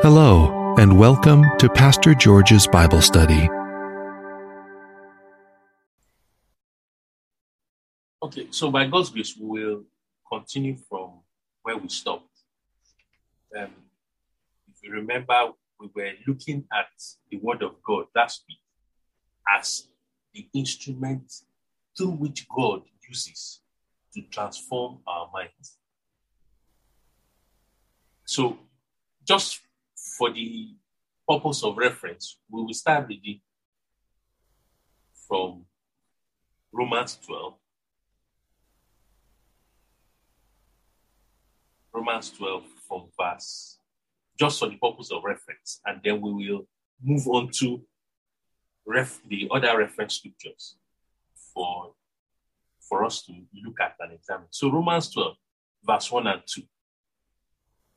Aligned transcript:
Hello, 0.00 0.76
and 0.78 0.96
welcome 0.96 1.44
to 1.58 1.68
Pastor 1.68 2.14
George's 2.14 2.68
Bible 2.68 3.02
Study. 3.02 3.48
Okay, 8.22 8.46
so 8.52 8.70
by 8.70 8.86
God's 8.86 9.10
grace, 9.10 9.36
we 9.36 9.60
will 9.60 9.82
continue 10.32 10.76
from 10.88 11.22
where 11.62 11.76
we 11.76 11.88
stopped. 11.88 12.30
Um, 13.58 13.70
if 14.68 14.76
you 14.84 14.92
remember, 14.92 15.50
we 15.80 15.88
were 15.92 16.12
looking 16.28 16.64
at 16.72 16.86
the 17.32 17.38
Word 17.38 17.64
of 17.64 17.82
God 17.82 18.04
last 18.14 18.44
week 18.48 18.60
as 19.52 19.88
the 20.32 20.46
instrument 20.54 21.32
through 21.96 22.12
which 22.12 22.46
God 22.48 22.82
uses 23.08 23.62
to 24.14 24.22
transform 24.30 25.00
our 25.08 25.28
minds. 25.34 25.76
So, 28.26 28.58
just 29.24 29.60
for 30.18 30.32
the 30.32 30.74
purpose 31.28 31.62
of 31.62 31.76
reference, 31.76 32.38
we 32.50 32.62
will 32.62 32.74
start 32.74 33.06
reading 33.08 33.40
from 35.28 35.64
Romans 36.72 37.18
12. 37.24 37.54
Romans 41.94 42.30
12 42.30 42.64
from 42.88 43.08
verse, 43.18 43.78
just 44.38 44.58
for 44.58 44.68
the 44.68 44.76
purpose 44.76 45.10
of 45.12 45.22
reference, 45.24 45.80
and 45.86 46.00
then 46.04 46.20
we 46.20 46.32
will 46.32 46.66
move 47.02 47.26
on 47.28 47.50
to 47.52 47.80
ref, 48.86 49.20
the 49.28 49.48
other 49.52 49.78
reference 49.78 50.14
scriptures 50.16 50.76
for, 51.54 51.92
for 52.80 53.04
us 53.04 53.22
to 53.22 53.32
look 53.64 53.80
at 53.80 53.94
and 54.00 54.12
examine. 54.12 54.46
So, 54.50 54.70
Romans 54.70 55.10
12, 55.10 55.36
verse 55.84 56.10
1 56.10 56.26
and 56.26 56.42
2. 56.46 56.62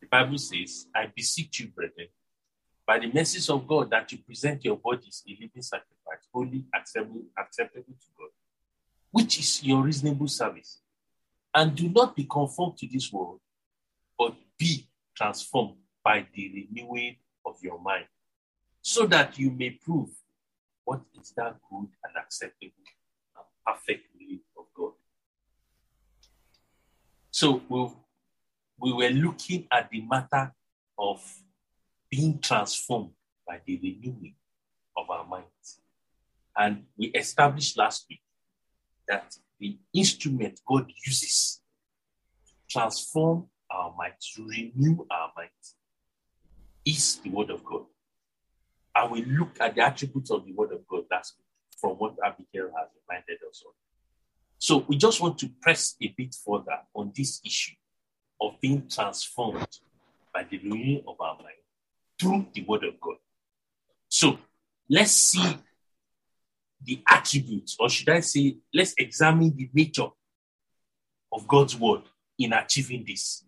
The 0.01 0.07
Bible 0.07 0.37
says, 0.37 0.87
I 0.95 1.05
beseech 1.15 1.59
you, 1.59 1.67
brethren, 1.67 2.07
by 2.85 2.99
the 2.99 3.11
mercies 3.11 3.49
of 3.49 3.67
God, 3.67 3.91
that 3.91 4.11
you 4.11 4.17
present 4.17 4.65
your 4.65 4.77
bodies 4.77 5.23
a 5.27 5.31
living 5.31 5.62
sacrifice, 5.62 6.27
holy, 6.34 6.65
acceptable, 6.73 7.21
acceptable 7.37 7.93
to 7.93 8.07
God, 8.17 8.29
which 9.11 9.39
is 9.39 9.63
your 9.63 9.84
reasonable 9.84 10.27
service. 10.27 10.81
And 11.53 11.76
do 11.76 11.89
not 11.89 12.15
be 12.15 12.23
conformed 12.23 12.77
to 12.79 12.87
this 12.87 13.11
world, 13.13 13.39
but 14.17 14.34
be 14.57 14.87
transformed 15.15 15.76
by 16.04 16.26
the 16.33 16.67
renewing 16.71 17.17
of 17.45 17.57
your 17.61 17.79
mind, 17.79 18.05
so 18.81 19.05
that 19.05 19.37
you 19.37 19.51
may 19.51 19.70
prove 19.70 20.09
what 20.83 21.01
is 21.20 21.31
that 21.37 21.57
good 21.70 21.87
and 22.04 22.17
acceptable 22.17 22.73
and 23.37 23.45
perfect 23.65 24.07
will 24.15 24.37
of 24.57 24.65
God. 24.73 24.93
So 27.29 27.61
we, 27.70 27.89
we 28.82 28.91
were 28.91 29.10
looking 29.10 29.68
at 29.71 29.90
the 29.91 30.01
matter 30.01 30.51
of 30.98 31.21
being 32.10 32.40
transformed 32.40 33.12
by 33.48 33.60
the 33.65 33.77
renewing 33.77 34.35
of 34.98 35.10
our 35.10 35.26
minds. 35.26 35.79
And 36.57 36.85
we 36.98 37.07
established 37.07 37.77
last 37.77 38.05
week 38.10 38.21
that 39.07 39.35
the 39.60 39.77
instrument 39.93 40.60
God 40.68 40.91
uses 41.05 41.62
to 42.48 42.54
transform 42.70 43.48
our 43.70 43.93
minds, 43.96 44.34
to 44.35 44.48
renew 44.48 45.05
our 45.12 45.32
minds, 45.38 45.76
is 46.85 47.18
the 47.18 47.29
Word 47.29 47.51
of 47.51 47.63
God. 47.63 47.84
And 48.95 49.12
we 49.12 49.23
look 49.23 49.49
at 49.60 49.76
the 49.76 49.82
attributes 49.82 50.32
of 50.32 50.45
the 50.45 50.54
Word 50.54 50.73
of 50.73 50.85
God 50.88 51.04
last 51.10 51.35
week 51.38 51.45
from 51.79 51.91
what 51.98 52.16
Abigail 52.26 52.71
has 52.77 52.90
reminded 53.07 53.38
us 53.48 53.63
of. 53.66 53.73
So 54.57 54.85
we 54.88 54.98
just 54.98 55.21
want 55.21 55.38
to 55.40 55.49
press 55.62 55.95
a 56.01 56.07
bit 56.18 56.35
further 56.45 56.79
on 56.93 57.12
this 57.16 57.40
issue 57.45 57.76
of 58.41 58.59
being 58.59 58.87
transformed 58.89 59.67
by 60.34 60.43
the 60.49 60.57
renewing 60.57 61.03
of 61.07 61.21
our 61.21 61.37
mind 61.37 61.55
through 62.20 62.48
the 62.53 62.63
Word 62.63 62.83
of 62.83 62.99
God. 62.99 63.15
So 64.09 64.39
let's 64.89 65.11
see 65.11 65.57
the 66.83 67.01
attributes, 67.07 67.78
or 67.79 67.89
should 67.89 68.09
I 68.09 68.22
say, 68.22 68.57
let's 68.73 68.95
examine 68.97 69.56
the 69.56 69.69
nature 69.73 70.07
of 71.31 71.47
God's 71.47 71.77
Word 71.77 72.01
in 72.39 72.53
achieving 72.53 73.05
this. 73.07 73.45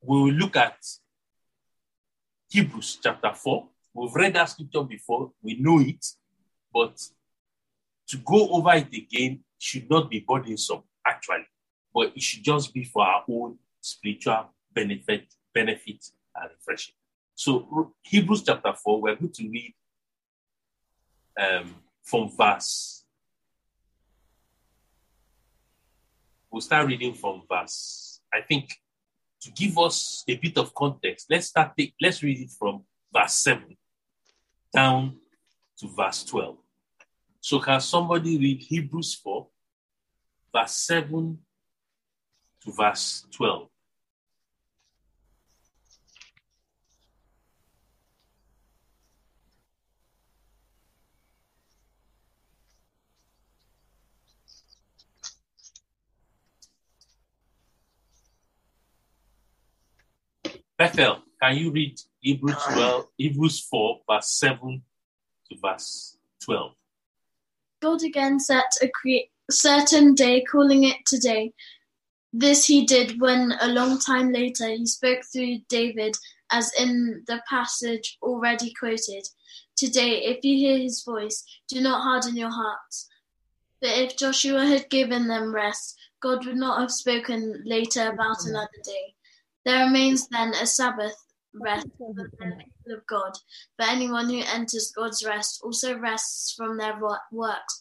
We 0.00 0.22
will 0.22 0.32
look 0.32 0.56
at 0.56 0.78
Hebrews 2.48 2.98
chapter 3.02 3.34
4. 3.34 3.68
We've 3.92 4.14
read 4.14 4.34
that 4.34 4.48
scripture 4.48 4.84
before, 4.84 5.32
we 5.42 5.58
know 5.60 5.80
it, 5.80 6.04
but 6.72 6.98
to 8.08 8.16
go 8.18 8.48
over 8.50 8.72
it 8.74 8.94
again 8.94 9.40
should 9.58 9.90
not 9.90 10.08
be 10.08 10.24
burdensome, 10.26 10.82
actually, 11.06 11.46
but 11.98 12.12
it 12.14 12.22
should 12.22 12.44
just 12.44 12.72
be 12.72 12.84
for 12.84 13.04
our 13.04 13.24
own 13.28 13.58
spiritual 13.80 14.54
benefit, 14.72 15.34
benefit 15.52 16.04
and 16.36 16.50
refreshing. 16.56 16.94
So, 17.34 17.92
Hebrews 18.04 18.44
chapter 18.44 18.72
4, 18.72 19.00
we're 19.00 19.16
going 19.16 19.32
to 19.32 19.48
read 19.48 19.74
um, 21.36 21.74
from 22.04 22.30
verse. 22.30 23.04
We'll 26.48 26.60
start 26.60 26.86
reading 26.86 27.14
from 27.14 27.42
verse, 27.50 28.20
I 28.32 28.42
think, 28.42 28.76
to 29.40 29.50
give 29.50 29.76
us 29.76 30.22
a 30.28 30.36
bit 30.36 30.56
of 30.56 30.72
context, 30.76 31.26
let's 31.28 31.48
start, 31.48 31.72
let's 32.00 32.22
read 32.22 32.38
it 32.38 32.50
from 32.56 32.84
verse 33.12 33.34
7 33.34 33.76
down 34.72 35.16
to 35.78 35.88
verse 35.88 36.22
12. 36.22 36.58
So, 37.40 37.58
can 37.58 37.80
somebody 37.80 38.38
read 38.38 38.60
Hebrews 38.60 39.16
4, 39.16 39.48
verse 40.54 40.76
7 40.76 41.38
to 42.64 42.72
verse 42.72 43.26
12? 43.32 43.68
Bethel, 60.78 61.22
can 61.42 61.56
you 61.56 61.72
read 61.72 61.98
Hebrews 62.20 62.62
12, 62.72 63.06
Hebrews 63.16 63.60
4, 63.68 64.00
verse 64.08 64.30
7 64.30 64.82
to 65.50 65.56
verse 65.60 66.16
12? 66.44 66.72
God 67.80 68.02
again 68.04 68.38
set 68.38 68.64
a 68.80 68.88
cre- 68.88 69.28
certain 69.50 70.14
day, 70.14 70.44
calling 70.44 70.84
it 70.84 70.96
today. 71.04 71.52
This 72.32 72.66
he 72.66 72.84
did 72.84 73.20
when 73.20 73.54
a 73.60 73.68
long 73.68 73.98
time 73.98 74.32
later 74.32 74.68
he 74.68 74.86
spoke 74.86 75.24
through 75.32 75.60
David, 75.68 76.16
as 76.50 76.72
in 76.78 77.24
the 77.26 77.42
passage 77.48 78.18
already 78.22 78.72
quoted. 78.74 79.26
Today, 79.76 80.24
if 80.24 80.44
you 80.44 80.56
hear 80.56 80.78
his 80.78 81.02
voice, 81.02 81.44
do 81.68 81.80
not 81.80 82.02
harden 82.02 82.36
your 82.36 82.50
hearts. 82.50 83.08
But 83.80 83.90
if 83.90 84.16
Joshua 84.16 84.66
had 84.66 84.90
given 84.90 85.28
them 85.28 85.54
rest, 85.54 85.96
God 86.20 86.44
would 86.46 86.56
not 86.56 86.80
have 86.80 86.90
spoken 86.90 87.62
later 87.64 88.10
about 88.10 88.44
another 88.44 88.68
day. 88.82 89.14
There 89.64 89.86
remains 89.86 90.28
then 90.28 90.52
a 90.54 90.66
Sabbath 90.66 91.16
rest 91.54 91.86
for 91.96 92.12
the 92.14 92.24
people 92.24 92.92
of 92.92 93.06
God. 93.06 93.32
But 93.76 93.88
anyone 93.88 94.28
who 94.28 94.40
enters 94.40 94.92
God's 94.94 95.24
rest 95.24 95.60
also 95.62 95.96
rests 95.98 96.54
from 96.56 96.76
their 96.76 96.98
works, 97.30 97.80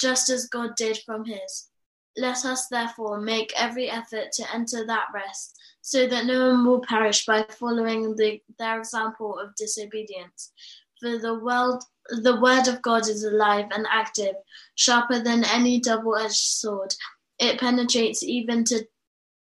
just 0.00 0.30
as 0.30 0.48
God 0.48 0.76
did 0.76 0.98
from 1.04 1.24
his. 1.24 1.68
Let 2.16 2.44
us 2.44 2.68
therefore 2.68 3.20
make 3.20 3.52
every 3.56 3.90
effort 3.90 4.32
to 4.34 4.54
enter 4.54 4.86
that 4.86 5.08
rest, 5.12 5.58
so 5.80 6.06
that 6.06 6.26
no 6.26 6.50
one 6.50 6.64
will 6.64 6.80
perish 6.80 7.26
by 7.26 7.44
following 7.50 8.14
the, 8.16 8.40
their 8.58 8.78
example 8.78 9.38
of 9.38 9.54
disobedience. 9.56 10.52
For 11.00 11.18
the 11.18 11.38
world, 11.38 11.82
the 12.08 12.40
word 12.40 12.68
of 12.68 12.82
God 12.82 13.08
is 13.08 13.24
alive 13.24 13.66
and 13.72 13.86
active, 13.90 14.34
sharper 14.76 15.18
than 15.20 15.44
any 15.44 15.80
double-edged 15.80 16.34
sword. 16.34 16.94
It 17.38 17.58
penetrates 17.58 18.22
even 18.22 18.64
to 18.64 18.86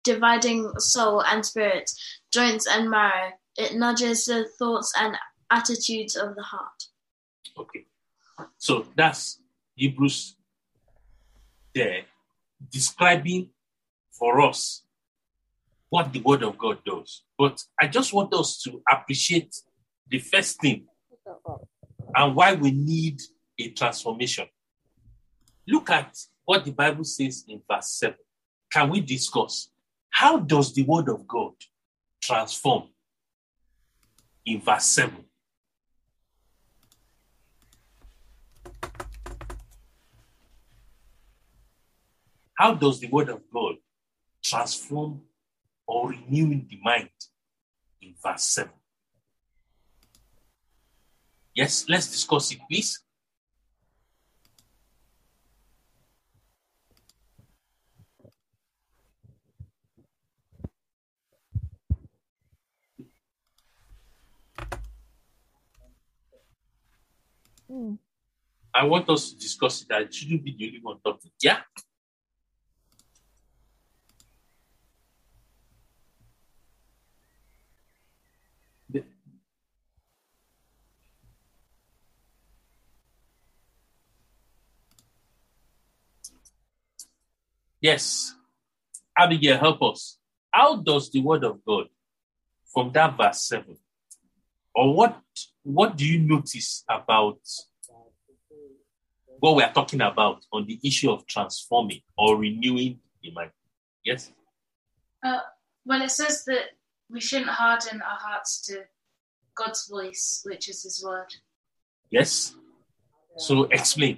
dividing 0.03 0.71
soul 0.77 1.21
and 1.23 1.45
spirit, 1.45 1.91
joints 2.31 2.67
and 2.67 2.89
marrow. 2.89 3.31
It 3.57 3.75
nudges 3.75 4.25
the 4.25 4.47
thoughts 4.57 4.93
and 4.97 5.17
attitudes 5.51 6.15
of 6.15 6.35
the 6.35 6.43
heart. 6.43 6.83
Okay. 7.57 7.85
So 8.57 8.85
that's 8.95 9.39
Hebrews 9.75 10.35
there 11.73 12.05
describing 12.71 13.49
for 14.11 14.41
us 14.41 14.83
what 15.89 16.11
the 16.11 16.21
Word 16.21 16.43
of 16.43 16.57
God 16.57 16.79
does. 16.85 17.23
But 17.37 17.61
I 17.79 17.87
just 17.87 18.13
want 18.13 18.33
us 18.33 18.61
to 18.63 18.81
appreciate 18.89 19.55
the 20.07 20.19
first 20.19 20.59
thing 20.59 20.85
and 22.15 22.35
why 22.35 22.53
we 22.53 22.71
need 22.71 23.21
a 23.59 23.69
transformation. 23.69 24.47
Look 25.67 25.89
at 25.89 26.17
what 26.43 26.65
the 26.65 26.71
Bible 26.71 27.03
says 27.03 27.45
in 27.47 27.61
verse 27.69 27.91
7. 27.91 28.15
Can 28.71 28.89
we 28.89 29.01
discuss? 29.01 29.69
How 30.09 30.37
does 30.37 30.73
the 30.73 30.83
word 30.83 31.09
of 31.09 31.27
God 31.27 31.53
transform? 32.21 32.89
In 34.45 34.61
verse 34.61 34.85
7. 34.85 35.25
How 42.55 42.73
does 42.73 42.99
the 42.99 43.07
word 43.07 43.29
of 43.29 43.41
God 43.53 43.75
transform 44.45 45.21
or 45.87 46.09
renew 46.09 46.61
the 46.67 46.79
mind 46.83 47.09
in 48.01 48.13
verse 48.21 48.43
7. 48.43 48.71
Yes, 51.53 51.85
let's 51.87 52.11
discuss 52.11 52.51
it, 52.51 52.59
please. 52.69 53.01
Mm. 67.71 67.97
I 68.73 68.83
want 68.83 69.09
us 69.09 69.31
to 69.31 69.39
discuss 69.39 69.83
it. 69.83 69.91
I 69.91 70.09
shouldn't 70.11 70.43
be 70.43 70.55
the 70.57 70.67
only 70.67 70.79
one 70.81 70.97
talking. 71.03 71.31
Yeah? 71.41 71.61
Yes. 87.85 88.33
Abigail, 89.15 89.59
help 89.59 89.83
us. 89.83 90.17
How 90.49 90.77
does 90.77 91.11
the 91.11 91.21
word 91.21 91.43
of 91.43 91.63
God 91.63 91.85
from 92.73 92.91
that 92.93 93.15
verse 93.15 93.43
7 93.43 93.77
or 94.73 94.95
what 94.95 95.21
what 95.61 95.95
do 95.95 96.03
you 96.03 96.19
notice 96.19 96.83
about 96.89 97.37
what 99.39 99.55
we 99.55 99.61
are 99.61 99.71
talking 99.71 100.01
about 100.01 100.43
on 100.51 100.65
the 100.65 100.79
issue 100.83 101.11
of 101.11 101.27
transforming 101.27 102.01
or 102.17 102.37
renewing 102.37 103.01
the 103.21 103.29
mind? 103.31 103.51
Yes? 104.03 104.31
Uh, 105.23 105.41
well, 105.85 106.01
it 106.01 106.09
says 106.09 106.43
that 106.45 106.65
we 107.11 107.21
shouldn't 107.21 107.51
harden 107.51 108.01
our 108.01 108.19
hearts 108.19 108.65
to 108.65 108.85
God's 109.53 109.87
voice, 109.87 110.41
which 110.43 110.69
is 110.69 110.81
His 110.81 111.03
word. 111.05 111.31
Yes? 112.09 112.55
So 113.37 113.65
explain. 113.65 114.17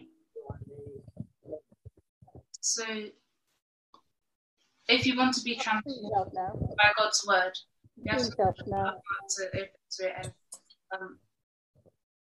So, 2.61 2.85
if 4.87 5.05
you 5.05 5.17
want 5.17 5.33
to 5.35 5.41
be 5.43 5.55
transformed 5.55 6.33
now. 6.33 6.53
by 6.77 6.91
God's 6.97 7.25
word, 7.27 7.51
you 7.95 8.11
have 8.11 8.21
to 8.21 8.41
Out 8.43 8.55
now. 8.67 8.93
to 9.29 9.47
open 9.47 9.67
to 9.91 10.07
it 10.07 10.13
and 10.17 10.31
um, 10.93 11.19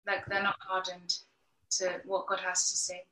like 0.08 0.26
they're 0.28 0.44
not 0.44 0.56
hardened 0.68 1.14
to 1.72 2.02
what 2.06 2.28
God 2.28 2.40
has 2.40 2.70
to 2.72 2.78
say. 2.78 3.04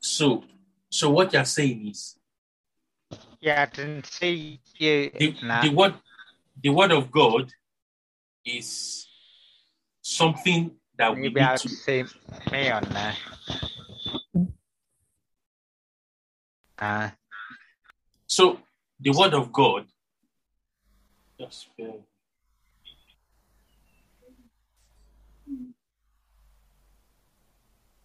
So 0.00 0.44
so 0.88 1.10
what 1.10 1.32
you're 1.32 1.44
saying 1.44 1.88
is 1.88 2.16
Yeah, 3.40 3.62
I 3.62 3.66
didn't 3.76 4.06
see 4.06 4.60
you. 4.78 5.10
the, 5.18 5.36
Nah. 5.42 5.62
the 5.62 5.68
word 5.70 5.94
the 6.62 6.70
word 6.70 6.92
of 6.92 7.10
God 7.10 7.52
is 8.44 9.06
something 10.02 10.72
that 10.96 11.14
we 11.14 11.22
Maybe 11.22 11.40
need 11.40 11.46
I'll 11.46 11.58
to 11.58 11.68
see 11.68 12.04
me 12.50 12.70
on 12.70 12.82
there. 12.90 13.16
Uh, 16.78 17.10
so 18.30 18.60
the 19.00 19.10
word 19.10 19.34
of 19.34 19.52
God 19.52 19.86
just 21.36 21.66
bear. 21.76 21.94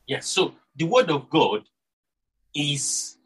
Yes, 0.08 0.26
so 0.26 0.56
the 0.76 0.86
word 0.86 1.12
of 1.12 1.30
God 1.30 1.62
is 2.56 3.18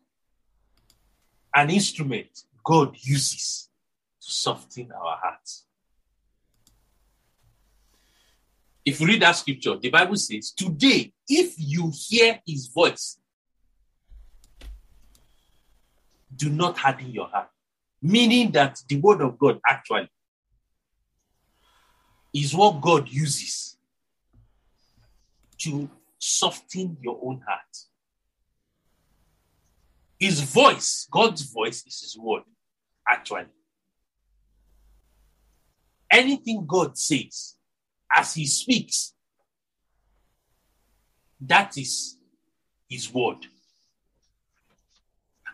an 1.55 1.69
instrument 1.69 2.43
God 2.65 2.97
uses 2.99 3.69
to 4.21 4.31
soften 4.31 4.91
our 4.91 5.17
hearts. 5.23 5.65
If 8.83 8.99
you 8.99 9.07
read 9.07 9.21
that 9.21 9.37
scripture, 9.37 9.77
the 9.77 9.89
Bible 9.89 10.17
says, 10.17 10.51
Today, 10.51 11.13
if 11.29 11.53
you 11.57 11.93
hear 11.95 12.41
his 12.45 12.67
voice, 12.67 13.18
do 16.39 16.49
not 16.49 16.77
harden 16.77 17.11
your 17.11 17.27
heart. 17.27 17.49
Meaning 18.01 18.51
that 18.51 18.81
the 18.87 18.95
word 18.97 19.21
of 19.21 19.37
God 19.37 19.59
actually 19.67 20.09
is 22.33 22.55
what 22.55 22.79
God 22.81 23.09
uses 23.09 23.77
to 25.59 25.89
soften 26.17 26.97
your 27.01 27.19
own 27.21 27.41
heart. 27.45 27.59
His 30.17 30.41
voice, 30.41 31.07
God's 31.11 31.41
voice, 31.43 31.85
is 31.85 32.01
His 32.01 32.17
word, 32.17 32.43
actually. 33.07 33.45
Anything 36.11 36.65
God 36.65 36.97
says 36.97 37.55
as 38.13 38.33
He 38.33 38.45
speaks, 38.45 39.13
that 41.41 41.77
is 41.77 42.17
His 42.89 43.13
word. 43.13 43.45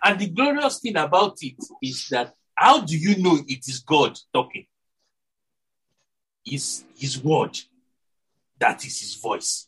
And 0.05 0.19
the 0.19 0.27
glorious 0.27 0.79
thing 0.79 0.95
about 0.97 1.35
it 1.41 1.55
is 1.81 2.07
that 2.09 2.31
how 2.53 2.81
do 2.81 2.95
you 2.95 3.17
know 3.17 3.39
it 3.47 3.67
is 3.67 3.79
God 3.79 4.15
talking? 4.31 4.67
It's 6.45 6.85
His 6.95 7.21
word. 7.23 7.57
That 8.59 8.85
is 8.85 8.99
His 8.99 9.15
voice. 9.15 9.67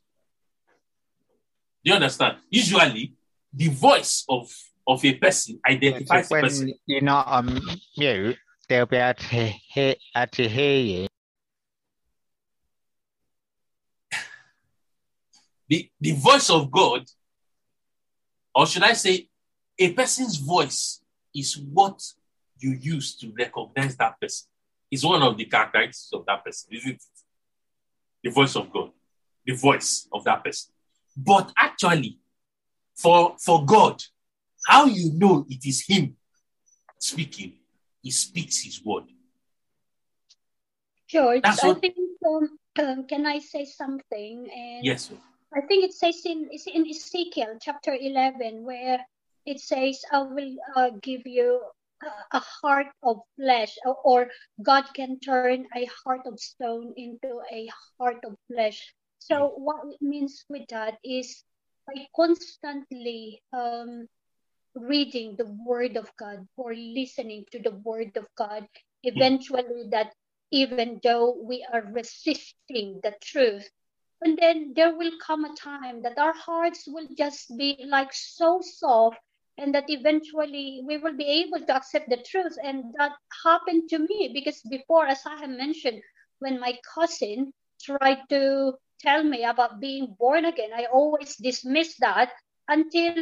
Do 1.84 1.90
you 1.90 1.96
understand? 1.96 2.38
Usually, 2.52 3.16
the 3.52 3.70
voice 3.70 4.26
of, 4.30 4.48
of 4.88 5.04
a 5.04 5.16
person 5.16 5.56
so 5.56 5.74
identifies 5.74 6.30
the 6.30 6.36
person. 6.36 6.68
when 6.68 6.76
you're 6.86 7.02
not 7.02 7.26
on 7.26 7.60
mute, 7.98 8.38
they'll 8.70 8.86
be 8.86 8.98
able 8.98 9.16
to 9.16 9.26
hear, 9.26 9.96
able 10.16 10.28
to 10.34 10.48
hear 10.48 10.80
you. 10.80 11.08
The, 15.68 15.90
the 16.00 16.12
voice 16.12 16.52
of 16.52 16.70
God, 16.70 17.06
or 18.54 18.68
should 18.68 18.84
I 18.84 18.94
say, 18.94 19.30
a 19.80 19.94
person's 19.94 20.38
voice 20.38 21.02
is 21.36 21.58
what 21.58 22.02
you 22.60 22.72
use 22.72 23.16
to 23.18 23.32
recognize 23.38 23.96
that 23.98 24.20
person. 24.20 24.48
It's 24.90 25.04
one 25.04 25.22
of 25.22 25.38
the 25.38 25.46
characteristics 25.46 26.10
of 26.14 26.26
that 26.26 26.44
person, 26.44 26.70
isn't 26.74 26.92
it? 26.94 27.04
The 28.24 28.32
voice 28.32 28.56
of 28.56 28.72
God, 28.72 28.92
the 29.46 29.54
voice 29.54 30.08
of 30.12 30.24
that 30.24 30.44
person. 30.44 30.74
But 31.16 31.52
actually, 31.58 32.20
for, 32.96 33.36
for 33.40 33.66
God, 33.66 34.02
how 34.66 34.86
you 34.86 35.12
know 35.14 35.46
it 35.50 35.66
is 35.66 35.86
Him 35.86 36.16
speaking, 36.98 37.54
He 38.02 38.12
speaks 38.12 38.64
His 38.64 38.84
word. 38.84 39.04
George, 41.08 41.42
That's 41.44 41.64
I 41.64 41.74
think 41.76 41.96
um, 42.26 42.50
um, 42.80 43.08
can 43.08 43.26
I 43.26 43.40
say 43.40 43.66
something? 43.66 44.50
And 44.54 44.86
Yes, 44.86 45.12
I 45.56 45.62
think 45.62 45.86
it 45.86 45.94
says 45.94 46.22
in 46.26 46.50
it's 46.52 46.68
in 46.68 46.86
Ezekiel 46.86 47.58
chapter 47.62 47.96
eleven 47.98 48.66
where 48.66 49.00
it 49.48 49.62
says, 49.62 50.04
"I 50.12 50.24
will 50.24 50.56
uh, 50.76 50.92
give 51.02 51.26
you 51.26 51.62
a, 52.34 52.40
heart 52.40 52.88
of 53.02 53.22
flesh," 53.38 53.78
or, 53.86 53.96
or 54.04 54.30
God 54.62 54.94
can 54.94 55.20
turn 55.22 55.68
a 55.74 55.86
heart 56.04 56.28
of 56.28 56.38
stone 56.40 56.94
into 56.98 57.42
a 57.52 57.70
heart 57.98 58.24
of 58.26 58.36
flesh. 58.48 58.94
So 59.20 59.48
what 59.56 59.82
it 59.90 60.02
means 60.02 60.44
with 60.50 60.68
that 60.70 61.00
is 61.04 61.44
by 61.88 62.08
constantly 62.16 63.42
um, 63.54 64.08
reading 64.76 65.36
the 65.38 65.48
Word 65.66 65.96
of 65.98 66.12
God 66.18 66.48
or 66.58 66.76
listening 66.76 67.46
to 67.52 67.60
the 67.60 67.72
Word 67.72 68.18
of 68.18 68.28
God, 68.36 68.68
eventually 69.04 69.88
that 69.92 70.14
even 70.52 71.00
though 71.04 71.32
we 71.42 71.66
are 71.72 71.84
resisting 71.92 73.00
the 73.02 73.16
truth, 73.24 73.70
and 74.22 74.38
then 74.38 74.74
there 74.76 74.96
will 74.96 75.18
come 75.26 75.46
a 75.46 75.56
time 75.56 76.02
that 76.02 76.18
our 76.18 76.34
hearts 76.34 76.84
will 76.88 77.08
just 77.18 77.56
be 77.58 77.86
like 77.88 78.14
so 78.14 78.62
soft 78.62 79.18
and 79.58 79.74
that 79.76 79.86
eventually 79.90 80.82
we 80.86 80.98
will 80.98 81.16
be 81.16 81.28
able 81.44 81.66
to 81.66 81.76
accept 81.76 82.10
the 82.10 82.18
truth. 82.18 82.58
And 82.64 82.94
that 82.98 83.14
happened 83.44 83.90
to 83.90 84.00
me 84.00 84.32
because 84.34 84.62
before 84.70 85.06
as 85.08 85.26
i 85.26 85.36
have 85.38 85.50
mentioned 85.50 86.02
when 86.40 86.60
my 86.60 86.78
cousin 86.96 87.54
tried 87.82 88.20
to 88.30 88.74
tell 89.02 89.24
me 89.24 89.44
about 89.44 89.80
being 89.80 90.16
born 90.20 90.46
again 90.46 90.72
i 90.76 90.86
always 90.86 91.36
dismissed 91.38 92.00
that 92.02 92.32
until 92.70 93.20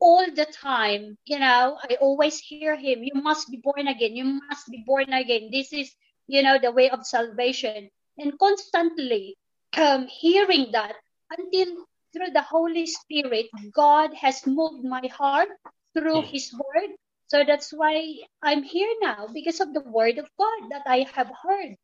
all 0.00 0.24
the 0.34 0.46
time 0.46 1.16
you 1.26 1.38
know 1.38 1.78
i 1.88 1.96
always 2.00 2.38
hear 2.38 2.76
him 2.76 3.02
you 3.02 3.12
must 3.14 3.50
be 3.50 3.58
born 3.58 3.86
again 3.88 4.16
you 4.16 4.24
must 4.48 4.70
be 4.70 4.82
born 4.86 5.12
again. 5.12 5.50
This 5.52 5.72
is 5.72 5.94
you 6.26 6.42
know 6.42 6.58
the 6.58 6.72
way 6.72 6.90
of 6.90 7.06
salvation. 7.06 7.88
And 8.18 8.38
constantly 8.38 9.36
um, 9.76 10.06
hearing 10.08 10.70
that 10.72 10.94
until 11.30 11.66
through 12.12 12.30
the 12.32 12.42
Holy 12.42 12.86
Spirit, 12.86 13.46
God 13.72 14.14
has 14.14 14.46
moved 14.46 14.84
my 14.84 15.06
heart 15.12 15.48
through 15.94 16.22
Mm. 16.22 16.30
His 16.30 16.52
Word. 16.52 16.90
So 17.28 17.44
that's 17.46 17.70
why 17.72 17.94
I'm 18.42 18.62
here 18.62 18.90
now 19.00 19.28
because 19.32 19.60
of 19.60 19.72
the 19.72 19.80
Word 19.82 20.18
of 20.18 20.28
God 20.38 20.70
that 20.70 20.82
I 20.86 21.06
have 21.14 21.30
heard. 21.42 21.76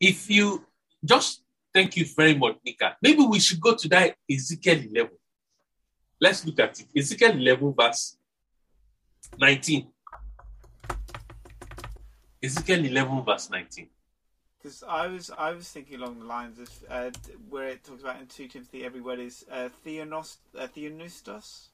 if 0.00 0.28
you 0.28 0.66
just 1.04 1.44
thank 1.72 1.96
you 1.96 2.04
very 2.04 2.34
much, 2.34 2.56
Nika. 2.64 2.96
Maybe 3.00 3.22
we 3.24 3.38
should 3.38 3.60
go 3.60 3.76
to 3.76 3.88
that 3.88 4.16
Ezekiel 4.30 4.80
11. 4.92 5.10
Let's 6.20 6.44
look 6.44 6.58
at 6.60 6.80
it. 6.80 6.86
Ezekiel 6.96 7.32
11, 7.32 7.74
verse 7.78 8.16
19. 9.38 9.86
Ezekiel 12.42 12.84
11, 12.84 13.24
verse 13.24 13.48
19. 13.50 13.88
Because 14.62 14.84
I 14.86 15.08
was 15.08 15.30
I 15.36 15.50
was 15.52 15.68
thinking 15.68 16.00
along 16.00 16.20
the 16.20 16.24
lines 16.24 16.58
of 16.60 16.70
uh, 16.88 17.10
where 17.50 17.68
it 17.68 17.82
talks 17.82 18.02
about 18.02 18.20
in 18.20 18.26
two 18.26 18.46
Timothy 18.46 18.84
every 18.84 19.00
word 19.00 19.18
is 19.18 19.44
uh, 19.50 19.70
theonos 19.84 20.36
uh, 20.56 20.68
theonistos, 20.68 21.68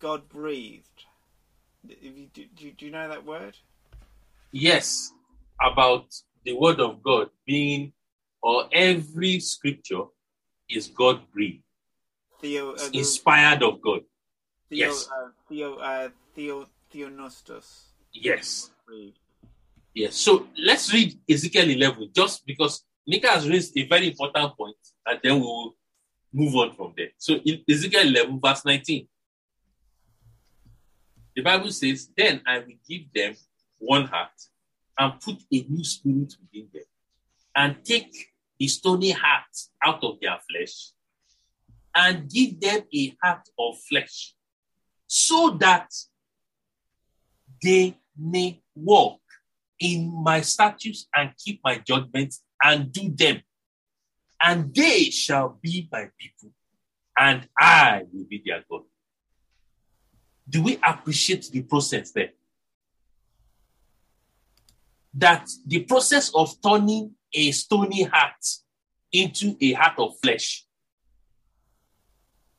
God 0.00 0.28
breathed. 0.28 1.04
If 1.88 2.02
you, 2.02 2.26
do, 2.34 2.44
do, 2.56 2.66
you- 2.66 2.72
do 2.72 2.86
you 2.86 2.90
know 2.92 3.08
that 3.08 3.24
word? 3.24 3.56
Yes, 4.50 5.12
about 5.62 6.06
the 6.44 6.54
word 6.54 6.80
of 6.80 7.02
God 7.02 7.30
being, 7.46 7.92
or 8.42 8.64
every 8.72 9.38
scripture 9.38 10.04
is 10.68 10.88
God 10.88 11.20
breathed, 11.32 11.62
Theo 12.40 12.72
uh, 12.72 12.88
inspired 12.92 13.62
of 13.62 13.80
God. 13.80 14.00
Theo 14.68 14.86
yes. 14.88 15.08
uh, 15.08 15.28
Theo 15.48 15.76
uh, 15.76 16.08
Theo 16.34 16.66
Theonostos. 16.92 17.84
Yes. 18.12 18.72
Yes. 19.94 20.16
So 20.16 20.46
let's 20.56 20.92
read 20.92 21.18
Ezekiel 21.28 21.68
11 21.68 22.10
just 22.14 22.46
because 22.46 22.84
Nika 23.06 23.28
has 23.28 23.48
raised 23.48 23.76
a 23.76 23.86
very 23.86 24.08
important 24.08 24.56
point 24.56 24.76
and 25.06 25.18
then 25.22 25.34
we 25.36 25.40
will 25.42 25.76
move 26.32 26.54
on 26.54 26.72
from 26.74 26.94
there. 26.96 27.08
So 27.18 27.34
in 27.34 27.62
Ezekiel 27.68 28.06
11, 28.08 28.40
verse 28.40 28.64
19, 28.64 29.08
the 31.34 31.42
Bible 31.42 31.70
says, 31.70 32.08
Then 32.16 32.40
I 32.46 32.58
will 32.58 32.78
give 32.88 33.12
them 33.14 33.34
one 33.78 34.04
heart 34.04 34.30
and 34.98 35.20
put 35.20 35.36
a 35.52 35.66
new 35.68 35.82
spirit 35.82 36.34
within 36.40 36.68
them 36.72 36.84
and 37.56 37.84
take 37.84 38.14
the 38.58 38.68
stony 38.68 39.10
heart 39.10 39.56
out 39.82 40.04
of 40.04 40.20
their 40.20 40.38
flesh 40.50 40.90
and 41.94 42.30
give 42.30 42.60
them 42.60 42.82
a 42.94 43.16
heart 43.22 43.48
of 43.58 43.76
flesh 43.88 44.34
so 45.06 45.56
that 45.58 45.90
they 47.62 47.96
may 48.16 48.60
walk 48.74 49.19
in 49.80 50.12
my 50.22 50.42
statutes 50.42 51.08
and 51.14 51.32
keep 51.42 51.60
my 51.64 51.78
judgments 51.78 52.42
and 52.62 52.92
do 52.92 53.10
them. 53.10 53.40
And 54.42 54.74
they 54.74 55.04
shall 55.04 55.58
be 55.60 55.88
my 55.90 56.08
people, 56.18 56.50
and 57.18 57.48
I 57.58 58.04
will 58.12 58.24
be 58.24 58.42
their 58.44 58.64
God. 58.70 58.82
Do 60.48 60.62
we 60.62 60.78
appreciate 60.86 61.50
the 61.50 61.62
process 61.62 62.12
there? 62.12 62.30
That 65.14 65.48
the 65.66 65.80
process 65.80 66.30
of 66.34 66.54
turning 66.62 67.12
a 67.34 67.50
stony 67.52 68.04
heart 68.04 68.44
into 69.12 69.56
a 69.60 69.72
heart 69.72 69.98
of 69.98 70.14
flesh 70.22 70.64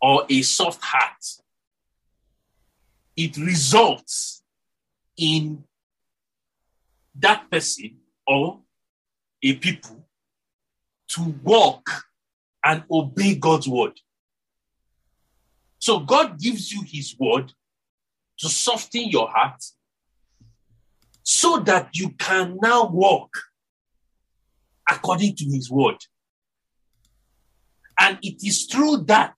or 0.01 0.25
a 0.29 0.41
soft 0.41 0.81
heart, 0.83 1.23
it 3.15 3.37
results 3.37 4.43
in 5.17 5.63
that 7.15 7.49
person 7.51 7.97
or 8.25 8.61
a 9.43 9.53
people 9.55 10.05
to 11.09 11.35
walk 11.43 11.89
and 12.63 12.83
obey 12.89 13.35
God's 13.35 13.67
word. 13.67 13.99
So 15.79 15.99
God 15.99 16.39
gives 16.39 16.71
you 16.71 16.83
his 16.85 17.15
word 17.19 17.51
to 18.39 18.49
soften 18.49 19.09
your 19.09 19.29
heart 19.29 19.63
so 21.23 21.59
that 21.59 21.89
you 21.93 22.11
can 22.11 22.57
now 22.61 22.87
walk 22.87 23.31
according 24.89 25.35
to 25.35 25.45
his 25.45 25.69
word. 25.69 25.97
And 27.99 28.17
it 28.21 28.43
is 28.43 28.65
through 28.65 29.03
that, 29.05 29.35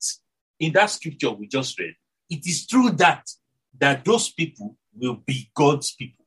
in 0.60 0.74
that 0.74 0.89
scripture 0.89 1.32
we 1.32 1.48
just 1.48 1.77
read, 1.80 1.96
it 2.30 2.46
is 2.46 2.65
through 2.65 2.92
that 2.92 3.30
that 3.80 4.06
those 4.06 4.32
people 4.32 4.77
will 4.94 5.15
be 5.25 5.50
God's 5.56 5.94
people. 5.94 6.23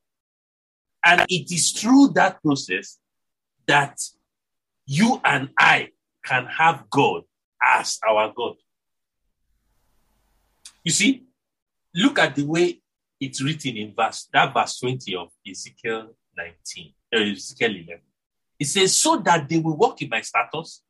And 1.07 1.25
it 1.29 1.53
is 1.53 1.71
through 1.71 2.09
that 2.15 2.43
process 2.43 2.99
that 3.69 3.97
you 4.87 5.21
and 5.25 5.51
I 5.57 5.91
can 6.25 6.47
have 6.47 6.91
God 6.91 7.23
as 7.65 8.01
our 8.07 8.33
God. 8.37 8.57
You 10.83 10.91
see, 10.91 11.23
look 11.95 12.19
at 12.19 12.35
the 12.35 12.45
way 12.45 12.81
it's 13.21 13.41
written 13.41 13.77
in 13.77 13.95
verse 13.95 14.29
that 14.33 14.53
verse 14.53 14.81
20 14.81 15.15
of 15.15 15.29
Ezekiel 15.49 16.09
19, 16.37 16.93
uh, 17.15 17.19
Ezekiel 17.19 17.71
11. 17.71 18.01
It 18.59 18.67
says, 18.67 18.97
So 18.97 19.19
that 19.19 19.49
they 19.49 19.59
will 19.59 19.77
walk 19.77 20.03
in 20.03 20.09
my 20.09 20.23
statutes, 20.23 20.83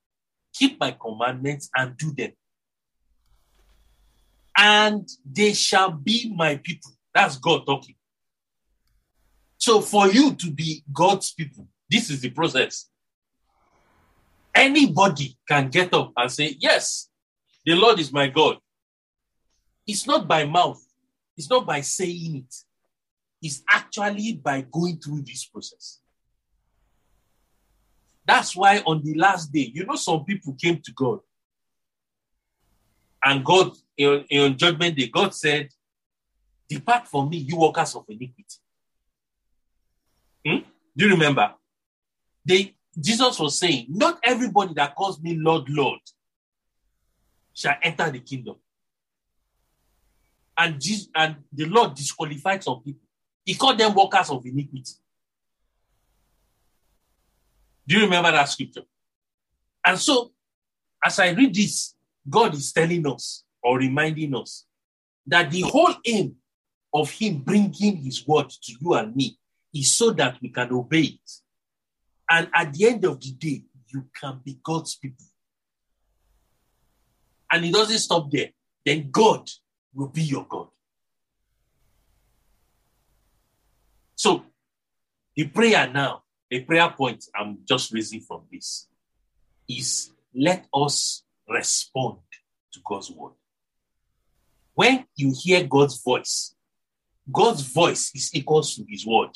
keep 0.54 0.80
my 0.80 0.96
commandments, 0.99 1.68
and 1.76 1.94
do 1.94 2.12
them. 2.12 2.32
And 4.56 5.06
they 5.30 5.52
shall 5.52 5.90
be 5.90 6.32
my 6.35 6.56
people. 6.56 6.92
That's 7.12 7.37
God 7.37 7.66
talking. 7.66 7.95
So 9.66 9.80
for 9.80 10.06
you 10.06 10.32
to 10.37 10.52
be 10.52 10.85
God's 10.92 11.32
people, 11.32 11.66
this 11.90 12.08
is 12.08 12.20
the 12.20 12.30
process. 12.30 12.88
Anybody 14.54 15.37
can 15.49 15.70
get 15.70 15.92
up 15.92 16.12
and 16.16 16.30
say, 16.30 16.56
Yes, 16.61 17.11
the 17.64 17.75
Lord 17.75 17.99
is 17.99 18.12
my 18.12 18.28
God. 18.28 18.58
It's 19.85 20.06
not 20.06 20.28
by 20.28 20.44
mouth, 20.44 20.80
it's 21.37 21.50
not 21.50 21.66
by 21.66 21.80
saying 21.80 22.37
it, 22.37 22.54
it's 23.42 23.64
actually 23.68 24.35
by 24.35 24.61
going 24.61 24.99
through 24.99 25.23
this 25.23 25.44
process. 25.46 25.99
That's 28.25 28.54
why 28.54 28.85
on 28.87 29.02
the 29.02 29.14
last 29.14 29.50
day, 29.52 29.73
you 29.75 29.85
know, 29.85 29.96
some 29.96 30.25
people 30.25 30.54
came 30.62 30.80
to 30.80 30.92
God. 30.92 31.18
And 33.25 33.44
God, 33.44 33.73
in, 33.96 34.26
in 34.30 34.56
judgment 34.56 34.96
day, 34.96 35.08
God 35.08 35.35
said, 35.35 35.70
Depart 36.68 37.08
from 37.08 37.30
me, 37.30 37.38
you 37.38 37.56
workers 37.56 37.96
of 37.96 38.04
iniquity. 38.08 38.58
Hmm? 40.46 40.58
Do 40.96 41.06
you 41.06 41.10
remember? 41.10 41.52
They 42.44 42.76
Jesus 42.98 43.38
was 43.38 43.58
saying, 43.58 43.86
Not 43.88 44.18
everybody 44.22 44.72
that 44.74 44.94
calls 44.94 45.20
me 45.20 45.36
Lord, 45.36 45.68
Lord 45.68 46.00
shall 47.52 47.74
enter 47.82 48.10
the 48.10 48.20
kingdom. 48.20 48.56
And, 50.58 50.80
Jesus, 50.80 51.08
and 51.14 51.36
the 51.52 51.66
Lord 51.66 51.94
disqualified 51.94 52.64
some 52.64 52.82
people. 52.82 53.06
He 53.44 53.54
called 53.54 53.78
them 53.78 53.94
workers 53.94 54.30
of 54.30 54.44
iniquity. 54.46 54.92
Do 57.86 57.96
you 57.96 58.04
remember 58.04 58.32
that 58.32 58.48
scripture? 58.48 58.82
And 59.84 59.98
so, 59.98 60.32
as 61.04 61.18
I 61.18 61.30
read 61.30 61.54
this, 61.54 61.94
God 62.28 62.54
is 62.54 62.72
telling 62.72 63.06
us 63.06 63.44
or 63.62 63.78
reminding 63.78 64.34
us 64.34 64.64
that 65.26 65.50
the 65.50 65.62
whole 65.62 65.94
aim 66.04 66.36
of 66.92 67.10
Him 67.10 67.38
bringing 67.38 67.98
His 67.98 68.26
word 68.26 68.48
to 68.48 68.72
you 68.80 68.94
and 68.94 69.14
me 69.14 69.38
is 69.75 69.94
so 69.94 70.11
that 70.12 70.38
we 70.40 70.49
can 70.49 70.73
obey 70.73 71.02
it. 71.02 71.30
And 72.28 72.49
at 72.54 72.73
the 72.73 72.88
end 72.88 73.04
of 73.04 73.20
the 73.20 73.32
day, 73.32 73.62
you 73.92 74.06
can 74.18 74.40
be 74.44 74.58
God's 74.62 74.96
people. 74.96 75.25
And 77.50 77.64
it 77.64 77.73
doesn't 77.73 77.99
stop 77.99 78.30
there. 78.30 78.50
Then 78.85 79.11
God 79.11 79.49
will 79.94 80.08
be 80.08 80.23
your 80.23 80.46
God. 80.49 80.68
So, 84.16 84.44
the 85.35 85.46
prayer 85.46 85.88
now, 85.92 86.23
a 86.50 86.61
prayer 86.61 86.88
point 86.90 87.25
I'm 87.35 87.58
just 87.68 87.92
raising 87.92 88.20
from 88.20 88.42
this 88.50 88.88
is 89.68 90.11
let 90.35 90.66
us 90.75 91.25
respond 91.49 92.18
to 92.73 92.80
God's 92.85 93.11
word. 93.11 93.32
When 94.75 95.06
you 95.14 95.35
hear 95.37 95.64
God's 95.64 96.02
voice, 96.02 96.54
God's 97.30 97.62
voice 97.62 98.12
is 98.14 98.30
equal 98.35 98.62
to 98.62 98.85
his 98.88 99.06
word. 99.06 99.30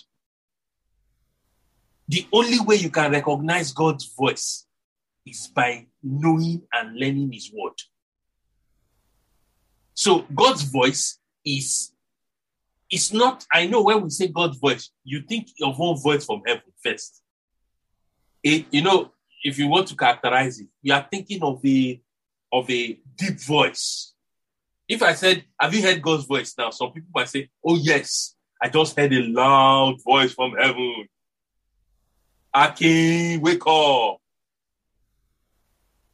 The 2.10 2.26
only 2.32 2.58
way 2.58 2.74
you 2.74 2.90
can 2.90 3.12
recognize 3.12 3.70
God's 3.70 4.12
voice 4.18 4.66
is 5.24 5.46
by 5.46 5.86
knowing 6.02 6.62
and 6.72 6.96
learning 6.96 7.30
his 7.30 7.52
word. 7.54 7.74
So 9.94 10.26
God's 10.34 10.62
voice 10.62 11.20
is 11.44 11.92
it's 12.90 13.12
not, 13.12 13.46
I 13.52 13.68
know 13.68 13.82
when 13.82 14.02
we 14.02 14.10
say 14.10 14.26
God's 14.26 14.58
voice, 14.58 14.90
you 15.04 15.22
think 15.22 15.50
of 15.62 15.78
one 15.78 15.96
voice 16.00 16.26
from 16.26 16.42
heaven 16.44 16.64
first. 16.82 17.22
It, 18.42 18.66
you 18.72 18.82
know, 18.82 19.12
if 19.44 19.56
you 19.56 19.68
want 19.68 19.86
to 19.88 19.96
characterize 19.96 20.58
it, 20.58 20.66
you 20.82 20.92
are 20.92 21.06
thinking 21.08 21.44
of 21.44 21.64
a 21.64 22.02
of 22.52 22.68
a 22.68 22.98
deep 23.14 23.40
voice. 23.40 24.14
If 24.88 25.00
I 25.04 25.12
said, 25.12 25.44
Have 25.60 25.72
you 25.72 25.82
heard 25.82 26.02
God's 26.02 26.24
voice 26.24 26.52
now? 26.58 26.70
Some 26.70 26.90
people 26.90 27.10
might 27.14 27.28
say, 27.28 27.50
Oh, 27.64 27.76
yes, 27.76 28.34
I 28.60 28.68
just 28.68 28.98
heard 28.98 29.12
a 29.12 29.22
loud 29.22 30.02
voice 30.02 30.32
from 30.32 30.56
heaven. 30.58 31.06
Akin, 32.52 33.40
wake 33.40 33.66
up 33.66 34.18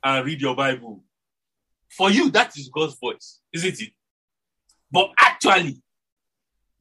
and 0.02 0.26
read 0.26 0.40
your 0.40 0.54
Bible. 0.54 1.02
For 1.90 2.10
you, 2.10 2.30
that 2.30 2.56
is 2.58 2.68
God's 2.68 2.96
voice, 2.98 3.40
isn't 3.52 3.80
it? 3.80 3.92
But 4.90 5.10
actually, 5.18 5.82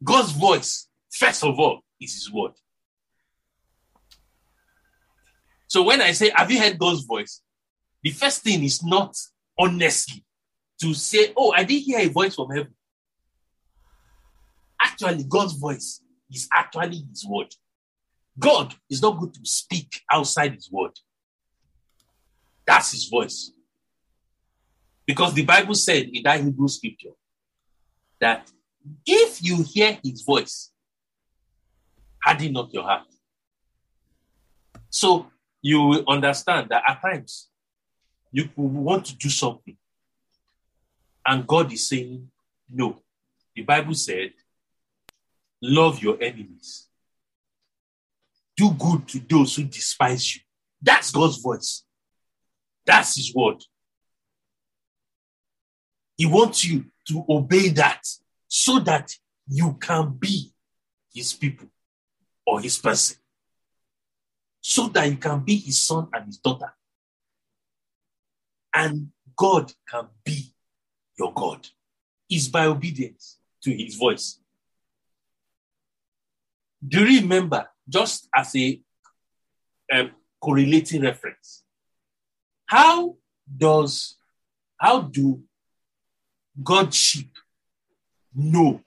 God's 0.03 0.31
voice, 0.31 0.87
first 1.11 1.43
of 1.43 1.59
all, 1.59 1.81
is 1.99 2.13
His 2.13 2.31
word. 2.31 2.51
So 5.67 5.83
when 5.83 6.01
I 6.01 6.11
say, 6.11 6.31
Have 6.35 6.51
you 6.51 6.59
heard 6.59 6.77
God's 6.77 7.03
voice? 7.03 7.41
The 8.03 8.11
first 8.11 8.43
thing 8.43 8.63
is 8.63 8.83
not 8.83 9.15
honestly 9.57 10.23
to 10.81 10.93
say, 10.93 11.33
Oh, 11.35 11.51
I 11.51 11.63
didn't 11.63 11.83
hear 11.83 11.99
a 11.99 12.09
voice 12.09 12.35
from 12.35 12.49
heaven. 12.49 12.73
Actually, 14.81 15.23
God's 15.23 15.53
voice 15.53 16.01
is 16.31 16.47
actually 16.53 17.03
His 17.09 17.25
word. 17.25 17.53
God 18.37 18.73
is 18.89 19.01
not 19.01 19.17
going 19.17 19.31
to 19.31 19.39
speak 19.43 20.01
outside 20.11 20.53
his 20.53 20.69
word. 20.71 20.91
That's 22.67 22.91
his 22.91 23.05
voice. 23.05 23.51
Because 25.05 25.33
the 25.33 25.45
Bible 25.45 25.75
said 25.75 26.09
in 26.11 26.23
that 26.23 26.41
Hebrew 26.41 26.67
scripture 26.67 27.11
that 28.19 28.49
if 29.05 29.43
you 29.43 29.63
hear 29.63 29.97
his 30.03 30.21
voice, 30.21 30.71
harden 32.23 32.53
not 32.53 32.73
your 32.73 32.83
heart. 32.83 33.07
So 34.89 35.27
you 35.61 35.81
will 35.81 36.03
understand 36.07 36.69
that 36.69 36.83
at 36.87 37.01
times 37.01 37.49
you 38.31 38.49
want 38.55 39.05
to 39.05 39.15
do 39.15 39.29
something, 39.29 39.77
and 41.25 41.47
God 41.47 41.71
is 41.71 41.87
saying, 41.87 42.29
No. 42.69 43.01
The 43.55 43.61
Bible 43.61 43.93
said, 43.93 44.33
Love 45.61 46.01
your 46.01 46.21
enemies, 46.21 46.84
do 48.55 48.71
good 48.71 49.07
to 49.09 49.19
those 49.19 49.55
who 49.55 49.63
despise 49.63 50.35
you. 50.35 50.41
That's 50.81 51.11
God's 51.11 51.37
voice, 51.37 51.83
that's 52.85 53.15
His 53.15 53.33
word. 53.33 53.63
He 56.17 56.25
wants 56.25 56.63
you 56.63 56.85
to 57.09 57.25
obey 57.29 57.69
that 57.69 58.01
so 58.47 58.79
that 58.79 59.11
you 59.47 59.73
can 59.79 60.13
be 60.17 60.53
His 61.13 61.33
people 61.33 61.67
or 62.45 62.61
His 62.61 62.77
person, 62.77 63.17
so 64.61 64.87
that 64.87 65.09
you 65.09 65.17
can 65.17 65.41
be 65.41 65.57
His 65.57 65.81
son 65.81 66.07
and 66.13 66.25
His 66.25 66.37
daughter. 66.37 66.73
And 68.73 69.09
God 69.35 69.73
can 69.89 70.07
be 70.23 70.53
your 71.17 71.33
God. 71.33 71.67
Is 72.27 72.49
by 72.49 72.65
obedience 72.65 73.37
to 73.61 73.71
His 73.71 73.95
voice. 73.95 74.39
Do 76.87 77.05
you 77.05 77.21
remember, 77.21 77.67
just 77.87 78.27
as 78.35 78.55
a 78.55 78.79
um, 79.93 80.11
correlating 80.41 81.01
reference, 81.01 81.63
how 82.65 83.15
does, 83.57 84.17
how 84.77 85.01
do 85.01 85.43
God's 86.61 86.95
sheep 86.95 87.31
know 88.33 88.81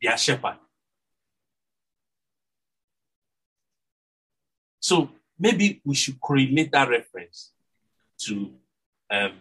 their 0.00 0.16
shepherd? 0.16 0.58
So 4.80 5.10
maybe 5.38 5.80
we 5.84 5.94
should 5.94 6.20
correlate 6.20 6.70
that 6.72 6.88
reference 6.88 7.52
to 8.18 8.52
um, 9.10 9.32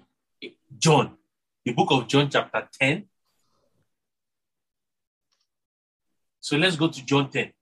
John, 0.77 1.17
the 1.65 1.73
book 1.73 1.91
of 1.91 2.07
John, 2.07 2.29
chapter 2.29 2.67
10. 2.79 3.05
So 6.43 6.57
let's 6.57 6.75
go 6.75 6.89
to 6.89 7.05
John 7.05 7.29
10. 7.29 7.53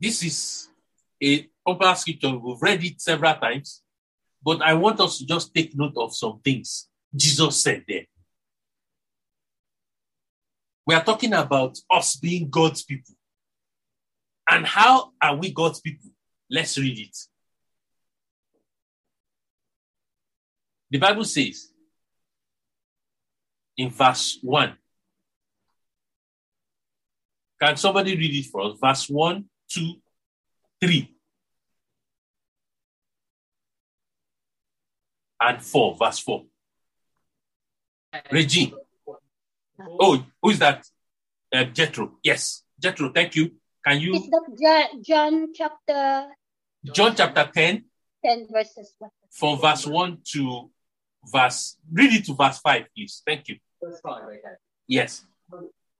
This 0.00 0.22
is 0.22 0.68
a 1.22 1.46
popular 1.62 1.94
scripture. 1.94 2.38
We've 2.38 2.56
read 2.62 2.82
it 2.82 3.02
several 3.02 3.34
times, 3.34 3.82
but 4.42 4.62
I 4.62 4.72
want 4.72 4.98
us 5.00 5.18
to 5.18 5.26
just 5.26 5.54
take 5.54 5.76
note 5.76 5.92
of 5.98 6.16
some 6.16 6.40
things 6.42 6.88
Jesus 7.14 7.62
said 7.62 7.84
there. 7.86 8.06
We 10.86 10.94
are 10.94 11.04
talking 11.04 11.34
about 11.34 11.76
us 11.90 12.16
being 12.16 12.48
God's 12.48 12.82
people. 12.82 13.14
And 14.48 14.64
how 14.64 15.12
are 15.20 15.36
we 15.36 15.52
God's 15.52 15.80
people? 15.80 16.12
Let's 16.50 16.78
read 16.78 16.98
it. 16.98 17.16
The 20.90 20.98
Bible 20.98 21.24
says 21.24 21.68
in 23.76 23.90
verse 23.90 24.38
1. 24.42 24.76
Can 27.60 27.76
somebody 27.76 28.16
read 28.16 28.34
it 28.34 28.46
for 28.46 28.62
us? 28.62 28.78
Verse 28.80 29.08
1, 29.08 29.44
2, 29.70 29.94
3. 30.80 31.14
And 35.40 35.62
4, 35.62 35.96
verse 35.96 36.18
4. 36.20 36.44
Regine. 38.32 38.72
Oh, 39.78 40.24
who 40.42 40.50
is 40.50 40.58
that? 40.58 40.86
Uh, 41.52 41.64
Jethro. 41.64 42.18
Yes, 42.22 42.62
Jethro. 42.80 43.10
Thank 43.12 43.36
you. 43.36 43.52
Can 43.86 44.00
you? 44.00 44.12
That 44.12 44.88
John 45.02 45.52
chapter 45.54 46.28
John 46.92 47.14
chapter 47.16 47.50
10, 47.52 47.84
10 48.24 48.48
verses 48.50 48.94
what? 48.98 49.10
from 49.30 49.60
verse 49.60 49.86
1 49.86 50.18
to 50.32 50.70
verse, 51.24 51.76
read 51.92 52.12
it 52.12 52.24
to 52.26 52.34
verse 52.34 52.58
5, 52.58 52.84
please. 52.94 53.22
Thank 53.26 53.48
you. 53.48 53.56
Verse 53.82 54.00
5, 54.00 54.24
okay. 54.24 54.40
Yes. 54.88 55.26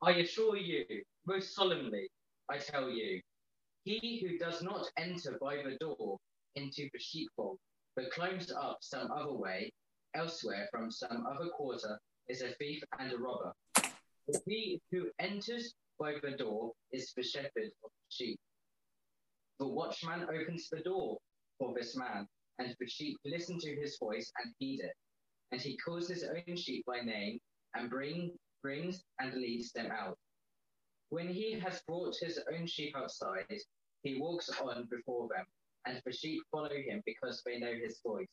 I 0.03 0.11
assure 0.13 0.57
you, 0.57 0.85
most 1.27 1.55
solemnly, 1.55 2.09
I 2.51 2.59
tell 2.59 2.91
you, 2.91 3.21
he 3.85 4.21
who 4.21 4.39
does 4.39 4.63
not 4.63 4.87
enter 4.99 5.39
by 5.41 5.57
the 5.57 5.77
door 5.79 6.19
into 6.55 6.89
the 6.93 6.99
sheepfold, 6.99 7.59
but 7.95 8.11
climbs 8.11 8.51
up 8.53 8.79
some 8.81 9.11
other 9.11 9.33
way, 9.33 9.73
elsewhere 10.15 10.69
from 10.71 10.91
some 10.91 11.27
other 11.27 11.49
quarter, 11.51 11.99
is 12.29 12.43
a 12.43 12.51
thief 12.55 12.83
and 12.99 13.13
a 13.13 13.19
robber. 13.19 13.53
But 13.75 14.43
he 14.47 14.81
who 14.91 15.07
enters 15.21 15.75
by 15.99 16.15
the 16.23 16.33
door 16.33 16.73
is 16.93 17.13
the 17.17 17.23
shepherd 17.23 17.71
of 17.85 17.91
the 17.91 18.09
sheep. 18.11 18.41
The 19.61 19.69
watchman 19.69 20.27
opens 20.29 20.69
the 20.69 20.81
door 20.81 21.19
for 21.59 21.73
this 21.75 21.97
man, 21.97 22.27
and 22.59 22.75
the 22.79 22.87
sheep 22.89 23.17
listen 23.25 23.59
to 23.61 23.77
his 23.77 23.97
voice 23.99 24.31
and 24.43 24.53
heed 24.59 24.81
it. 24.81 24.93
And 25.53 25.61
he 25.61 25.77
calls 25.77 26.09
his 26.09 26.25
own 26.25 26.57
sheep 26.57 26.85
by 26.87 27.01
name 27.01 27.39
and 27.77 27.91
bring, 27.91 28.33
brings 28.63 29.03
and 29.21 29.35
leads 29.35 29.73
them 29.73 29.91
out. 29.91 30.17
When 31.11 31.29
he 31.29 31.59
has 31.61 31.83
brought 31.87 32.17
his 32.21 32.41
own 32.53 32.67
sheep 32.67 32.95
outside, 32.97 33.47
he 34.03 34.19
walks 34.21 34.51
on 34.61 34.89
before 34.91 35.29
them, 35.29 35.47
and 35.87 36.01
the 36.05 36.13
sheep 36.13 36.43
follow 36.51 36.71
him 36.71 37.03
because 37.07 37.43
they 37.45 37.59
know 37.59 37.73
his 37.75 38.01
voice. 38.05 38.27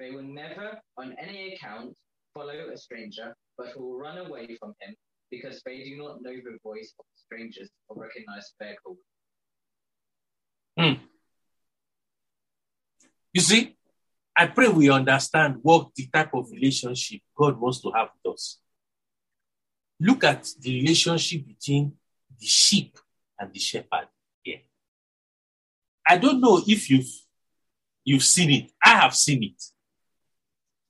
They 0.00 0.10
will 0.10 0.22
never, 0.22 0.78
on 0.96 1.14
any 1.18 1.54
account, 1.54 1.94
follow 2.32 2.70
a 2.72 2.76
stranger, 2.76 3.34
but 3.56 3.78
will 3.78 3.98
run 3.98 4.18
away 4.18 4.56
from 4.58 4.74
him 4.80 4.94
because 5.30 5.62
they 5.64 5.84
do 5.84 5.96
not 5.96 6.22
know 6.22 6.34
the 6.34 6.58
voice 6.62 6.92
of 6.98 7.04
strangers 7.16 7.68
or 7.88 8.02
recognize 8.02 8.52
their 8.58 8.76
call. 8.84 8.96
Hmm. 10.78 11.04
You 13.32 13.40
see, 13.40 13.73
I 14.36 14.46
pray 14.46 14.68
we 14.68 14.90
understand 14.90 15.58
what 15.62 15.94
the 15.94 16.08
type 16.12 16.34
of 16.34 16.50
relationship 16.50 17.20
God 17.36 17.60
wants 17.60 17.80
to 17.82 17.90
have 17.92 18.08
with 18.24 18.34
us. 18.34 18.58
Look 20.00 20.24
at 20.24 20.48
the 20.60 20.80
relationship 20.80 21.46
between 21.46 21.92
the 22.38 22.46
sheep 22.46 22.98
and 23.38 23.52
the 23.52 23.60
shepherd 23.60 24.08
here. 24.42 24.60
I 26.06 26.18
don't 26.18 26.40
know 26.40 26.60
if 26.66 26.90
you've 26.90 27.08
you've 28.04 28.24
seen 28.24 28.50
it. 28.50 28.72
I 28.82 29.00
have 29.00 29.14
seen 29.14 29.42
it. 29.42 29.62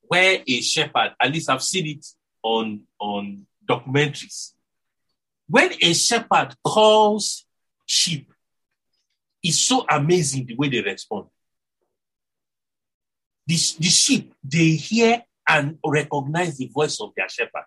Where 0.01 0.41
a 0.45 0.61
shepherd, 0.61 1.13
at 1.19 1.31
least 1.31 1.49
I've 1.49 1.63
seen 1.63 1.87
it 1.87 2.05
on, 2.43 2.81
on 2.99 3.45
documentaries. 3.67 4.51
When 5.47 5.71
a 5.81 5.93
shepherd 5.93 6.55
calls 6.63 7.45
sheep, 7.85 8.31
it's 9.41 9.59
so 9.59 9.85
amazing 9.89 10.45
the 10.45 10.55
way 10.55 10.69
they 10.69 10.81
respond. 10.81 11.27
The, 13.47 13.55
the 13.79 13.89
sheep, 13.89 14.33
they 14.43 14.71
hear 14.71 15.23
and 15.47 15.77
recognize 15.85 16.57
the 16.57 16.67
voice 16.67 16.99
of 16.99 17.11
their 17.15 17.29
shepherd. 17.29 17.65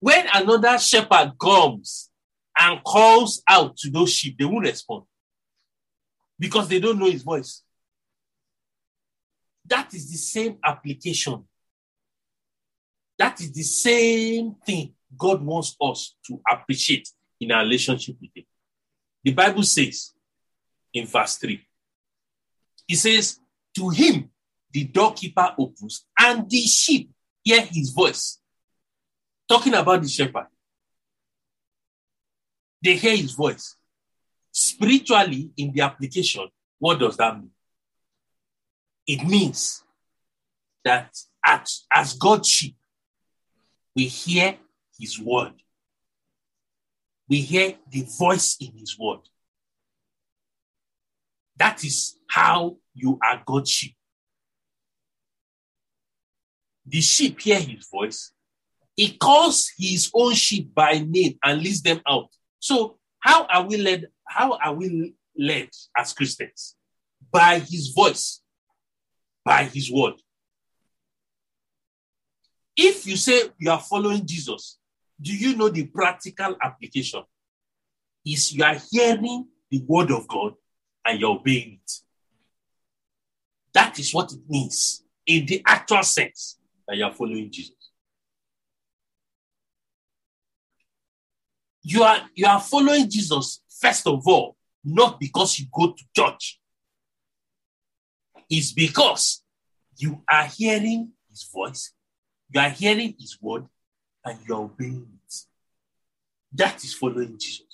When 0.00 0.26
another 0.32 0.78
shepherd 0.78 1.32
comes 1.40 2.10
and 2.58 2.82
calls 2.82 3.42
out 3.48 3.76
to 3.78 3.90
those 3.90 4.12
sheep, 4.12 4.36
they 4.38 4.44
won't 4.44 4.66
respond 4.66 5.04
because 6.38 6.68
they 6.68 6.80
don't 6.80 6.98
know 6.98 7.10
his 7.10 7.22
voice. 7.22 7.62
That 9.66 9.94
is 9.94 10.10
the 10.10 10.16
same 10.16 10.58
application. 10.64 11.44
That 13.18 13.40
is 13.40 13.52
the 13.52 13.62
same 13.62 14.56
thing 14.66 14.94
God 15.16 15.42
wants 15.42 15.76
us 15.80 16.14
to 16.26 16.40
appreciate 16.50 17.08
in 17.40 17.52
our 17.52 17.62
relationship 17.62 18.16
with 18.20 18.30
Him. 18.34 18.44
The 19.24 19.32
Bible 19.32 19.62
says 19.62 20.12
in 20.92 21.06
verse 21.06 21.36
3, 21.36 21.60
He 22.86 22.94
says, 22.96 23.38
To 23.76 23.88
him 23.90 24.30
the 24.72 24.84
doorkeeper 24.84 25.54
opens, 25.58 26.06
and 26.18 26.48
the 26.48 26.62
sheep 26.62 27.10
hear 27.42 27.60
his 27.62 27.90
voice. 27.90 28.38
Talking 29.48 29.74
about 29.74 30.02
the 30.02 30.08
shepherd. 30.08 30.46
They 32.82 32.96
hear 32.96 33.16
his 33.16 33.32
voice. 33.32 33.76
Spiritually, 34.50 35.50
in 35.56 35.72
the 35.72 35.82
application, 35.82 36.48
what 36.78 36.98
does 36.98 37.16
that 37.16 37.38
mean? 37.38 37.50
It 39.06 39.24
means 39.26 39.82
that 40.84 41.16
as, 41.44 41.84
as 41.92 42.14
God's 42.14 42.48
sheep, 42.48 42.76
we 43.94 44.06
hear 44.06 44.56
his 44.98 45.18
word. 45.18 45.52
We 47.28 47.40
hear 47.40 47.74
the 47.90 48.06
voice 48.18 48.56
in 48.60 48.72
his 48.76 48.98
word. 48.98 49.20
That 51.56 51.84
is 51.84 52.16
how 52.28 52.76
you 52.94 53.18
are 53.22 53.42
God's 53.44 53.70
sheep. 53.70 53.94
The 56.86 57.00
sheep 57.00 57.40
hear 57.40 57.60
his 57.60 57.86
voice, 57.90 58.32
He 58.96 59.16
calls 59.16 59.70
his 59.78 60.10
own 60.14 60.34
sheep 60.34 60.74
by 60.74 60.98
name 60.98 61.38
and 61.42 61.62
leads 61.62 61.82
them 61.82 62.00
out. 62.06 62.28
So 62.58 62.98
how 63.20 63.46
are 63.46 63.64
we 63.64 63.76
led? 63.76 64.08
How 64.26 64.58
are 64.58 64.74
we 64.74 65.14
led 65.38 65.68
as 65.96 66.12
Christians? 66.12 66.76
By 67.30 67.60
his 67.60 67.88
voice, 67.88 68.42
by 69.44 69.64
his 69.64 69.90
word. 69.90 70.14
If 72.76 73.06
you 73.06 73.16
say 73.16 73.42
you 73.58 73.70
are 73.70 73.80
following 73.80 74.26
Jesus, 74.26 74.78
do 75.20 75.34
you 75.36 75.56
know 75.56 75.68
the 75.68 75.84
practical 75.84 76.56
application? 76.62 77.22
Is 78.24 78.52
you 78.52 78.64
are 78.64 78.76
hearing 78.90 79.46
the 79.70 79.82
word 79.86 80.10
of 80.10 80.26
God 80.28 80.54
and 81.04 81.20
you're 81.20 81.36
obeying 81.36 81.78
it. 81.82 81.92
That 83.74 83.98
is 83.98 84.12
what 84.12 84.32
it 84.32 84.40
means 84.48 85.02
in 85.26 85.46
the 85.46 85.62
actual 85.66 86.02
sense 86.02 86.58
that 86.86 86.96
you 86.96 87.04
are 87.04 87.12
following 87.12 87.50
Jesus. 87.50 87.74
You 91.82 92.02
are 92.04 92.20
you 92.34 92.46
are 92.46 92.60
following 92.60 93.10
Jesus 93.10 93.60
first 93.80 94.06
of 94.06 94.26
all, 94.26 94.56
not 94.84 95.18
because 95.18 95.58
you 95.58 95.66
go 95.72 95.92
to 95.92 96.04
church. 96.16 96.60
It's 98.48 98.72
because 98.72 99.42
you 99.96 100.22
are 100.28 100.46
hearing 100.46 101.12
his 101.30 101.48
voice, 101.52 101.92
you 102.50 102.60
are 102.60 102.70
hearing 102.70 103.14
his 103.18 103.38
word, 103.40 103.66
and 104.24 104.38
you 104.46 104.54
are 104.54 104.62
obeying 104.62 105.06
it. 105.26 105.34
That 106.52 106.84
is 106.84 106.94
following 106.94 107.38
Jesus. 107.38 107.71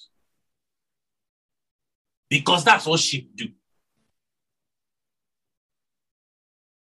Because 2.28 2.64
that's 2.64 2.86
what 2.86 3.00
sheep 3.00 3.30
do. 3.34 3.48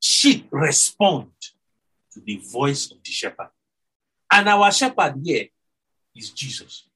Sheep 0.02 0.48
respond 0.52 1.32
to 2.14 2.20
the 2.20 2.38
voice 2.38 2.92
of 2.92 2.98
the 3.04 3.12
shepherd. 3.12 3.50
And 4.32 4.50
our 4.50 4.72
shepherd 4.72 5.16
here 5.24 5.48
is 6.16 6.32
Jesus. 6.32 6.88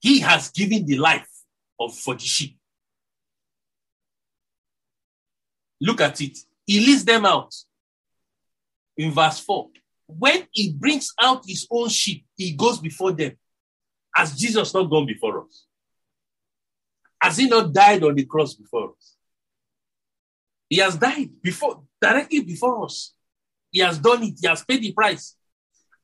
He 0.00 0.20
has 0.20 0.50
given 0.50 0.84
the 0.84 0.98
life 0.98 1.28
of 1.80 1.94
for 1.94 2.14
the 2.14 2.24
sheep. 2.24 2.58
Look 5.80 6.00
at 6.00 6.20
it. 6.20 6.38
He 6.66 6.80
leads 6.80 7.04
them 7.04 7.26
out. 7.26 7.54
In 8.96 9.10
verse 9.10 9.40
4. 9.40 9.70
When 10.06 10.46
he 10.52 10.72
brings 10.72 11.12
out 11.20 11.44
his 11.46 11.66
own 11.70 11.88
sheep, 11.88 12.24
he 12.36 12.52
goes 12.52 12.78
before 12.78 13.12
them. 13.12 13.32
Has 14.14 14.36
Jesus 14.36 14.72
not 14.72 14.84
gone 14.84 15.06
before 15.06 15.44
us? 15.44 15.66
Has 17.24 17.38
he 17.38 17.46
not 17.48 17.72
died 17.72 18.04
on 18.04 18.14
the 18.14 18.26
cross 18.26 18.52
before 18.52 18.90
us? 18.90 19.16
He 20.68 20.76
has 20.76 20.94
died 20.98 21.30
before 21.42 21.82
directly 21.98 22.40
before 22.40 22.84
us. 22.84 23.14
He 23.70 23.80
has 23.80 23.98
done 23.98 24.22
it, 24.24 24.34
he 24.38 24.46
has 24.46 24.62
paid 24.62 24.82
the 24.82 24.92
price, 24.92 25.34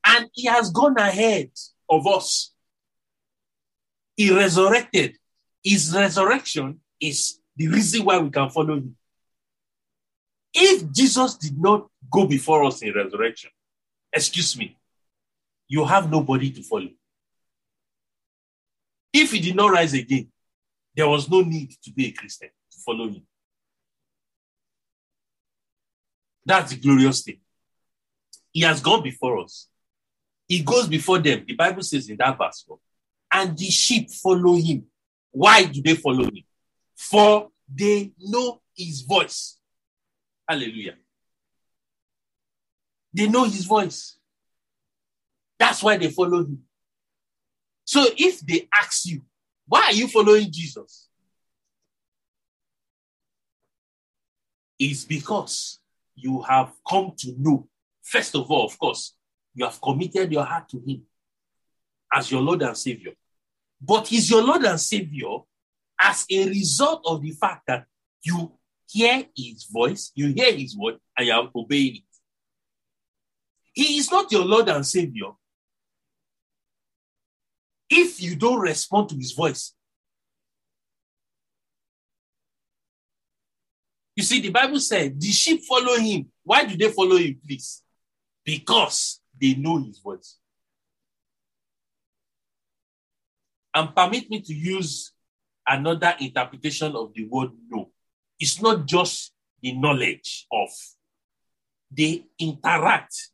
and 0.07 0.31
he 0.33 0.47
has 0.47 0.71
gone 0.71 0.97
ahead 0.97 1.51
of 1.91 2.07
us. 2.07 2.55
He 4.17 4.35
resurrected. 4.35 5.19
His 5.63 5.95
resurrection 5.95 6.81
is 6.99 7.39
the 7.55 7.69
reason 7.69 8.07
why 8.07 8.17
we 8.17 8.31
can 8.31 8.49
follow 8.49 8.77
him. 8.77 8.97
If 10.55 10.91
Jesus 10.91 11.35
did 11.37 11.61
not 11.61 11.87
go 12.11 12.27
before 12.27 12.65
us 12.65 12.81
in 12.81 12.95
resurrection, 12.95 13.51
excuse 14.11 14.57
me, 14.57 14.79
you 15.69 15.85
have 15.85 16.11
nobody 16.11 16.51
to 16.51 16.63
follow. 16.63 16.89
If 19.13 19.33
he 19.33 19.41
did 19.41 19.57
not 19.57 19.71
rise 19.71 19.93
again, 19.93 20.33
there 20.96 21.09
was 21.09 21.31
no 21.31 21.40
need 21.42 21.70
to 21.83 21.92
be 21.92 22.07
a 22.07 22.12
Christian 22.12 22.48
to 22.48 22.79
follow 22.85 23.09
him. 23.09 23.22
That's 26.44 26.72
the 26.72 26.81
glorious 26.81 27.22
thing. 27.22 27.40
He 28.53 28.62
has 28.62 28.81
gone 28.81 29.03
before 29.03 29.40
us. 29.40 29.68
He 30.48 30.62
goes 30.62 30.88
before 30.88 31.18
them. 31.20 31.44
The 31.46 31.55
Bible 31.55 31.83
says 31.83 32.09
in 32.09 32.16
that 32.16 32.37
verse 32.37 32.64
4, 32.66 32.79
and 33.33 33.57
the 33.57 33.66
sheep 33.66 34.11
follow 34.11 34.57
him. 34.57 34.85
Why 35.31 35.64
do 35.64 35.81
they 35.81 35.94
follow 35.94 36.24
him? 36.24 36.42
For 36.96 37.50
they 37.72 38.12
know 38.18 38.61
his 38.76 39.03
voice. 39.03 39.59
Hallelujah. 40.48 40.96
They 43.14 43.29
know 43.29 43.44
his 43.44 43.64
voice. 43.64 44.18
That's 45.59 45.83
why 45.83 45.96
they 45.96 46.11
follow 46.11 46.40
him. 46.40 46.62
So 47.85 48.07
if 48.16 48.40
they 48.40 48.68
ask 48.74 49.07
you, 49.07 49.22
why 49.71 49.83
are 49.83 49.93
you 49.93 50.09
following 50.09 50.51
Jesus? 50.51 51.09
It's 54.77 55.05
because 55.05 55.79
you 56.17 56.43
have 56.43 56.73
come 56.89 57.13
to 57.19 57.33
know, 57.39 57.69
first 58.03 58.35
of 58.35 58.51
all, 58.51 58.67
of 58.67 58.77
course, 58.77 59.15
you 59.55 59.65
have 59.65 59.81
committed 59.81 60.33
your 60.33 60.45
heart 60.45 60.69
to 60.71 60.81
him 60.85 61.03
as 62.13 62.33
your 62.33 62.41
Lord 62.41 62.63
and 62.63 62.77
Savior. 62.77 63.13
But 63.81 64.09
he's 64.09 64.29
your 64.29 64.43
Lord 64.43 64.65
and 64.65 64.81
Savior 64.81 65.39
as 66.01 66.27
a 66.29 66.49
result 66.49 67.03
of 67.07 67.23
the 67.23 67.31
fact 67.31 67.69
that 67.69 67.87
you 68.25 68.51
hear 68.89 69.25
his 69.37 69.69
voice, 69.71 70.11
you 70.17 70.33
hear 70.33 70.53
his 70.53 70.77
word, 70.77 70.97
and 71.17 71.29
you 71.29 71.33
are 71.33 71.49
obeying 71.55 71.97
it. 71.97 72.03
He 73.73 73.99
is 73.99 74.11
not 74.11 74.33
your 74.33 74.45
Lord 74.45 74.69
and 74.69 74.85
Savior 74.85 75.31
if 77.90 78.22
you 78.22 78.37
don't 78.37 78.61
respond 78.61 79.09
to 79.09 79.16
his 79.16 79.33
voice. 79.33 79.74
You 84.14 84.22
see, 84.22 84.40
the 84.40 84.50
Bible 84.50 84.81
said 84.81 85.20
the 85.20 85.29
sheep 85.29 85.62
follow 85.62 85.96
him. 85.96 86.31
Why 86.44 86.64
do 86.64 86.76
they 86.76 86.92
follow 86.92 87.16
him, 87.16 87.38
please? 87.44 87.83
Because 88.44 89.20
they 89.40 89.55
know 89.55 89.83
his 89.83 89.98
voice. 89.98 90.38
And 93.74 93.94
permit 93.94 94.29
me 94.31 94.40
to 94.40 94.55
use 94.55 95.12
another 95.66 96.14
interpretation 96.20 96.94
of 96.94 97.14
the 97.14 97.24
word 97.24 97.50
know. 97.68 97.90
It's 98.38 98.61
not 98.61 98.87
just 98.87 99.33
the 99.62 99.72
knowledge 99.72 100.46
of, 100.53 100.68
they 101.90 102.24
interact. 102.38 103.31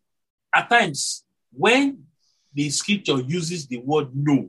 At 0.55 0.69
times, 0.69 1.25
when 1.53 2.05
the 2.57 2.71
scripture 2.71 3.21
uses 3.21 3.67
the 3.67 3.77
word 3.77 4.09
know, 4.17 4.49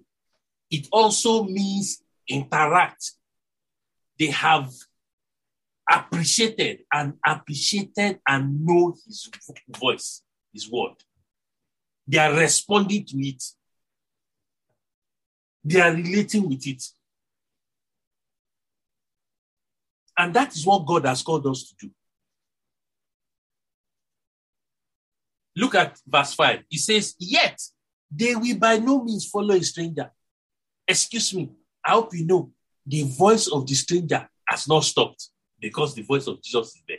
it 0.72 0.88
also 0.94 1.44
means 1.44 2.02
interact. 2.30 3.12
They 4.18 4.28
have 4.28 4.72
appreciated 5.92 6.80
and 6.92 7.16
appreciated 7.26 8.20
and 8.26 8.66
know 8.66 8.96
his 9.06 9.30
voice, 9.78 10.22
his 10.54 10.72
word. 10.72 10.94
They 12.08 12.18
are 12.18 12.34
responding 12.34 13.04
to 13.08 13.18
it. 13.18 13.44
They 15.66 15.82
are 15.82 15.92
relating 15.92 16.48
with 16.48 16.66
it. 16.66 16.84
And 20.18 20.34
that 20.34 20.56
is 20.56 20.66
what 20.66 20.86
God 20.86 21.06
has 21.06 21.22
called 21.22 21.46
us 21.46 21.70
to 21.70 21.88
do. 21.88 21.92
Look 25.58 25.76
at 25.76 26.00
verse 26.08 26.34
5. 26.36 26.64
He 26.70 26.78
says, 26.78 27.14
Yet 27.20 27.60
they 28.10 28.36
will 28.36 28.58
by 28.58 28.78
no 28.78 29.04
means 29.04 29.26
follow 29.26 29.56
a 29.56 29.64
stranger. 29.64 30.12
Excuse 30.88 31.34
me. 31.34 31.52
I 31.84 31.92
hope 31.92 32.14
you 32.14 32.26
know 32.26 32.52
the 32.86 33.04
voice 33.04 33.48
of 33.48 33.68
the 33.68 33.76
stranger 33.76 34.28
has 34.48 34.68
not 34.68 34.84
stopped 34.84 35.30
because 35.60 35.94
the 35.94 36.04
voice 36.04 36.28
of 36.28 36.42
Jesus 36.42 36.76
is 36.76 36.82
there. 36.88 36.98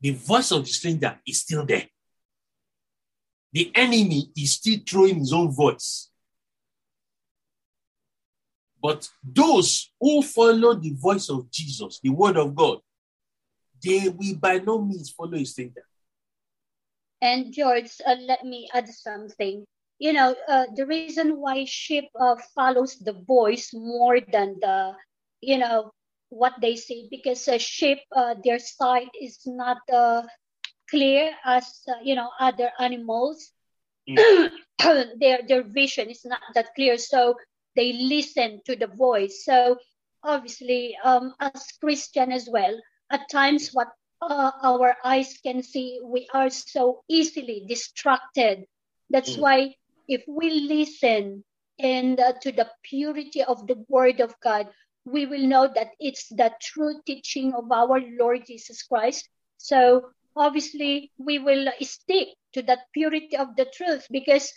The 0.00 0.10
voice 0.10 0.50
of 0.50 0.64
the 0.64 0.70
stranger 0.70 1.18
is 1.26 1.40
still 1.40 1.64
there. 1.64 1.86
The 3.52 3.72
enemy 3.74 4.30
is 4.36 4.54
still 4.54 4.78
throwing 4.86 5.18
his 5.18 5.32
own 5.32 5.50
voice. 5.50 6.10
But 8.80 9.08
those 9.24 9.90
who 10.00 10.22
follow 10.22 10.74
the 10.74 10.92
voice 10.94 11.28
of 11.30 11.50
Jesus, 11.50 11.98
the 12.02 12.10
word 12.10 12.36
of 12.36 12.54
God, 12.54 12.78
they 13.82 14.08
will 14.08 14.36
by 14.36 14.58
no 14.58 14.80
means 14.80 15.10
follow 15.10 15.34
a 15.34 15.44
stranger. 15.44 15.87
And 17.20 17.52
George, 17.52 17.90
uh, 18.06 18.16
let 18.20 18.44
me 18.44 18.68
add 18.72 18.88
something. 18.88 19.64
You 19.98 20.12
know, 20.12 20.34
uh, 20.48 20.66
the 20.74 20.86
reason 20.86 21.40
why 21.40 21.64
sheep 21.64 21.98
uh, 22.18 22.36
follows 22.54 22.96
the 22.96 23.12
voice 23.12 23.70
more 23.72 24.20
than 24.20 24.56
the, 24.60 24.94
you 25.40 25.58
know, 25.58 25.92
what 26.30 26.54
they 26.60 26.76
say, 26.76 27.08
because 27.10 27.48
a 27.48 27.58
sheep, 27.58 27.98
uh, 28.14 28.34
their 28.44 28.58
sight 28.58 29.10
is 29.20 29.40
not 29.46 29.78
uh, 29.92 30.22
clear 30.90 31.32
as 31.44 31.82
uh, 31.88 32.00
you 32.02 32.14
know 32.14 32.30
other 32.40 32.70
animals. 32.78 33.52
Mm. 34.08 34.50
their 35.20 35.40
their 35.46 35.62
vision 35.62 36.10
is 36.10 36.24
not 36.24 36.40
that 36.54 36.74
clear, 36.74 36.98
so 36.98 37.34
they 37.76 37.92
listen 37.92 38.60
to 38.66 38.76
the 38.76 38.88
voice. 38.88 39.44
So 39.44 39.78
obviously, 40.22 40.96
um, 41.04 41.34
as 41.40 41.66
Christian 41.80 42.32
as 42.32 42.48
well, 42.50 42.76
at 43.10 43.28
times 43.30 43.70
what 43.72 43.88
uh, 44.20 44.52
our 44.62 44.96
eyes 45.04 45.38
can 45.42 45.62
see, 45.62 46.00
we 46.02 46.28
are 46.32 46.50
so 46.50 47.04
easily 47.08 47.64
distracted. 47.66 48.64
That's 49.10 49.36
mm. 49.36 49.40
why 49.40 49.74
if 50.08 50.24
we 50.26 50.60
listen 50.60 51.44
and 51.78 52.18
uh, 52.18 52.32
to 52.42 52.52
the 52.52 52.68
purity 52.82 53.42
of 53.42 53.66
the 53.66 53.84
Word 53.88 54.20
of 54.20 54.34
God, 54.40 54.68
we 55.04 55.26
will 55.26 55.46
know 55.46 55.68
that 55.74 55.92
it's 56.00 56.28
the 56.28 56.52
true 56.60 57.00
teaching 57.06 57.54
of 57.54 57.70
our 57.70 58.00
Lord 58.18 58.44
Jesus 58.46 58.82
Christ. 58.82 59.28
So 59.56 60.10
obviously 60.36 61.12
we 61.18 61.38
will 61.38 61.70
stick 61.80 62.28
to 62.54 62.62
that 62.62 62.90
purity 62.92 63.36
of 63.36 63.56
the 63.56 63.66
truth 63.66 64.06
because 64.10 64.52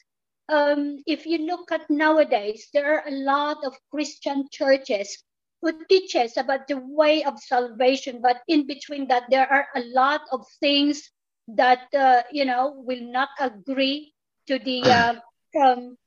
um, 0.49 1.01
if 1.07 1.25
you 1.25 1.39
look 1.39 1.71
at 1.71 1.89
nowadays, 1.89 2.67
there 2.73 2.95
are 2.95 3.07
a 3.07 3.11
lot 3.11 3.57
of 3.63 3.77
Christian 3.89 4.47
churches 4.51 5.23
who 5.61 5.73
teaches 5.81 6.37
about 6.37 6.67
the 6.67 6.77
way 6.77 7.23
of 7.23 7.39
salvation, 7.39 8.21
but 8.21 8.41
in 8.47 8.65
between 8.65 9.07
that, 9.07 9.23
there 9.29 9.47
are 9.51 9.67
a 9.75 9.81
lot 9.93 10.21
of 10.31 10.45
things 10.59 11.09
that 11.47 11.87
uh, 11.93 12.23
you 12.31 12.45
know 12.45 12.73
will 12.85 13.01
not 13.11 13.29
agree 13.39 14.13
to 14.47 14.59
the 14.59 14.91
uh, 14.91 15.13
um, 15.61 15.97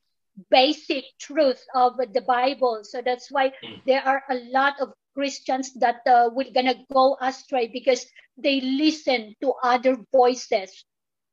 basic 0.50 1.04
truth 1.18 1.64
of 1.74 1.96
the 2.12 2.20
Bible. 2.22 2.80
So 2.84 3.00
that's 3.04 3.30
why 3.30 3.52
there 3.84 4.02
are 4.04 4.22
a 4.30 4.36
lot 4.50 4.80
of 4.80 4.92
Christians 5.14 5.72
that 5.80 6.00
uh, 6.06 6.30
will 6.32 6.50
gonna 6.54 6.74
go 6.92 7.16
astray 7.20 7.68
because 7.72 8.06
they 8.36 8.60
listen 8.60 9.34
to 9.42 9.52
other 9.62 9.96
voices 10.12 10.84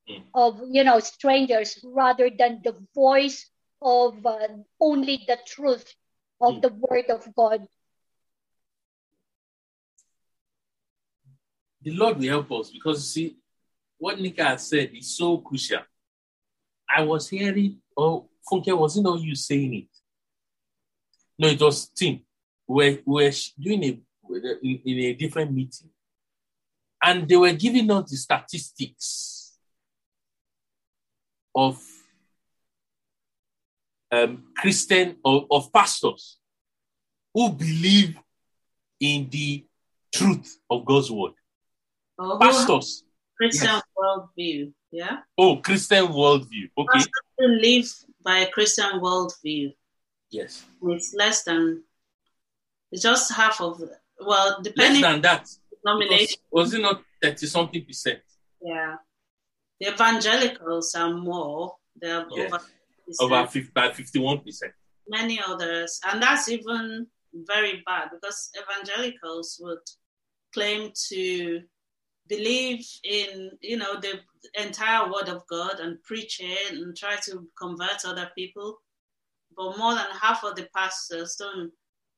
Mm. 0.10 0.34
of 0.34 0.62
you 0.70 0.84
know 0.84 1.00
strangers 1.00 1.80
rather 1.84 2.30
than 2.30 2.62
the 2.64 2.76
voice 2.96 3.50
of 3.82 4.26
uh, 4.26 4.48
only 4.80 5.24
the 5.28 5.38
truth 5.46 5.96
of 6.42 6.60
Mm. 6.60 6.62
the 6.62 6.70
word 6.90 7.06
of 7.10 7.28
God. 7.36 7.68
The 11.82 11.92
Lord 11.92 12.18
will 12.18 12.28
help 12.28 12.52
us 12.52 12.70
because 12.70 12.98
you 12.98 13.28
see, 13.28 13.36
what 13.98 14.20
Nika 14.20 14.44
has 14.44 14.68
said 14.68 14.92
is 14.94 15.16
so 15.18 15.38
crucial. 15.40 15.82
I 16.90 17.04
was 17.04 17.30
hearing, 17.30 17.78
oh, 17.96 18.30
Funke, 18.50 18.78
was 18.78 18.98
it 18.98 19.02
not 19.02 19.22
you 19.22 19.36
saying 19.36 19.74
it? 19.74 19.88
No, 21.38 21.48
it 21.48 21.62
was 21.62 21.88
Tim. 21.90 22.22
We 22.68 22.76
were, 22.76 23.00
we 23.06 23.26
were 23.26 23.32
doing 23.60 23.84
a 23.84 24.00
in, 24.64 24.82
in 24.86 24.98
a 25.00 25.14
different 25.14 25.52
meeting, 25.52 25.90
and 27.04 27.28
they 27.28 27.36
were 27.36 27.54
giving 27.54 27.90
us 27.92 28.10
the 28.10 28.18
statistics 28.18 29.54
of 31.54 31.82
um, 34.12 34.46
Christian 34.56 35.18
or 35.24 35.48
of 35.52 35.72
pastors 35.74 36.38
who 37.34 37.50
believe 37.52 38.18
in 39.00 39.30
the 39.30 39.66
truth 40.14 40.60
of 40.70 40.86
God's 40.86 41.12
word. 41.12 41.34
Oh, 42.22 42.34
or 42.34 42.40
Pastors. 42.40 43.04
Christian 43.38 43.68
Yes. 43.68 43.84
worldview. 43.98 44.74
Yeah. 44.92 45.18
Oh, 45.38 45.58
Christian 45.58 46.06
worldview. 46.08 46.70
Okay. 46.78 46.94
Pastors 46.94 47.12
who 47.38 47.48
live 47.48 47.90
by 48.24 48.38
a 48.40 48.50
Christian 48.52 48.92
worldview. 49.02 49.74
Yes. 50.30 50.64
It's 50.84 51.14
less 51.14 51.44
than. 51.44 51.84
It's 52.92 53.02
just 53.02 53.32
half 53.34 53.60
of. 53.62 53.82
Well, 54.20 54.62
depending 54.62 55.04
on 55.04 55.14
than 55.14 55.22
that. 55.24 55.46
the 55.72 55.78
denomination. 55.84 56.40
Was 56.52 56.74
it 56.74 56.82
not 56.82 57.02
30 57.24 57.48
something 57.48 57.86
percent? 57.86 58.20
Yeah. 58.62 58.98
The 59.80 59.88
evangelicals 59.94 60.94
are 60.94 61.12
more. 61.14 61.78
They're 61.96 62.28
Yes. 62.32 62.54
over. 62.54 62.64
Over 63.20 63.48
50, 63.48 63.72
by 63.74 63.92
51 63.92 64.40
percent. 64.44 64.74
many 65.08 65.42
others, 65.42 66.00
and 66.06 66.22
that's 66.22 66.48
even 66.48 67.08
very 67.34 67.82
bad 67.86 68.10
because 68.14 68.50
evangelicals 68.62 69.58
would 69.62 69.80
claim 70.54 70.92
to 71.10 71.62
believe 72.32 72.88
in 73.04 73.52
you 73.60 73.78
know 73.78 74.00
the 74.00 74.14
entire 74.66 75.12
word 75.12 75.28
of 75.28 75.46
God 75.48 75.82
and 75.82 76.02
preach 76.04 76.40
it 76.40 76.72
and 76.72 76.96
try 76.96 77.18
to 77.26 77.46
convert 77.60 78.06
other 78.06 78.30
people, 78.36 78.80
but 79.56 79.78
more 79.78 79.94
than 79.94 80.06
half 80.20 80.44
of 80.46 80.56
the 80.56 80.68
pastors 80.74 81.36
don't 81.36 81.72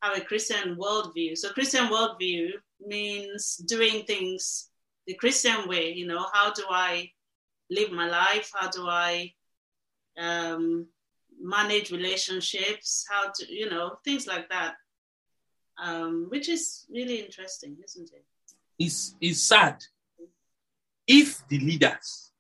have 0.04 0.16
a 0.16 0.22
Christian 0.22 0.76
worldview. 0.76 1.36
So 1.36 1.50
Christian 1.50 1.88
worldview 1.88 2.52
means 2.86 3.58
doing 3.76 4.04
things 4.04 4.70
the 5.08 5.16
Christian 5.16 5.68
way. 5.68 5.94
You 5.94 6.06
know, 6.06 6.26
how 6.32 6.54
do 6.54 6.64
I 6.70 7.10
live 7.72 7.92
my 7.92 8.08
life? 8.08 8.52
How 8.54 8.70
do 8.70 8.88
I 8.88 9.34
um, 10.18 10.86
manage 11.42 11.92
relationships, 11.92 13.06
how 13.10 13.32
to, 13.36 13.52
you 13.52 13.68
know, 13.68 13.98
things 14.06 14.28
like 14.28 14.48
that, 14.50 14.76
um, 15.84 16.28
which 16.30 16.50
is 16.50 16.86
really 16.92 17.18
interesting, 17.18 17.78
isn't 17.84 18.12
it? 18.14 18.26
It's, 18.78 19.16
it's 19.22 19.42
sad 19.42 19.84
if 21.08 21.48
the 21.48 21.60
leaders 21.60 22.32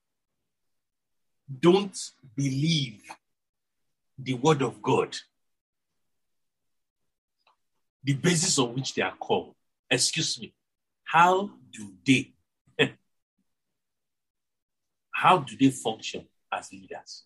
don't 1.59 1.97
believe 2.35 3.01
the 4.17 4.33
word 4.33 4.61
of 4.61 4.81
God, 4.81 5.15
the 8.03 8.13
basis 8.13 8.59
on 8.59 8.73
which 8.73 8.93
they 8.93 9.01
are 9.01 9.15
called. 9.15 9.55
Excuse 9.89 10.39
me. 10.39 10.53
How 11.03 11.51
do 11.71 11.93
they 12.05 12.33
how 15.13 15.37
do 15.39 15.55
they 15.57 15.69
function 15.69 16.25
as 16.51 16.71
leaders? 16.71 17.23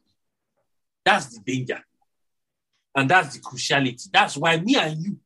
That's 1.05 1.27
the 1.27 1.39
danger. 1.39 1.81
And 2.95 3.09
that's 3.09 3.35
the 3.35 3.41
cruciality. 3.41 4.09
That's 4.11 4.35
why 4.35 4.57
me 4.57 4.75
and 4.75 5.01
you, 5.01 5.17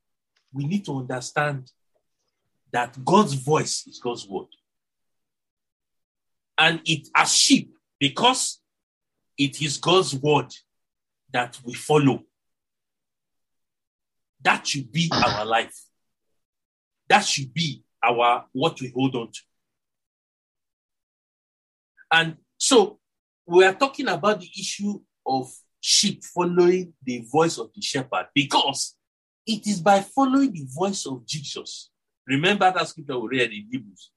we 0.54 0.66
need 0.66 0.86
to 0.86 0.98
understand 0.98 1.72
that 2.72 3.04
God's 3.04 3.34
voice 3.34 3.88
is 3.88 4.00
God's 4.00 4.28
word. 4.28 4.48
And 6.62 6.80
it 6.86 7.08
as 7.16 7.36
sheep, 7.36 7.74
because 8.00 8.62
it 9.36 9.64
is 9.64 9.78
God's 9.78 10.14
word 10.14 10.54
that 11.34 11.60
we 11.66 11.74
follow. 11.74 12.22
That 14.44 14.68
should 14.68 14.92
be 14.92 15.10
our 15.12 15.44
life. 15.44 15.76
That 17.10 17.26
should 17.26 17.52
be 17.52 17.84
our 18.04 18.46
what 18.52 18.80
we 18.80 18.94
hold 18.96 19.16
on 19.16 19.32
to. 19.32 19.40
And 22.12 22.38
so 22.60 23.00
we 23.48 23.66
are 23.66 23.74
talking 23.74 24.08
about 24.08 24.42
the 24.42 24.50
issue 24.56 25.00
of 25.26 25.52
sheep 25.80 26.24
following 26.24 26.94
the 27.04 27.26
voice 27.32 27.58
of 27.58 27.72
the 27.74 27.82
shepherd 27.82 28.28
because 28.36 28.96
it 29.48 29.66
is 29.66 29.80
by 29.80 30.02
following 30.02 30.52
the 30.54 30.68
voice 30.68 31.08
of 31.08 31.26
Jesus. 31.26 31.90
Remember 32.28 32.72
that 32.72 32.88
scripture 32.88 33.18
we 33.18 33.40
read 33.40 33.52
in 33.52 33.68
Hebrews. 33.72 34.12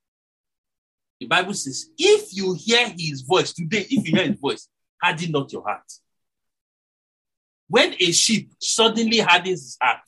The 1.24 1.28
Bible 1.28 1.54
says, 1.54 1.88
if 1.96 2.36
you 2.36 2.52
hear 2.52 2.86
his 2.98 3.22
voice 3.22 3.54
today, 3.54 3.86
if 3.88 4.06
you 4.06 4.14
hear 4.14 4.26
his 4.26 4.38
voice, 4.38 4.68
harden 5.02 5.30
not 5.30 5.50
your 5.50 5.62
heart. 5.62 5.90
When 7.66 7.94
a 7.98 8.12
sheep 8.12 8.52
suddenly 8.60 9.20
hardens 9.20 9.62
his 9.62 9.78
heart 9.80 10.02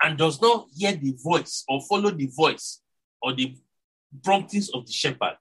and 0.00 0.16
does 0.16 0.40
not 0.40 0.68
hear 0.72 0.92
the 0.92 1.12
voice 1.24 1.64
or 1.68 1.80
follow 1.88 2.12
the 2.12 2.30
voice 2.36 2.80
or 3.20 3.34
the 3.34 3.56
promptings 4.22 4.70
of 4.70 4.86
the 4.86 4.92
shepherd, 4.92 5.38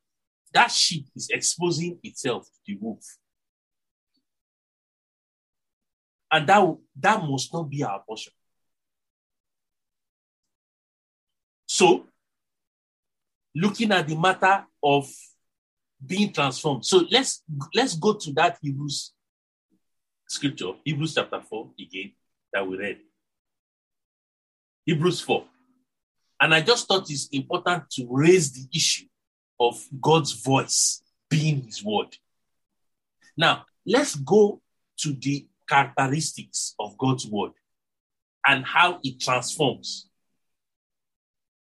that 0.55 0.71
sheep 0.71 1.05
is 1.15 1.29
exposing 1.29 1.99
itself 2.01 2.45
to 2.47 2.73
the 2.73 2.77
wolf. 2.81 3.05
And 6.31 6.49
that, 6.49 6.75
that 7.01 7.23
must 7.23 7.53
not 7.53 7.69
be 7.69 7.83
our 7.83 8.01
portion. 8.01 8.33
So, 11.67 12.07
looking 13.58 13.91
at 13.91 14.08
the 14.08 14.15
matter 14.15 14.65
of 14.84 15.10
being 16.06 16.32
transformed. 16.32 16.86
So 16.86 17.06
let's 17.10 17.43
let's 17.74 17.96
go 17.96 18.13
to 18.13 18.32
that 18.34 18.58
Hebrews 18.62 19.13
scripture, 20.28 20.74
Hebrews 20.84 21.15
chapter 21.15 21.41
4 21.41 21.72
again, 21.80 22.12
that 22.54 22.67
we 22.67 22.78
read. 22.78 23.00
Hebrews 24.86 25.22
4. 25.22 25.43
And 26.39 26.54
I 26.54 26.62
just 26.62 26.88
thought 26.88 27.10
it's 27.10 27.28
important 27.32 27.89
to 27.91 28.08
raise 28.10 28.52
the 28.52 28.67
issue 28.74 29.08
of 29.60 29.84
God's 30.00 30.34
voice 30.34 31.02
being 31.30 31.63
his 31.63 31.84
word. 31.84 32.15
Now, 33.36 33.65
let's 33.86 34.15
go 34.15 34.62
to 35.00 35.13
the 35.13 35.48
characteristics 35.67 36.76
of 36.80 36.98
God's 36.98 37.26
word 37.26 37.54
and 38.46 38.63
how 38.63 39.00
it 39.04 39.20
transforms, 39.20 40.10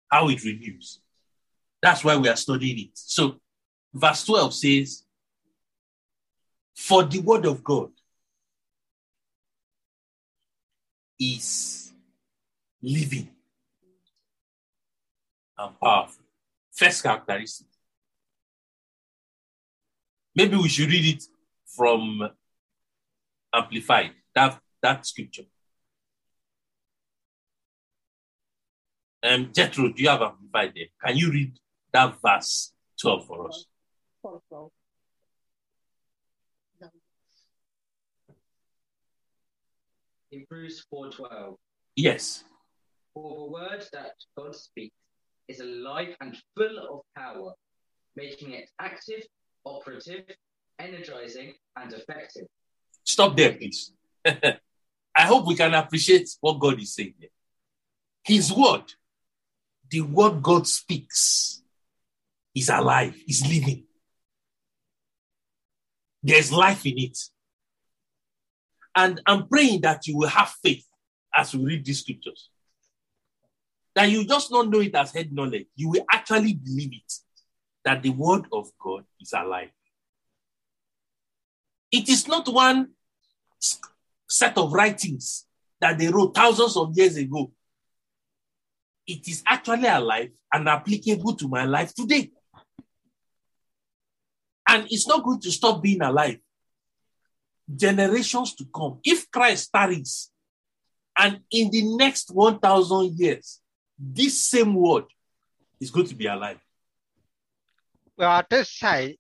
how 0.10 0.30
it 0.30 0.44
renews. 0.44 1.01
That's 1.82 2.04
why 2.04 2.16
we 2.16 2.30
are 2.30 2.36
studying 2.36 2.80
it. 2.80 2.92
So, 2.94 3.38
verse 3.94 4.24
12 4.26 4.54
says, 4.54 5.04
For 6.76 7.04
the 7.04 7.20
word 7.20 7.46
of 7.46 7.64
God 7.64 7.90
is 11.20 11.92
living 12.82 13.30
and 15.58 15.80
powerful. 15.80 16.24
First 16.72 17.04
characteristic. 17.04 17.68
Maybe 20.36 20.56
we 20.56 20.70
should 20.70 20.90
read 20.90 21.16
it 21.16 21.24
from 21.66 22.30
Amplified, 23.54 24.12
that, 24.34 24.60
that 24.82 25.06
scripture. 25.06 25.44
Um, 29.24 29.52
Jethro, 29.54 29.90
do 29.90 30.02
you 30.02 30.10
have 30.10 30.22
Amplified 30.22 30.74
there? 30.74 30.86
Can 31.04 31.18
you 31.18 31.32
read 31.32 31.60
that 31.94 32.16
verse 32.22 32.74
12 33.00 33.26
for 33.28 33.48
us? 33.48 33.66
Hebrews 40.30 40.86
4:12. 40.90 41.58
Yes. 41.96 42.46
For 43.14 43.36
the 43.36 43.52
word 43.52 43.84
that 43.92 44.14
God 44.38 44.56
speaks 44.56 44.96
is 45.48 45.60
alive 45.60 46.16
and 46.22 46.38
full 46.56 46.78
of 46.80 47.02
power. 47.16 47.54
making 48.14 48.52
it 48.52 48.70
active, 48.78 49.24
operative, 49.64 50.26
energizing, 50.80 51.54
and 51.78 51.94
effective. 51.94 52.46
Stop 53.06 53.38
there, 53.38 53.54
please. 53.54 53.94
I 54.26 54.60
hope 55.22 55.48
we 55.48 55.56
can 55.56 55.74
appreciate 55.74 56.30
what 56.42 56.60
God 56.60 56.82
is 56.82 56.94
saying 56.94 57.14
here. 57.18 57.30
His 58.24 58.52
word, 58.52 58.94
the 59.90 60.02
word 60.02 60.42
God 60.42 60.68
speaks, 60.68 61.61
is 62.56 62.70
alive, 62.70 63.16
is 63.28 63.42
living. 63.48 63.86
There's 66.24 66.52
life 66.52 66.86
in 66.86 66.98
it. 66.98 67.18
And 68.96 69.22
I'm 69.26 69.48
praying 69.48 69.82
that 69.82 70.08
you 70.08 70.18
will 70.18 70.28
have 70.28 70.54
faith 70.64 70.86
as 71.34 71.56
we 71.56 71.64
read 71.64 71.86
these 71.86 72.02
scriptures. 72.02 72.50
That 73.96 74.10
you 74.10 74.26
just 74.26 74.52
not 74.52 74.70
know 74.70 74.80
it 74.80 74.96
as 74.96 75.14
head 75.14 75.34
knowledge. 75.34 75.68
You 75.76 75.90
will 75.90 76.06
actually 76.12 76.54
believe 76.54 76.94
it. 76.94 77.14
That 77.84 78.04
the 78.04 78.10
word 78.10 78.46
of 78.52 78.70
God 78.80 79.06
is 79.20 79.34
alive. 79.34 79.70
It 81.92 82.08
is 82.08 82.28
not 82.28 82.48
one 82.48 82.92
set 84.30 84.58
of 84.58 84.72
writings 84.72 85.46
that 85.80 85.98
they 85.98 86.08
wrote 86.08 86.36
thousands 86.36 86.78
of 86.78 86.96
years 86.96 87.18
ago. 87.18 87.52
It 89.08 89.28
is 89.28 89.44
actually 89.46 89.88
alive 89.88 90.30
and 90.54 90.70
applicable 90.70 91.36
to 91.36 91.48
my 91.48 91.66
life 91.66 91.94
today. 91.94 92.32
And 94.72 94.88
it's 94.90 95.06
not 95.06 95.22
going 95.22 95.42
to 95.42 95.52
stop 95.52 95.84
being 95.84 96.02
alive. 96.02 96.38
Generations 97.76 98.56
to 98.56 98.66
come. 98.74 99.00
If 99.04 99.30
Christ 99.30 99.70
tarries, 99.74 100.32
and 101.18 101.42
in 101.52 101.70
the 101.72 101.84
next 101.98 102.32
1,000 102.32 103.20
years, 103.20 103.60
this 104.00 104.42
same 104.42 104.74
word 104.74 105.04
is 105.82 105.92
going 105.92 106.08
to 106.08 106.16
be 106.16 106.26
alive. 106.26 106.60
Well, 108.18 108.32
I 108.32 108.46
just 108.50 108.78
say, 108.78 109.18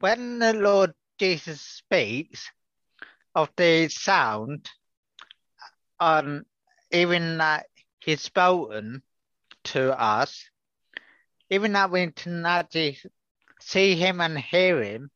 when 0.00 0.40
the 0.40 0.54
Lord 0.54 0.92
Jesus 1.20 1.60
speaks 1.60 2.50
of 3.32 3.50
the 3.56 3.88
sound, 3.88 4.68
um, 6.00 6.42
even 6.90 7.38
that 7.38 7.66
He's 8.00 8.22
spoken 8.22 9.02
to 9.64 9.98
us, 9.98 10.44
even 11.48 11.72
that 11.74 11.92
we 11.92 12.12
actually 12.44 12.98
see 13.64 13.96
Him 13.96 14.20
and 14.20 14.38
hear 14.38 14.82
Him, 14.82 15.10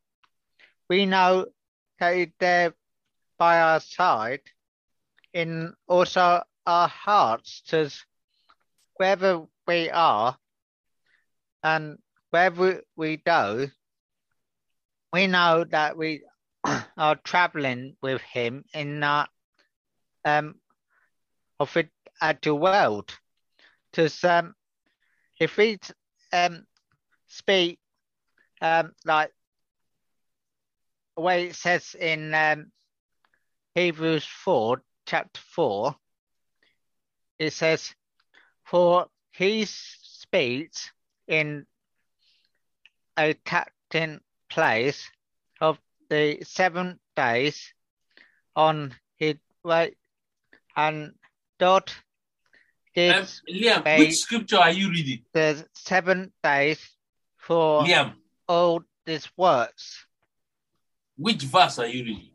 we 0.89 1.07
know 1.07 1.47
that 2.01 2.17
He's 2.17 2.29
there 2.39 2.75
by 3.39 3.61
our 3.61 3.81
side 3.81 4.41
in 5.33 5.75
also 5.87 6.43
our 6.67 6.89
hearts, 6.89 7.63
because 7.63 8.05
wherever 8.97 9.47
we 9.67 9.91
are 9.91 10.37
and 11.63 11.99
wherever 12.31 12.83
we 12.97 13.17
go, 13.19 13.67
we 15.13 15.27
know 15.27 15.65
that 15.65 15.97
we 15.97 16.23
are 16.97 17.17
traveling 17.17 17.97
with 18.03 18.21
him 18.21 18.65
in 18.75 19.01
that 19.01 19.29
um 20.25 20.55
of 21.61 21.77
it 21.77 21.91
at 22.21 22.43
the 22.43 22.55
world. 22.55 23.17
Because 23.91 24.23
um 24.25 24.55
if 25.39 25.57
we 25.57 25.79
um 26.33 26.67
speak 27.27 27.79
um 28.61 28.93
like 29.05 29.33
the 31.17 31.23
way 31.23 31.47
it 31.49 31.55
says 31.57 31.95
in 31.99 32.35
um 32.35 32.71
Hebrews 33.75 34.25
four 34.25 34.83
chapter 35.07 35.41
four, 35.41 35.97
it 37.39 37.53
says, 37.53 37.95
For 38.65 39.07
he 39.33 39.65
speaks 39.67 40.91
in 41.27 41.67
a 43.17 43.35
captain 43.35 44.21
place 44.51 45.09
of 45.61 45.79
the 46.11 46.39
seven 46.43 46.99
days 47.17 47.73
on 48.55 48.95
his 49.17 49.37
way 49.65 49.95
and 50.77 51.15
dot 51.59 51.95
Um, 52.97 53.27
Liam, 53.49 53.99
which 53.99 54.17
scripture 54.17 54.59
are 54.59 54.73
you 54.73 54.91
reading? 54.91 55.25
the 55.33 55.67
seven 55.75 56.33
days 56.43 56.81
for 57.37 57.85
Liam, 57.85 58.15
all 58.49 58.83
these 59.07 59.29
words. 59.37 60.07
which 61.17 61.43
verse 61.43 61.79
are 61.79 61.87
you 61.87 62.05
reading? 62.05 62.31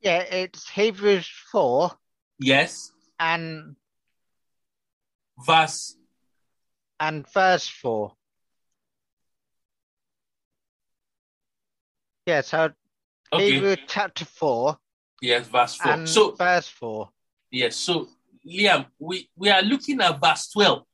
Yeah, 0.00 0.18
it's 0.18 0.68
Hebrews 0.68 1.26
four 1.50 1.90
Yes, 2.38 2.92
and 3.18 3.76
verse. 5.46 5.96
and 7.00 7.26
verse 7.32 7.66
four. 7.68 8.12
Yeah, 12.26 12.40
so 12.42 12.72
Okay, 13.32 13.52
Hebrews 13.52 13.78
chapter 13.88 14.24
four 14.24 14.78
yes, 15.20 15.46
verse 15.48 15.74
four. 15.76 15.92
and 15.92 16.08
So 16.08 16.32
verse 16.32 16.68
four. 16.68 17.10
yes, 17.50 17.76
so 17.76 18.08
Liam, 18.46 18.86
we 18.98 19.28
we 19.36 19.48
are 19.50 19.62
looking 19.62 20.00
at 20.00 20.20
verse 20.20 20.48
twelve. 20.50 20.84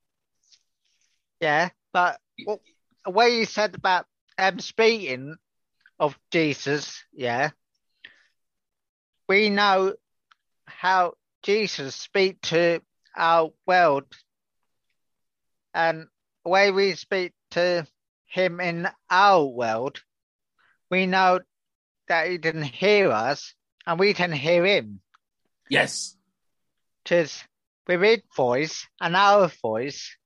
Yeah, 1.40 1.70
but 1.92 2.20
what, 2.44 2.60
the 3.04 3.10
way 3.10 3.38
you 3.38 3.44
said 3.44 3.74
about 3.74 4.06
um 4.38 4.58
speaking 4.58 5.36
of 5.98 6.18
Jesus, 6.30 7.02
yeah, 7.12 7.50
we 9.28 9.50
know 9.50 9.94
how 10.66 11.14
Jesus 11.42 11.94
speak 11.94 12.40
to 12.42 12.80
our 13.16 13.50
world, 13.66 14.04
and 15.74 16.06
the 16.44 16.50
way 16.50 16.70
we 16.70 16.94
speak 16.94 17.32
to 17.52 17.86
him 18.26 18.60
in 18.60 18.88
our 19.10 19.44
world, 19.44 20.00
we 20.90 21.06
know 21.06 21.40
that 22.08 22.28
he 22.28 22.38
didn't 22.38 22.62
hear 22.62 23.10
us 23.10 23.54
and 23.86 23.98
we 23.98 24.14
can 24.14 24.32
hear 24.32 24.64
him. 24.64 25.00
Yes, 25.68 26.16
Because 27.04 27.44
with 27.86 28.02
his 28.02 28.20
voice 28.36 28.86
and 29.00 29.16
our 29.16 29.48
voice, 29.62 30.16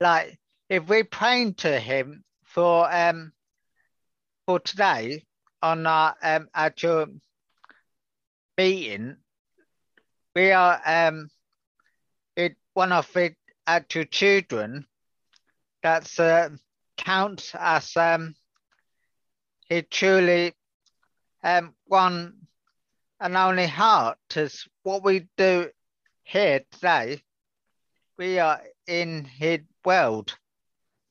like 0.00 0.38
if 0.70 0.88
we're 0.88 1.04
praying 1.04 1.52
to 1.54 1.80
him 1.80 2.24
for 2.44 2.88
um 2.94 3.32
for 4.46 4.60
today 4.60 5.24
on 5.60 5.84
our 5.84 6.14
um 6.22 6.48
actual 6.54 7.06
meeting, 8.56 9.16
we 10.36 10.52
are 10.52 10.80
um 10.86 11.28
it 12.36 12.56
one 12.74 12.92
of 12.92 13.12
the 13.12 13.34
actual 13.66 14.04
children 14.04 14.86
that's 15.82 16.20
uh, 16.20 16.48
counts 16.96 17.52
as 17.58 17.96
um 17.96 18.34
he 19.68 19.82
truly 19.82 20.54
um 21.42 21.74
one 21.86 22.46
and 23.18 23.36
only 23.36 23.66
heart 23.66 24.18
is 24.36 24.68
what 24.84 25.02
we 25.02 25.26
do 25.36 25.68
here 26.22 26.60
today. 26.70 27.20
We 28.16 28.38
are 28.38 28.60
in 28.86 29.24
his 29.24 29.60
world. 29.84 30.36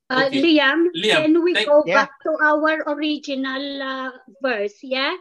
Uh, 0.10 0.26
Okay. 0.26 0.42
Liam, 0.42 0.88
Liam, 0.96 1.22
can 1.22 1.44
we 1.44 1.54
thank- 1.54 1.68
go 1.68 1.84
Yeah. 1.86 1.94
back 2.06 2.12
to 2.24 2.32
our 2.42 2.84
original 2.94 3.82
uh, 3.82 4.12
verse? 4.42 4.78
Yeah? 4.82 5.16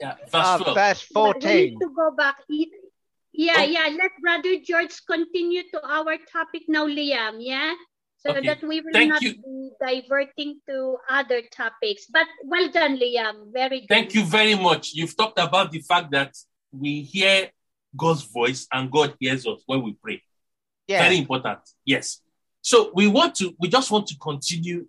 yeah, 0.00 0.16
verse 0.28 0.60
Uh, 0.60 0.74
verse 0.74 1.06
Yeah, 1.10 1.22
We 1.22 1.24
need 1.32 1.42
14. 1.42 1.80
to 1.80 1.88
go 1.94 2.10
back. 2.16 2.36
Yeah, 2.48 3.54
Oh. 3.58 3.62
yeah. 3.76 3.88
Let 4.00 4.12
Brother 4.20 4.54
George 4.60 4.94
continue 5.06 5.62
to 5.72 5.78
our 5.96 6.18
topic 6.30 6.62
now, 6.68 6.86
Liam. 6.86 7.36
Yeah? 7.40 7.74
So 8.18 8.30
Okay. 8.30 8.46
that 8.48 8.62
we 8.62 8.80
will 8.80 8.92
Thank 8.92 9.12
not 9.12 9.22
you. 9.22 9.34
be 9.34 9.70
diverting 9.80 10.60
to 10.68 10.96
other 11.08 11.40
topics. 11.50 12.06
But 12.06 12.26
well 12.44 12.68
done, 12.68 12.96
Liam. 12.98 13.52
Very 13.52 13.80
good. 13.80 13.88
Thank 13.88 14.14
you 14.14 14.24
very 14.24 14.54
much. 14.54 14.92
You've 14.94 15.16
talked 15.16 15.38
about 15.38 15.72
the 15.72 15.80
fact 15.80 16.10
that 16.12 16.32
we 16.72 17.02
hear 17.02 17.50
God's 17.96 18.22
voice 18.24 18.66
and 18.72 18.90
God 18.90 19.14
hears 19.20 19.46
us 19.46 19.62
when 19.66 19.82
we 19.82 19.92
pray. 19.94 20.22
Yeah. 20.86 21.02
Very 21.02 21.18
important. 21.18 21.60
Yes. 21.84 22.20
So 22.64 22.90
we 22.94 23.08
want 23.08 23.34
to, 23.36 23.54
we 23.60 23.68
just 23.68 23.90
want 23.90 24.06
to 24.06 24.16
continue 24.16 24.86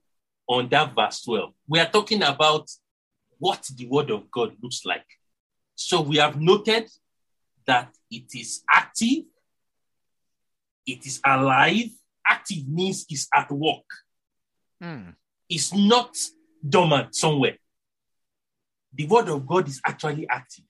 on 0.48 0.70
that 0.70 0.96
verse 0.96 1.22
12. 1.24 1.52
We 1.68 1.78
are 1.82 1.90
talking 1.90 2.24
about 2.24 2.72
what 3.38 3.68
the 3.76 3.86
word 3.88 4.12
of 4.12 4.32
God 4.32 4.56
looks 4.64 4.86
like. 4.86 5.04
So 5.76 6.00
we 6.00 6.16
have 6.16 6.40
noted 6.40 6.90
that 7.68 7.94
it 8.10 8.34
is 8.34 8.64
active, 8.70 9.26
it 10.88 11.06
is 11.06 11.20
alive. 11.26 11.90
Active 12.26 12.66
means 12.66 13.06
it's 13.10 13.28
at 13.34 13.52
work, 13.52 13.84
Hmm. 14.82 15.10
it's 15.50 15.74
not 15.74 16.16
dormant 16.68 17.14
somewhere. 17.14 17.58
The 18.94 19.06
word 19.06 19.28
of 19.28 19.46
God 19.46 19.68
is 19.68 19.82
actually 19.86 20.30
active. 20.30 20.64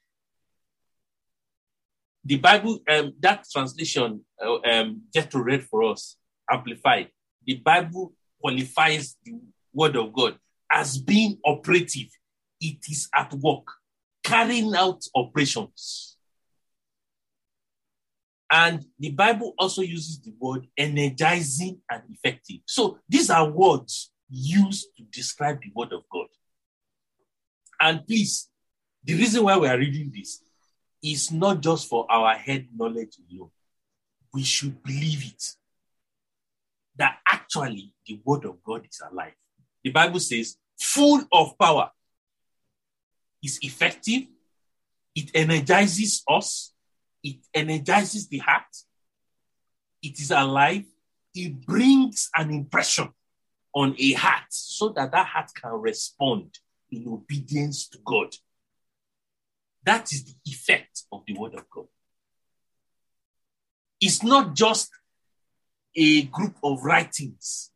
The 2.23 2.37
Bible, 2.37 2.79
um, 2.89 3.13
that 3.19 3.45
translation, 3.51 4.25
uh, 4.43 4.57
um, 4.61 5.03
Jethro 5.13 5.41
read 5.41 5.63
for 5.65 5.83
us, 5.83 6.17
amplified. 6.51 7.09
The 7.45 7.55
Bible 7.55 8.13
qualifies 8.39 9.15
the 9.23 9.39
word 9.73 9.95
of 9.95 10.13
God 10.13 10.37
as 10.71 10.97
being 10.97 11.37
operative. 11.45 12.07
It 12.59 12.77
is 12.89 13.09
at 13.13 13.33
work, 13.33 13.67
carrying 14.23 14.75
out 14.75 15.03
operations. 15.15 16.17
And 18.51 18.85
the 18.99 19.11
Bible 19.11 19.53
also 19.57 19.81
uses 19.81 20.21
the 20.21 20.33
word 20.39 20.67
energizing 20.77 21.81
and 21.89 22.03
effective. 22.09 22.59
So 22.65 22.99
these 23.09 23.29
are 23.29 23.49
words 23.49 24.11
used 24.29 24.87
to 24.97 25.03
describe 25.11 25.61
the 25.61 25.71
word 25.75 25.93
of 25.93 26.03
God. 26.11 26.27
And 27.81 28.05
please, 28.05 28.49
the 29.03 29.15
reason 29.15 29.43
why 29.43 29.57
we 29.57 29.67
are 29.67 29.77
reading 29.77 30.11
this 30.13 30.41
is 31.03 31.31
not 31.31 31.61
just 31.61 31.87
for 31.87 32.09
our 32.09 32.35
head 32.35 32.67
knowledge 32.75 33.17
alone. 33.31 33.49
We 34.33 34.43
should 34.43 34.81
believe 34.83 35.25
it 35.25 35.43
that 36.97 37.19
actually 37.29 37.93
the 38.05 38.19
word 38.23 38.45
of 38.45 38.63
God 38.63 38.85
is 38.89 39.01
alive. 39.09 39.33
The 39.83 39.91
Bible 39.91 40.19
says, 40.19 40.57
full 40.79 41.23
of 41.31 41.57
power, 41.57 41.91
is 43.43 43.59
effective, 43.61 44.23
it 45.13 45.31
energizes 45.33 46.23
us, 46.27 46.73
it 47.23 47.37
energizes 47.53 48.27
the 48.27 48.39
heart, 48.39 48.63
it 50.01 50.19
is 50.19 50.31
alive, 50.31 50.85
it 51.33 51.65
brings 51.65 52.29
an 52.35 52.51
impression 52.51 53.09
on 53.73 53.95
a 53.99 54.13
heart 54.13 54.45
so 54.49 54.89
that 54.89 55.11
that 55.11 55.27
heart 55.27 55.51
can 55.53 55.73
respond 55.73 56.57
in 56.91 57.07
obedience 57.07 57.87
to 57.89 57.99
God. 58.03 58.33
That 59.83 60.11
is 60.11 60.25
the 60.25 60.35
effect 60.45 61.03
of 61.11 61.23
the 61.27 61.33
word 61.33 61.53
of 61.53 61.69
God. 61.69 61.85
It's 64.01 64.23
not 64.23 64.55
just 64.55 64.89
a 65.95 66.23
group 66.23 66.55
of 66.63 66.83
writings 66.83 67.71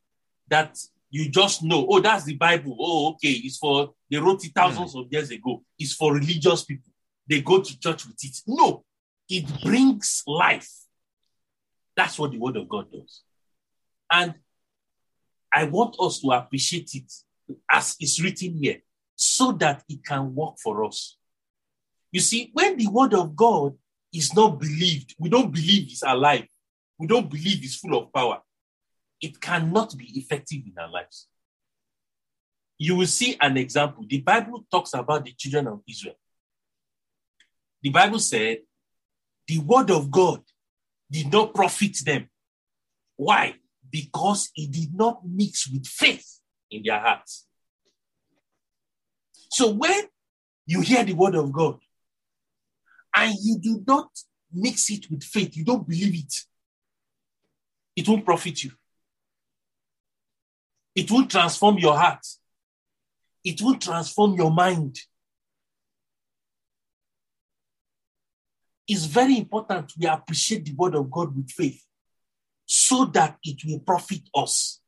that 0.49 0.77
you 1.09 1.29
just 1.29 1.63
know, 1.63 1.87
oh, 1.89 1.99
that's 1.99 2.25
the 2.25 2.35
Bible. 2.35 2.75
Oh, 2.79 3.09
okay, 3.11 3.31
it's 3.31 3.57
for, 3.57 3.93
they 4.09 4.17
wrote 4.17 4.45
it 4.45 4.51
thousands 4.53 4.95
mm. 4.95 5.05
of 5.05 5.11
years 5.11 5.31
ago. 5.31 5.63
It's 5.77 5.93
for 5.93 6.13
religious 6.13 6.63
people. 6.63 6.91
They 7.27 7.41
go 7.41 7.61
to 7.61 7.79
church 7.79 8.05
with 8.05 8.17
it. 8.23 8.37
No, 8.47 8.83
it 9.27 9.45
brings 9.61 10.23
life. 10.27 10.69
That's 11.95 12.17
what 12.17 12.31
the 12.31 12.37
word 12.37 12.57
of 12.57 12.69
God 12.69 12.91
does. 12.91 13.21
And 14.11 14.35
I 15.53 15.65
want 15.65 15.95
us 15.99 16.19
to 16.21 16.31
appreciate 16.31 16.91
it 16.93 17.11
as 17.69 17.95
it's 17.99 18.21
written 18.21 18.55
here 18.55 18.81
so 19.15 19.51
that 19.53 19.83
it 19.89 20.03
can 20.05 20.33
work 20.33 20.55
for 20.61 20.85
us. 20.85 21.17
You 22.11 22.21
see, 22.21 22.51
when 22.53 22.77
the 22.77 22.87
word 22.87 23.13
of 23.13 23.35
God 23.35 23.75
is 24.13 24.33
not 24.33 24.59
believed, 24.59 25.15
we 25.19 25.29
don't 25.29 25.51
believe 25.51 25.91
it's 25.91 26.03
alive, 26.03 26.47
we 26.99 27.07
don't 27.07 27.29
believe 27.29 27.63
is 27.63 27.77
full 27.77 27.97
of 27.97 28.11
power, 28.13 28.41
it 29.21 29.39
cannot 29.39 29.97
be 29.97 30.05
effective 30.19 30.61
in 30.65 30.73
our 30.77 30.89
lives. 30.89 31.27
You 32.77 32.95
will 32.95 33.07
see 33.07 33.37
an 33.41 33.57
example. 33.57 34.05
The 34.07 34.21
Bible 34.21 34.65
talks 34.71 34.93
about 34.93 35.25
the 35.25 35.33
children 35.33 35.67
of 35.67 35.81
Israel. 35.87 36.15
The 37.81 37.89
Bible 37.89 38.19
said, 38.19 38.59
the 39.47 39.59
word 39.59 39.89
of 39.91 40.11
God 40.11 40.41
did 41.09 41.31
not 41.31 41.53
profit 41.53 41.97
them. 42.05 42.29
Why? 43.15 43.55
Because 43.89 44.49
it 44.55 44.71
did 44.71 44.93
not 44.93 45.21
mix 45.27 45.69
with 45.69 45.87
faith 45.87 46.39
in 46.69 46.83
their 46.83 46.99
hearts. 46.99 47.47
So 49.51 49.71
when 49.71 50.03
you 50.65 50.81
hear 50.81 51.03
the 51.03 51.13
word 51.13 51.35
of 51.35 51.51
God 51.51 51.79
and 53.15 53.35
you 53.41 53.57
do 53.57 53.83
not 53.87 54.09
mix 54.53 54.89
it 54.91 55.09
with 55.09 55.23
faith, 55.23 55.57
you 55.57 55.65
don't 55.65 55.87
believe 55.87 56.13
it, 56.13 56.33
it 57.99 58.07
won't 58.07 58.23
profit 58.23 58.63
you. 58.63 58.71
It 60.95 61.11
will 61.11 61.25
transform 61.25 61.77
your 61.79 61.97
heart. 61.97 62.25
It 63.43 63.61
will 63.61 63.75
transform 63.75 64.35
your 64.35 64.51
mind. 64.51 64.97
It's 68.87 69.03
very 69.03 69.37
important 69.37 69.91
we 69.99 70.07
appreciate 70.07 70.63
the 70.63 70.73
word 70.75 70.95
of 70.95 71.11
God 71.11 71.35
with 71.35 71.51
faith 71.51 71.83
so 72.65 73.03
that 73.03 73.37
it 73.43 73.59
will 73.65 73.79
profit 73.79 74.21
us. 74.33 74.79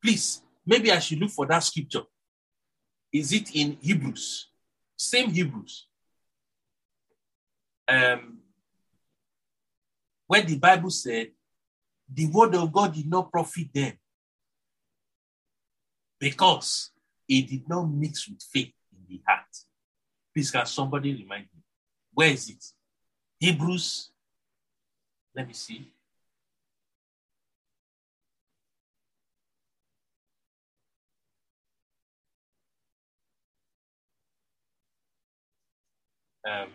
Please, 0.00 0.40
maybe 0.64 0.92
I 0.92 1.00
should 1.00 1.18
look 1.18 1.30
for 1.30 1.46
that 1.46 1.64
scripture. 1.64 2.04
Is 3.12 3.32
it 3.32 3.56
in 3.56 3.76
Hebrews? 3.80 4.50
Same 4.96 5.30
Hebrews. 5.30 5.88
Um, 7.88 8.39
when 10.30 10.46
the 10.46 10.56
Bible 10.56 10.90
said, 10.90 11.32
the 12.08 12.28
word 12.28 12.54
of 12.54 12.72
God 12.72 12.94
did 12.94 13.10
not 13.10 13.32
profit 13.32 13.66
them 13.74 13.94
because 16.20 16.92
it 17.28 17.48
did 17.48 17.68
not 17.68 17.90
mix 17.90 18.28
with 18.28 18.40
faith 18.40 18.72
in 18.92 19.04
the 19.08 19.20
heart. 19.26 19.48
Please, 20.32 20.52
can 20.52 20.64
somebody 20.66 21.14
remind 21.14 21.46
me? 21.52 21.62
Where 22.14 22.28
is 22.28 22.48
it? 22.48 22.64
Hebrews. 23.40 24.12
Let 25.34 25.48
me 25.48 25.52
see. 25.52 25.92
Um, 36.48 36.68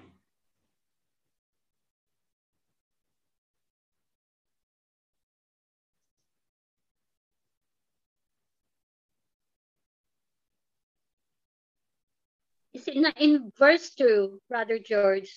Is 12.76 12.90
it 12.90 12.98
not 12.98 13.18
in 13.18 13.54
verse 13.58 13.92
2, 13.92 14.42
Brother 14.50 14.80
George? 14.86 15.32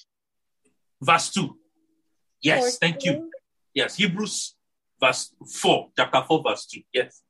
Verse 1.00 1.30
2. 1.30 1.56
Yes, 2.42 2.78
thank 2.78 2.98
two? 2.98 3.10
you. 3.10 3.30
Yes, 3.72 3.94
Hebrews 3.94 4.56
verse 5.00 5.32
4, 5.46 5.90
chapter 5.96 6.20
4, 6.26 6.42
verse 6.42 6.66
2. 6.66 6.82
Yes. 6.92 7.22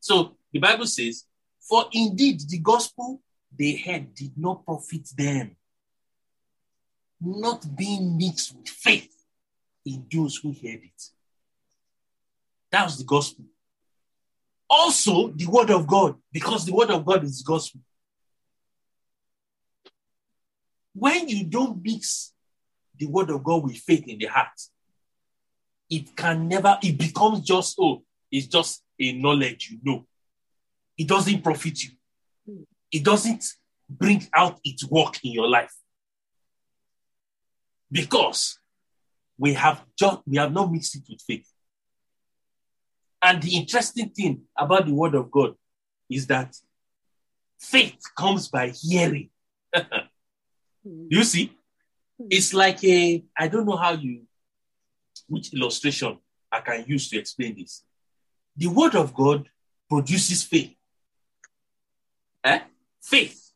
So 0.00 0.38
the 0.50 0.60
Bible 0.60 0.86
says, 0.86 1.24
For 1.60 1.84
indeed 1.92 2.40
the 2.48 2.58
gospel 2.58 3.20
they 3.56 3.76
heard 3.76 4.14
did 4.14 4.32
not 4.38 4.64
profit 4.64 5.06
them, 5.14 5.56
not 7.20 7.76
being 7.76 8.16
mixed 8.16 8.56
with 8.56 8.68
faith 8.68 9.14
in 9.84 10.06
those 10.10 10.36
who 10.36 10.52
heard 10.52 10.80
it. 10.84 11.02
That 12.72 12.84
was 12.84 12.96
the 12.96 13.04
gospel. 13.04 13.44
Also, 14.70 15.28
the 15.28 15.46
word 15.46 15.68
of 15.68 15.86
God, 15.86 16.14
because 16.32 16.64
the 16.64 16.72
word 16.72 16.90
of 16.90 17.04
God 17.04 17.24
is 17.24 17.42
gospel. 17.42 17.82
When 21.00 21.30
you 21.30 21.44
don't 21.44 21.82
mix 21.82 22.34
the 22.98 23.06
word 23.06 23.30
of 23.30 23.42
God 23.42 23.64
with 23.64 23.78
faith 23.78 24.06
in 24.06 24.18
the 24.18 24.26
heart, 24.26 24.52
it 25.88 26.14
can 26.14 26.46
never, 26.46 26.78
it 26.82 26.98
becomes 26.98 27.40
just, 27.40 27.74
oh, 27.80 28.02
it's 28.30 28.46
just 28.46 28.82
a 29.00 29.12
knowledge 29.12 29.70
you 29.70 29.78
know. 29.82 30.06
It 30.98 31.08
doesn't 31.08 31.42
profit 31.42 31.78
you. 31.82 32.66
It 32.92 33.02
doesn't 33.02 33.46
bring 33.88 34.28
out 34.36 34.60
its 34.62 34.84
work 34.90 35.24
in 35.24 35.32
your 35.32 35.48
life. 35.48 35.72
Because 37.90 38.58
we 39.38 39.54
have 39.54 39.82
just 39.98 40.18
we 40.26 40.36
have 40.36 40.52
not 40.52 40.70
mixed 40.70 40.96
it 40.96 41.04
with 41.08 41.22
faith. 41.22 41.48
And 43.22 43.42
the 43.42 43.56
interesting 43.56 44.10
thing 44.10 44.42
about 44.54 44.84
the 44.84 44.92
word 44.92 45.14
of 45.14 45.30
God 45.30 45.54
is 46.10 46.26
that 46.26 46.54
faith 47.58 48.02
comes 48.18 48.48
by 48.48 48.68
hearing. 48.68 49.30
Hmm. 50.84 51.06
You 51.08 51.24
see, 51.24 51.46
hmm. 52.18 52.26
it's 52.30 52.54
like 52.54 52.82
a, 52.84 53.24
I 53.36 53.48
don't 53.48 53.66
know 53.66 53.76
how 53.76 53.92
you, 53.92 54.22
which 55.28 55.52
illustration 55.54 56.18
I 56.50 56.60
can 56.60 56.84
use 56.86 57.08
to 57.10 57.18
explain 57.18 57.56
this. 57.56 57.84
The 58.56 58.66
word 58.66 58.94
of 58.94 59.14
God 59.14 59.48
produces 59.88 60.42
faith. 60.42 60.74
Eh? 62.44 62.60
Faith 63.02 63.52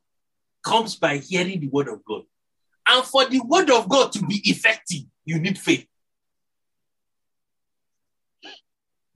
comes 0.63 0.97
by 0.97 1.19
hearing 1.19 1.61
the 1.61 1.69
word 1.69 1.89
of 1.89 2.05
God. 2.05 2.23
And 2.87 3.05
for 3.05 3.25
the 3.25 3.41
word 3.41 3.71
of 3.71 3.89
God 3.89 4.13
to 4.13 4.27
be 4.27 4.41
effective, 4.45 5.03
you 5.25 5.39
need 5.39 5.59
faith. 5.59 5.87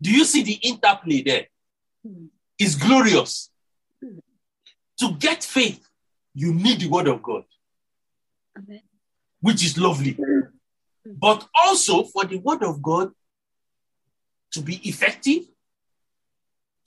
Do 0.00 0.10
you 0.10 0.24
see 0.24 0.42
the 0.42 0.54
interplay 0.62 1.22
there? 1.22 1.46
Hmm. 2.06 2.26
It's 2.58 2.74
glorious. 2.74 3.50
To 5.00 5.12
get 5.12 5.44
faith, 5.44 5.86
you 6.34 6.52
need 6.52 6.80
the 6.80 6.88
word 6.88 7.06
of 7.06 7.22
God 7.22 7.44
which 9.40 9.64
is 9.64 9.78
lovely. 9.78 10.16
But 11.04 11.48
also 11.54 12.04
for 12.04 12.24
the 12.24 12.38
word 12.38 12.62
of 12.62 12.82
God 12.82 13.12
to 14.52 14.60
be 14.62 14.76
effective, 14.88 15.44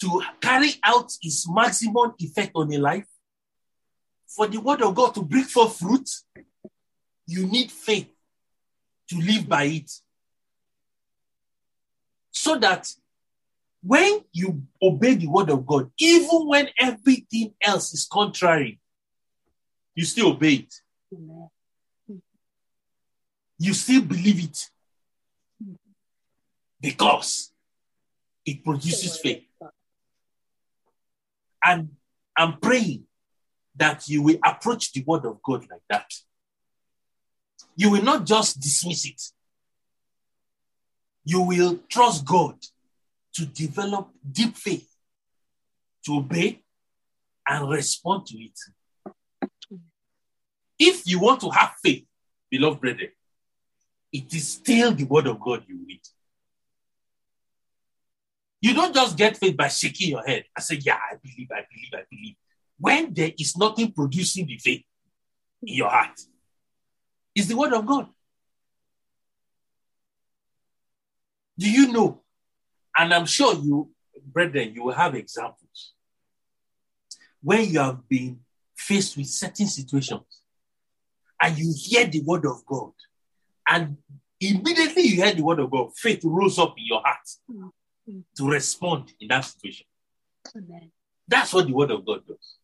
to 0.02 0.22
carry 0.40 0.72
out 0.84 1.12
its 1.22 1.50
maximum 1.50 2.14
effect 2.20 2.52
on 2.56 2.74
a 2.74 2.78
life, 2.78 3.08
for 4.28 4.48
the 4.48 4.60
word 4.60 4.82
of 4.82 4.96
God 4.96 5.14
to 5.16 5.22
bring 5.24 5.44
forth 5.44 5.78
fruit, 5.78 6.10
you 7.28 7.46
need 7.48 7.72
faith 7.72 8.10
to 9.10 9.18
live 9.18 9.48
by 9.48 9.64
it. 9.66 9.92
So 12.32 12.58
that 12.58 12.92
when 13.84 14.22
you 14.32 14.64
obey 14.82 15.16
the 15.16 15.28
word 15.28 15.50
of 15.50 15.66
God, 15.66 15.92
even 15.98 16.48
when 16.48 16.70
everything 16.80 17.54
else 17.62 17.94
is 17.94 18.08
contrary, 18.12 18.80
you 19.96 20.06
still 20.06 20.32
obey 20.32 20.54
it. 20.54 20.74
You 23.62 23.76
still 23.76 24.02
believe 24.02 24.44
it. 24.44 24.70
Because 26.80 27.54
it 28.44 28.64
produces 28.64 29.20
faith. 29.20 29.44
And 31.64 31.90
I'm 32.36 32.58
praying 32.58 33.04
that 33.76 34.10
you 34.10 34.24
will 34.24 34.40
approach 34.44 34.92
the 34.94 35.04
word 35.06 35.26
of 35.26 35.44
God 35.44 35.68
like 35.70 35.84
that. 35.92 36.12
You 37.76 37.92
will 37.92 38.02
not 38.02 38.26
just 38.26 38.60
dismiss 38.60 39.06
it, 39.06 39.22
you 41.24 41.44
will 41.44 41.82
trust 41.88 42.26
God 42.26 42.56
to 43.36 43.46
develop 43.46 44.10
deep 44.30 44.58
faith, 44.58 44.90
to 46.06 46.16
obey 46.16 46.64
and 47.48 47.70
respond 47.70 48.26
to 48.26 48.38
it. 48.40 48.60
If 50.80 51.06
you 51.06 51.20
want 51.20 51.42
to 51.42 51.52
have 51.52 51.74
faith, 51.84 52.06
beloved 52.50 52.82
brethren, 52.82 53.12
it 54.12 54.34
is 54.34 54.54
still 54.54 54.94
the 54.94 55.06
word 55.06 55.28
of 55.28 55.40
God 55.40 55.64
you 55.68 55.80
read. 55.88 56.02
You 58.62 58.74
don't 58.74 58.94
just 58.94 59.18
get 59.18 59.38
faith 59.38 59.58
by 59.58 59.70
shaking 59.70 60.10
your 60.10 60.24
head 60.26 60.44
and 60.56 60.64
say, 60.64 60.80
Yeah, 60.82 60.96
I 60.96 61.16
believe, 61.16 61.50
I 61.52 61.66
believe, 61.72 61.94
I 61.94 62.04
believe. 62.10 62.36
When 62.78 63.14
there 63.14 63.32
is 63.38 63.58
nothing 63.58 63.92
producing 63.92 64.46
the 64.46 64.58
faith 64.58 64.84
in 65.64 65.76
your 65.76 65.90
heart, 65.90 66.20
it's 67.36 67.48
the 67.48 67.56
word 67.56 67.74
of 67.74 67.86
God. 67.86 68.08
Do 71.58 71.70
you 71.70 71.92
know? 71.92 72.22
And 72.98 73.14
I'm 73.14 73.26
sure 73.26 73.56
you, 73.56 73.90
brethren, 74.26 74.74
you 74.74 74.84
will 74.84 74.94
have 74.94 75.16
examples 75.16 75.94
when 77.42 77.70
you 77.70 77.80
have 77.80 78.08
been 78.08 78.40
faced 78.76 79.18
with 79.18 79.28
certain 79.28 79.68
situations 79.68 80.22
and 81.42 81.58
you 81.58 81.74
hear 81.76 82.06
the 82.06 82.22
word 82.22 82.46
of 82.46 82.66
God, 82.66 82.92
and 83.72 83.98
immediately 84.40 85.04
you 85.04 85.24
hear 85.24 85.34
the 85.34 85.42
word 85.42 85.60
of 85.60 85.72
God, 85.72 85.92
faith 85.96 86.22
rose 86.26 86.60
up 86.60 86.76
in 86.78 86.86
your 86.86 87.02
heart 87.02 87.26
mm-hmm. 87.50 88.20
to 88.36 88.50
respond 88.50 89.14
in 89.22 89.30
that 89.30 89.42
situation. 89.42 89.86
Amen. 90.56 90.92
That's 91.26 91.54
what 91.54 91.68
the 91.68 91.74
word 91.74 91.92
of 91.92 92.06
God 92.06 92.28
does. 92.28 92.58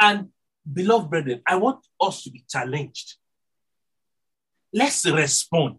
And 0.00 0.28
beloved 0.72 1.10
brethren, 1.10 1.42
I 1.46 1.56
want 1.56 1.86
us 2.00 2.22
to 2.22 2.30
be 2.30 2.42
challenged. 2.48 3.16
Let's 4.72 5.04
respond. 5.04 5.76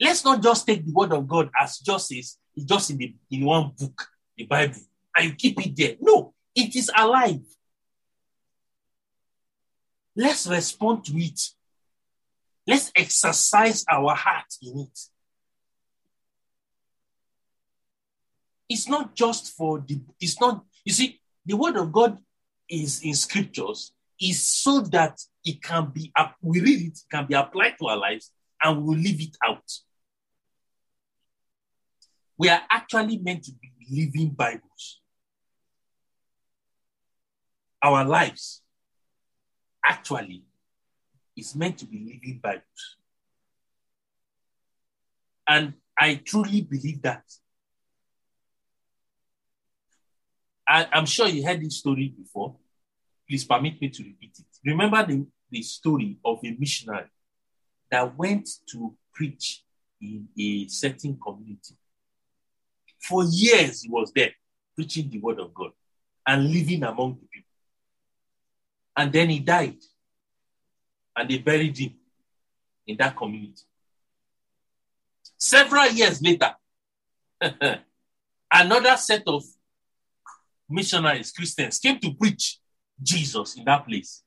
Let's 0.00 0.24
not 0.24 0.40
just 0.40 0.66
take 0.66 0.86
the 0.86 0.92
word 0.92 1.12
of 1.12 1.26
God 1.26 1.50
as 1.60 1.78
just 1.78 2.12
is 2.12 2.38
just 2.64 2.90
in 2.90 2.98
the 2.98 3.14
in 3.30 3.44
one 3.44 3.72
book, 3.76 4.06
the 4.36 4.44
Bible, 4.44 4.80
and 5.16 5.30
you 5.30 5.34
keep 5.34 5.66
it 5.66 5.76
there. 5.76 5.96
No, 6.00 6.34
it 6.54 6.76
is 6.76 6.90
alive. 6.96 7.40
Let's 10.14 10.46
respond 10.46 11.04
to 11.06 11.16
it. 11.16 11.40
Let's 12.66 12.92
exercise 12.94 13.84
our 13.90 14.14
heart 14.14 14.46
in 14.62 14.80
it. 14.80 14.98
It's 18.68 18.88
not 18.88 19.14
just 19.14 19.52
for 19.54 19.84
the, 19.86 20.00
it's 20.20 20.40
not, 20.40 20.64
you 20.84 20.92
see, 20.92 21.20
the 21.44 21.56
word 21.56 21.76
of 21.76 21.92
God 21.92 22.18
is 22.68 23.02
in 23.02 23.14
scriptures 23.14 23.92
is 24.20 24.46
so 24.46 24.80
that 24.80 25.18
it 25.44 25.62
can 25.62 25.90
be, 25.92 26.12
we 26.40 26.60
read 26.60 26.86
it, 26.86 26.98
can 27.10 27.26
be 27.26 27.34
applied 27.34 27.74
to 27.78 27.86
our 27.86 27.96
lives 27.96 28.30
and 28.62 28.82
we'll 28.82 28.98
leave 28.98 29.20
it 29.20 29.36
out. 29.44 29.64
We 32.38 32.48
are 32.48 32.62
actually 32.70 33.18
meant 33.18 33.44
to 33.44 33.52
be 33.52 33.72
living 33.90 34.30
Bibles. 34.30 35.00
Our 37.82 38.04
lives 38.04 38.61
actually 39.84 40.42
is 41.36 41.54
meant 41.54 41.78
to 41.78 41.86
be 41.86 41.98
living 41.98 42.40
Bibles. 42.42 42.96
And 45.46 45.74
I 45.98 46.20
truly 46.24 46.62
believe 46.62 47.02
that. 47.02 47.24
I, 50.66 50.86
am 50.92 51.06
sure 51.06 51.28
you 51.28 51.44
heard 51.44 51.60
this 51.60 51.78
story 51.78 52.14
before. 52.16 52.56
Please 53.28 53.44
permit 53.44 53.80
me 53.80 53.88
to 53.90 54.02
repeat 54.02 54.38
it. 54.38 54.70
Remember 54.70 55.04
the, 55.04 55.26
the 55.50 55.62
story 55.62 56.18
of 56.24 56.38
a 56.44 56.56
missionary 56.58 57.06
that 57.90 58.16
went 58.16 58.48
to 58.70 58.94
preach 59.12 59.64
in 60.00 60.28
a 60.38 60.66
certain 60.68 61.18
community. 61.22 61.76
For 62.98 63.24
years, 63.24 63.82
he 63.82 63.90
was 63.90 64.12
there 64.14 64.30
preaching 64.74 65.10
the 65.10 65.18
word 65.18 65.40
of 65.40 65.52
God 65.52 65.72
and 66.26 66.50
living 66.50 66.82
among 66.84 67.18
the 67.20 67.26
people. 67.26 67.51
And 68.96 69.12
then 69.12 69.30
he 69.30 69.38
died. 69.38 69.78
And 71.16 71.28
they 71.28 71.38
buried 71.38 71.76
him 71.76 71.94
in 72.86 72.96
that 72.98 73.16
community. 73.16 73.62
Several 75.36 75.88
years 75.88 76.22
later, 76.22 76.54
another 78.52 78.96
set 78.96 79.22
of 79.26 79.42
missionaries, 80.68 81.32
Christians, 81.32 81.78
came 81.78 81.98
to 82.00 82.14
preach 82.14 82.58
Jesus 83.02 83.56
in 83.56 83.64
that 83.64 83.86
place. 83.86 84.22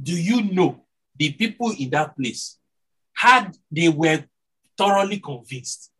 Do 0.00 0.12
you 0.12 0.42
know 0.42 0.84
the 1.16 1.32
people 1.32 1.72
in 1.78 1.90
that 1.90 2.16
place 2.16 2.58
had 3.14 3.56
they 3.70 3.88
were 3.88 4.24
thoroughly 4.76 5.18
convinced? 5.18 5.90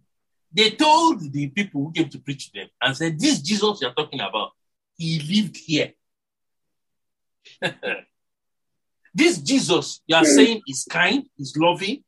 They 0.52 0.70
told 0.70 1.32
the 1.32 1.48
people 1.48 1.84
who 1.84 1.92
came 1.92 2.08
to 2.10 2.18
preach 2.18 2.52
to 2.52 2.60
them 2.60 2.68
and 2.80 2.96
said, 2.96 3.18
This 3.18 3.40
Jesus 3.40 3.80
you're 3.80 3.92
talking 3.92 4.20
about, 4.20 4.50
he 4.96 5.18
lived 5.20 5.56
here. 5.56 5.92
this 9.14 9.38
Jesus 9.38 10.00
you 10.06 10.16
are 10.16 10.24
hmm. 10.24 10.34
saying 10.34 10.62
is 10.66 10.86
kind, 10.90 11.24
is 11.38 11.56
loving, 11.56 12.02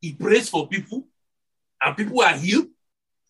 he 0.00 0.12
prays 0.12 0.48
for 0.48 0.68
people, 0.68 1.06
and 1.82 1.96
people 1.96 2.22
are 2.22 2.36
healed. 2.36 2.68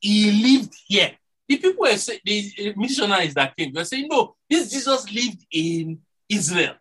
He 0.01 0.31
lived 0.31 0.75
here. 0.87 1.13
The 1.49 1.57
people 1.57 1.81
were 1.81 1.97
saying, 1.97 2.21
the 2.25 2.75
missionaries 2.77 3.35
that 3.35 3.57
came, 3.57 3.73
were 3.73 3.85
saying, 3.85 4.09
No, 4.11 4.37
this 4.49 4.71
Jesus 4.71 5.11
lived 5.13 5.47
in 5.51 6.01
Israel 6.29 6.75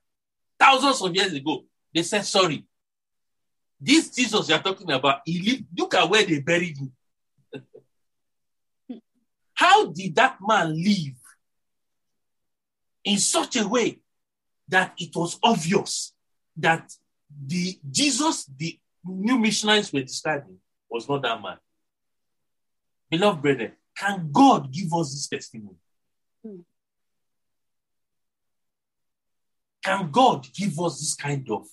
thousands 0.60 1.02
of 1.02 1.16
years 1.16 1.34
ago. 1.34 1.64
They 1.94 2.04
said, 2.04 2.26
Sorry. 2.26 2.66
This 3.80 4.10
Jesus 4.10 4.50
you're 4.50 4.60
talking 4.60 4.92
about, 4.92 5.20
he 5.26 5.42
lived, 5.42 5.66
look 5.78 5.94
at 5.94 6.10
where 6.10 6.26
they 6.26 6.40
buried 6.40 6.78
him. 6.78 6.92
Hmm. 8.90 8.98
How 9.54 9.86
did 9.88 10.16
that 10.16 10.38
man 10.42 10.74
live 10.74 11.16
in 13.04 13.20
such 13.20 13.56
a 13.58 13.68
way 13.68 14.00
that 14.68 14.94
it 14.98 15.16
was 15.16 15.38
obvious 15.44 16.14
that 16.58 16.92
the 17.46 17.78
Jesus 17.90 18.46
the 18.46 18.80
new 19.04 19.38
missionaries 19.38 19.92
were 19.92 20.02
describing 20.02 20.58
was 20.90 21.08
not 21.08 21.22
that 21.22 21.42
man? 21.42 21.58
Beloved 23.10 23.42
brethren, 23.42 23.74
can 23.98 24.30
God 24.32 24.72
give 24.72 24.94
us 24.94 25.12
this 25.12 25.28
testimony? 25.28 25.78
Hmm. 26.44 26.62
Can 29.84 30.10
God 30.12 30.48
give 30.54 30.80
us 30.80 31.00
this 31.00 31.14
kind 31.16 31.48
of 31.52 31.68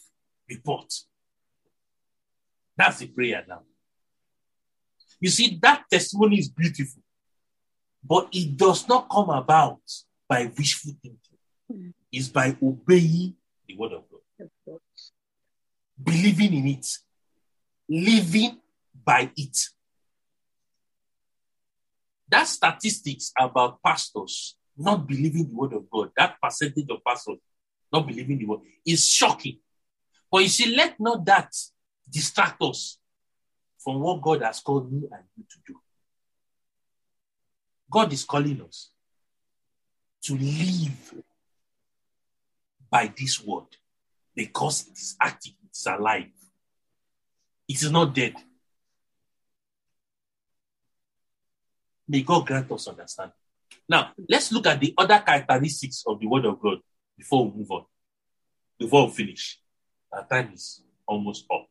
report? 0.48 0.92
That's 2.76 2.98
the 2.98 3.06
prayer 3.06 3.44
now. 3.48 3.62
You 5.20 5.30
see, 5.30 5.58
that 5.62 5.84
testimony 5.90 6.38
is 6.38 6.48
beautiful, 6.48 7.02
but 8.04 8.28
it 8.32 8.56
does 8.56 8.88
not 8.88 9.08
come 9.08 9.30
about 9.30 9.80
by 10.28 10.50
wishful 10.58 10.92
thinking. 11.00 11.38
Mm. 11.72 11.92
It's 12.12 12.28
by 12.28 12.56
obeying 12.62 13.34
the 13.66 13.76
word 13.76 13.92
of 13.92 14.04
God, 14.10 14.78
believing 16.02 16.52
in 16.54 16.66
it, 16.68 16.86
living 17.88 18.58
by 19.04 19.30
it. 19.36 19.58
That 22.28 22.44
statistics 22.44 23.32
about 23.38 23.82
pastors 23.82 24.56
not 24.76 25.06
believing 25.06 25.48
the 25.48 25.54
word 25.54 25.72
of 25.72 25.88
God, 25.90 26.10
that 26.16 26.36
percentage 26.42 26.88
of 26.90 27.04
pastors 27.04 27.38
not 27.92 28.06
believing 28.06 28.38
the 28.38 28.46
word, 28.46 28.60
is 28.86 29.08
shocking. 29.08 29.58
But 30.30 30.42
you 30.42 30.48
see, 30.48 30.74
let 30.74 30.98
not 30.98 31.24
that 31.26 31.54
distract 32.10 32.60
us 32.62 32.98
from 33.78 34.00
what 34.00 34.22
God 34.22 34.42
has 34.42 34.60
called 34.60 34.90
me 34.90 35.08
and 35.10 35.24
you 35.36 35.44
to 35.50 35.58
do. 35.66 35.78
God 37.90 38.12
is 38.12 38.24
calling 38.24 38.62
us 38.62 38.90
to 40.22 40.34
live 40.34 41.22
by 42.92 43.10
this 43.18 43.42
word 43.42 43.64
because 44.36 44.86
it 44.86 44.98
is 44.98 45.16
active, 45.18 45.54
it 45.64 45.74
is 45.74 45.86
alive, 45.86 46.26
it 47.66 47.82
is 47.82 47.90
not 47.90 48.14
dead. 48.14 48.34
May 52.06 52.22
God 52.22 52.46
grant 52.46 52.70
us 52.70 52.86
understanding. 52.86 53.32
Now, 53.88 54.12
let's 54.28 54.52
look 54.52 54.66
at 54.66 54.78
the 54.78 54.92
other 54.98 55.18
characteristics 55.20 56.04
of 56.06 56.20
the 56.20 56.26
word 56.26 56.44
of 56.44 56.60
God 56.60 56.78
before 57.16 57.48
we 57.48 57.58
move 57.58 57.70
on, 57.70 57.84
before 58.78 59.06
we 59.06 59.12
finish. 59.12 59.58
Our 60.12 60.26
time 60.26 60.50
is 60.52 60.82
almost 61.06 61.46
up. 61.50 61.66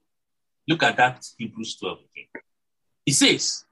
Look 0.67 0.81
at 0.81 0.97
that 0.97 1.23
Hebrews 1.37 1.77
12 1.77 1.97
again. 1.99 2.43
It 3.05 3.13
says, 3.13 3.63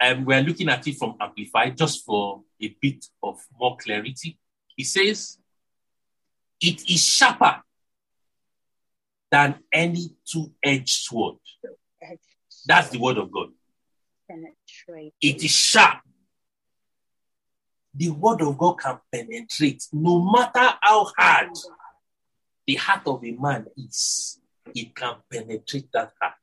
um, 0.00 0.08
and 0.18 0.26
we're 0.26 0.42
looking 0.42 0.68
at 0.68 0.86
it 0.86 0.96
from 0.96 1.14
Amplified 1.20 1.76
just 1.76 2.04
for 2.04 2.42
a 2.60 2.76
bit 2.80 3.04
of 3.22 3.38
more 3.58 3.76
clarity. 3.76 4.38
It 4.76 4.84
says, 4.84 5.38
it 6.60 6.90
is 6.90 7.04
sharper 7.04 7.62
than 9.30 9.56
any 9.72 10.10
two-edged 10.26 10.88
sword. 10.88 11.36
That's 12.66 12.90
the 12.90 12.98
word 12.98 13.18
of 13.18 13.30
God. 13.30 13.48
It 15.20 15.42
is 15.44 15.50
sharp. 15.50 16.00
The 17.94 18.10
word 18.10 18.42
of 18.42 18.58
God 18.58 18.74
can 18.74 18.98
penetrate 19.10 19.84
no 19.92 20.20
matter 20.20 20.74
how 20.80 21.10
hard 21.16 21.50
the 22.66 22.74
heart 22.74 23.02
of 23.06 23.24
a 23.24 23.30
man 23.30 23.66
is, 23.76 24.40
it 24.74 24.94
can 24.94 25.14
penetrate 25.30 25.90
that 25.92 26.12
heart. 26.20 26.34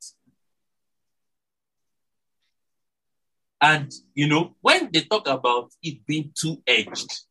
And 3.62 3.94
you 4.14 4.28
know, 4.28 4.56
when 4.62 4.90
they 4.92 5.02
talk 5.02 5.28
about 5.28 5.72
it 5.82 6.06
being 6.06 6.32
two 6.34 6.62
edged, 6.66 7.26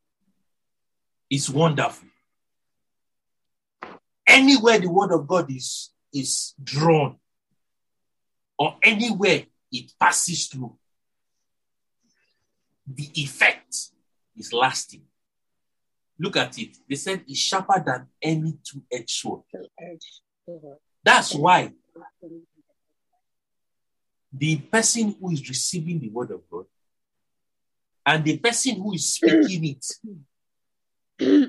it's 1.33 1.49
wonderful. 1.49 2.07
Anywhere 4.27 4.79
the 4.79 4.91
word 4.91 5.13
of 5.13 5.27
God 5.27 5.51
is, 5.51 5.91
is 6.13 6.53
drawn, 6.63 7.17
or 8.59 8.77
anywhere 8.83 9.45
it 9.73 9.93
passes 9.99 10.49
through, 10.49 10.77
the 12.87 13.09
effect 13.15 13.75
is 14.37 14.53
lasting. 14.53 15.05
Look 16.19 16.37
at 16.37 16.59
it. 16.59 16.77
They 16.87 16.97
said 16.97 17.25
it's 17.27 17.39
sharper 17.41 17.83
than 17.85 18.09
any 18.21 18.59
two 18.63 18.83
edged 18.93 19.09
sword. 19.09 19.41
That's 21.03 21.35
why 21.35 21.73
the 24.31 24.57
person 24.57 25.17
who 25.19 25.31
is 25.31 25.49
receiving 25.49 25.99
the 25.99 26.11
word 26.11 26.31
of 26.31 26.43
God 26.51 26.67
and 28.05 28.23
the 28.23 28.37
person 28.37 28.77
who 28.83 28.93
is 28.93 29.15
speaking 29.15 29.65
it, 29.65 29.87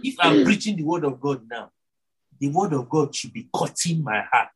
if 0.04 0.16
I'm 0.20 0.38
mm. 0.38 0.46
preaching 0.46 0.76
the 0.76 0.84
word 0.84 1.06
of 1.06 1.20
God 1.20 1.42
now, 1.50 1.72
the 2.40 2.50
word 2.50 2.74
of 2.74 2.90
God 2.90 3.16
should 3.16 3.34
be 3.34 3.48
cutting 3.56 4.04
my 4.04 4.22
heart 4.22 4.50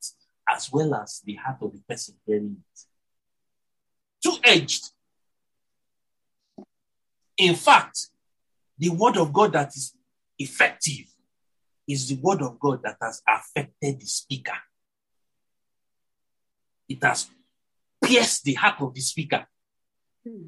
as 0.49 0.71
well 0.71 0.95
as 0.95 1.21
the 1.25 1.35
heart 1.35 1.57
of 1.61 1.71
the 1.71 1.81
person 1.87 2.15
hearing 2.25 2.57
it. 2.59 2.79
Two 4.23 4.37
edged. 4.43 4.91
In 7.37 7.55
fact, 7.55 8.09
the 8.77 8.89
word 8.89 9.17
of 9.17 9.31
God 9.31 9.53
that 9.53 9.75
is 9.75 9.93
effective 10.39 11.05
is 11.87 12.09
the 12.09 12.15
word 12.15 12.41
of 12.41 12.59
God 12.59 12.81
that 12.83 12.97
has 13.01 13.21
affected 13.27 13.99
the 13.99 14.05
speaker. 14.05 14.57
It 16.89 17.03
has 17.03 17.29
pierced 18.03 18.43
the 18.43 18.53
heart 18.53 18.81
of 18.81 18.93
the 18.93 19.01
speaker. 19.01 19.45
Hmm. 20.27 20.47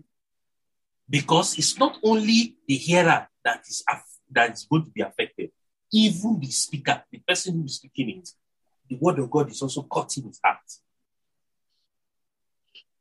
Because 1.09 1.57
it's 1.57 1.77
not 1.77 1.97
only 2.03 2.55
the 2.67 2.75
hearer 2.75 3.27
that 3.43 3.63
is, 3.67 3.83
aff- 3.89 4.18
that 4.31 4.53
is 4.53 4.65
going 4.69 4.85
to 4.85 4.91
be 4.91 5.01
affected, 5.01 5.51
even 5.91 6.39
the 6.39 6.47
speaker, 6.47 7.03
the 7.11 7.19
person 7.19 7.55
who 7.55 7.65
is 7.65 7.75
speaking 7.75 8.09
it, 8.19 8.29
the 8.89 8.97
word 8.97 9.19
of 9.19 9.29
God 9.29 9.49
is 9.49 9.61
also 9.61 9.83
cutting 9.83 10.25
his 10.25 10.39
heart. 10.43 10.57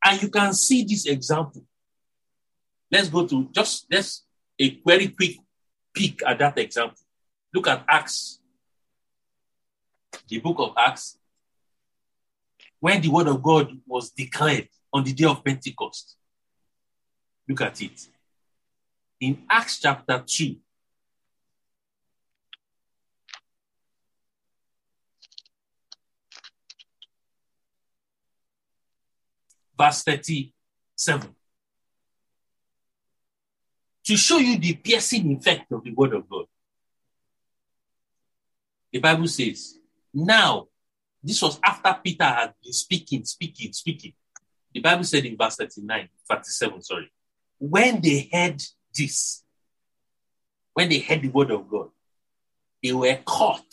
And 0.03 0.21
you 0.21 0.29
can 0.29 0.53
see 0.53 0.83
this 0.83 1.05
example. 1.05 1.63
Let's 2.91 3.09
go 3.09 3.27
to 3.27 3.49
just 3.51 3.85
let's 3.91 4.25
a 4.59 4.79
very 4.85 5.09
quick 5.09 5.37
peek 5.93 6.21
at 6.25 6.39
that 6.39 6.57
example. 6.57 6.97
Look 7.53 7.67
at 7.67 7.83
Acts, 7.87 8.39
the 10.27 10.39
book 10.39 10.57
of 10.59 10.73
Acts, 10.77 11.17
when 12.79 13.01
the 13.01 13.09
word 13.09 13.27
of 13.27 13.41
God 13.41 13.71
was 13.85 14.11
declared 14.11 14.69
on 14.93 15.03
the 15.03 15.13
day 15.13 15.25
of 15.25 15.43
Pentecost. 15.43 16.15
Look 17.47 17.61
at 17.61 17.81
it. 17.81 18.07
In 19.19 19.43
Acts 19.49 19.79
chapter 19.79 20.23
2, 20.25 20.55
verse 29.79 30.03
37. 30.03 31.35
To 34.05 34.17
show 34.17 34.37
you 34.37 34.57
the 34.57 34.73
piercing 34.73 35.31
effect 35.31 35.71
of 35.71 35.83
the 35.83 35.91
word 35.91 36.13
of 36.13 36.27
God. 36.27 36.45
The 38.91 38.99
Bible 38.99 39.27
says, 39.27 39.77
now, 40.13 40.67
this 41.23 41.41
was 41.41 41.59
after 41.63 41.95
Peter 42.03 42.23
had 42.23 42.53
been 42.63 42.73
speaking, 42.73 43.23
speaking, 43.23 43.71
speaking. 43.71 44.13
The 44.73 44.81
Bible 44.81 45.03
said 45.03 45.25
in 45.25 45.37
verse 45.37 45.57
39, 45.57 46.09
37, 46.27 46.81
sorry. 46.81 47.11
When 47.59 48.01
they 48.01 48.29
heard 48.31 48.61
this, 48.95 49.43
when 50.73 50.89
they 50.89 50.99
heard 50.99 51.21
the 51.21 51.29
word 51.29 51.51
of 51.51 51.69
God, 51.69 51.89
they 52.81 52.93
were 52.93 53.19
caught 53.25 53.69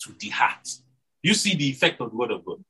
to 0.00 0.12
the 0.18 0.30
heart. 0.30 0.68
You 1.22 1.34
see 1.34 1.54
the 1.54 1.68
effect 1.68 2.00
of 2.00 2.10
the 2.10 2.16
word 2.16 2.30
of 2.30 2.44
God. 2.44 2.64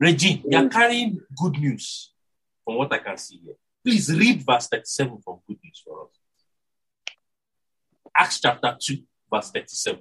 Regine, 0.00 0.42
mm. 0.42 0.52
you 0.52 0.58
are 0.58 0.68
carrying 0.68 1.20
good 1.36 1.58
news 1.58 2.12
from 2.64 2.76
what 2.76 2.92
I 2.92 2.98
can 2.98 3.16
see 3.16 3.40
here. 3.44 3.54
Please 3.84 4.14
read 4.14 4.44
verse 4.44 4.68
37 4.68 5.18
from 5.22 5.40
good 5.46 5.58
news 5.64 5.82
for 5.84 6.04
us. 6.04 6.10
Acts 8.16 8.40
chapter 8.40 8.76
2, 8.80 8.98
verse 9.30 9.50
37. 9.50 10.00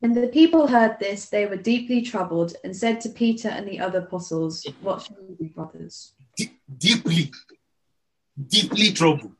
When 0.00 0.14
the 0.14 0.26
people 0.26 0.66
heard 0.66 0.98
this, 0.98 1.28
they 1.28 1.46
were 1.46 1.56
deeply 1.56 2.02
troubled 2.02 2.54
and 2.64 2.76
said 2.76 3.00
to 3.02 3.08
Peter 3.08 3.48
and 3.48 3.68
the 3.68 3.78
other 3.78 4.00
apostles, 4.00 4.66
What 4.80 5.02
shall 5.02 5.16
we 5.28 5.36
do, 5.36 5.54
brothers? 5.54 6.14
D- 6.36 6.58
deeply, 6.76 7.30
deeply 8.48 8.90
troubled. 8.90 9.36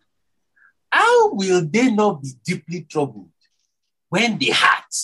How 0.91 1.33
will 1.33 1.67
they 1.67 1.91
not 1.91 2.23
be 2.23 2.35
deeply 2.45 2.83
troubled 2.83 3.31
when 4.09 4.39
the 4.39 4.51
heart 4.51 4.95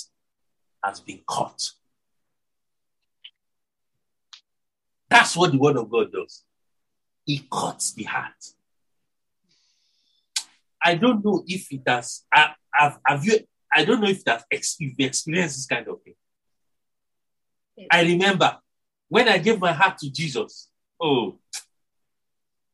has 0.85 1.01
been 1.01 1.23
caught? 1.27 1.73
That's 5.09 5.37
what 5.37 5.53
the 5.53 5.59
word 5.59 5.77
of 5.77 5.91
God 5.91 6.13
does. 6.13 6.45
It 7.27 7.49
cuts 7.51 7.93
the 7.93 8.05
heart. 8.05 8.33
I 10.83 10.95
don't 10.95 11.25
know 11.25 11.43
if 11.47 11.73
it 11.73 11.83
has. 11.87 12.25
I, 12.33 12.53
have, 12.73 12.99
have 13.05 13.25
you? 13.25 13.41
I 13.73 13.85
don't 13.85 14.01
know 14.01 14.09
if 14.09 14.25
that 14.25 14.45
if 14.51 14.67
you 14.79 14.95
experienced 14.99 15.57
this 15.57 15.67
kind 15.67 15.87
of 15.89 16.01
thing. 16.03 16.15
I 17.91 18.03
remember 18.03 18.57
when 19.09 19.29
I 19.29 19.39
gave 19.39 19.61
my 19.61 19.73
heart 19.73 19.99
to 19.99 20.11
Jesus. 20.11 20.69
Oh, 21.01 21.39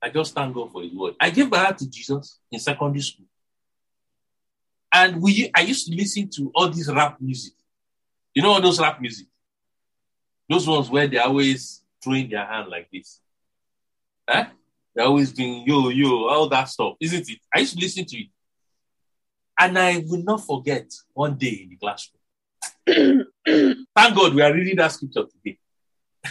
I 0.02 0.10
just 0.10 0.34
thank 0.34 0.54
God 0.54 0.70
for 0.70 0.82
His 0.82 0.92
word. 0.92 1.14
I 1.20 1.30
gave 1.30 1.50
my 1.50 1.58
heart 1.58 1.78
to 1.78 1.88
Jesus 1.88 2.38
in 2.50 2.58
secondary 2.58 3.00
school, 3.00 3.26
and 4.92 5.20
we 5.20 5.50
I 5.54 5.62
used 5.62 5.86
to 5.88 5.94
listen 5.94 6.28
to 6.36 6.52
all 6.54 6.68
this 6.68 6.90
rap 6.90 7.20
music. 7.20 7.54
You 8.34 8.42
know 8.42 8.50
all 8.50 8.60
those 8.60 8.80
rap 8.80 9.00
music, 9.00 9.26
those 10.48 10.68
ones 10.68 10.90
where 10.90 11.06
they 11.06 11.18
always 11.18 11.83
throwing 12.04 12.28
their 12.28 12.44
hand 12.44 12.68
like 12.68 12.88
this. 12.92 13.20
Eh? 14.28 14.44
They're 14.94 15.06
always 15.06 15.32
doing 15.32 15.64
yo 15.66 15.88
yo 15.88 16.28
all 16.28 16.48
that 16.50 16.68
stuff, 16.68 16.94
isn't 17.00 17.28
it? 17.28 17.38
I 17.52 17.60
used 17.60 17.74
to 17.74 17.80
listen 17.80 18.04
to 18.04 18.16
it, 18.16 18.28
and 19.58 19.78
I 19.78 20.04
will 20.06 20.22
not 20.22 20.46
forget 20.46 20.92
one 21.12 21.34
day 21.36 21.62
in 21.62 21.70
the 21.70 21.76
classroom. 21.76 22.20
Thank 23.96 24.16
God 24.16 24.34
we 24.34 24.42
are 24.42 24.52
reading 24.52 24.76
that 24.76 24.92
scripture 24.92 25.24
today. 25.24 25.58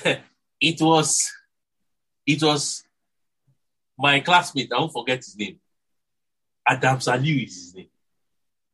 it 0.62 0.82
was, 0.82 1.32
it 2.26 2.42
was 2.42 2.84
my 3.98 4.20
classmate. 4.22 4.72
I 4.72 4.80
won't 4.80 4.94
forget 4.94 5.18
his 5.18 5.36
name. 5.36 5.60
Adam 6.66 6.98
Saliu 6.98 7.46
is 7.46 7.56
his 7.56 7.76
name. 7.76 7.90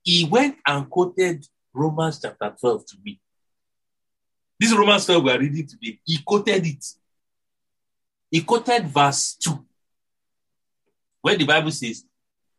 He 0.03 0.25
went 0.25 0.57
and 0.65 0.89
quoted 0.89 1.45
Romans 1.73 2.19
chapter 2.21 2.53
12 2.59 2.85
to 2.85 2.97
me. 3.03 3.19
This 4.59 4.73
Romans 4.73 5.05
12 5.05 5.23
we 5.23 5.31
are 5.31 5.39
reading 5.39 5.65
today. 5.65 5.99
He 6.03 6.17
quoted 6.17 6.65
it. 6.65 6.85
He 8.29 8.41
quoted 8.41 8.87
verse 8.87 9.35
2, 9.35 9.65
where 11.21 11.37
the 11.37 11.45
Bible 11.45 11.71
says, 11.71 12.03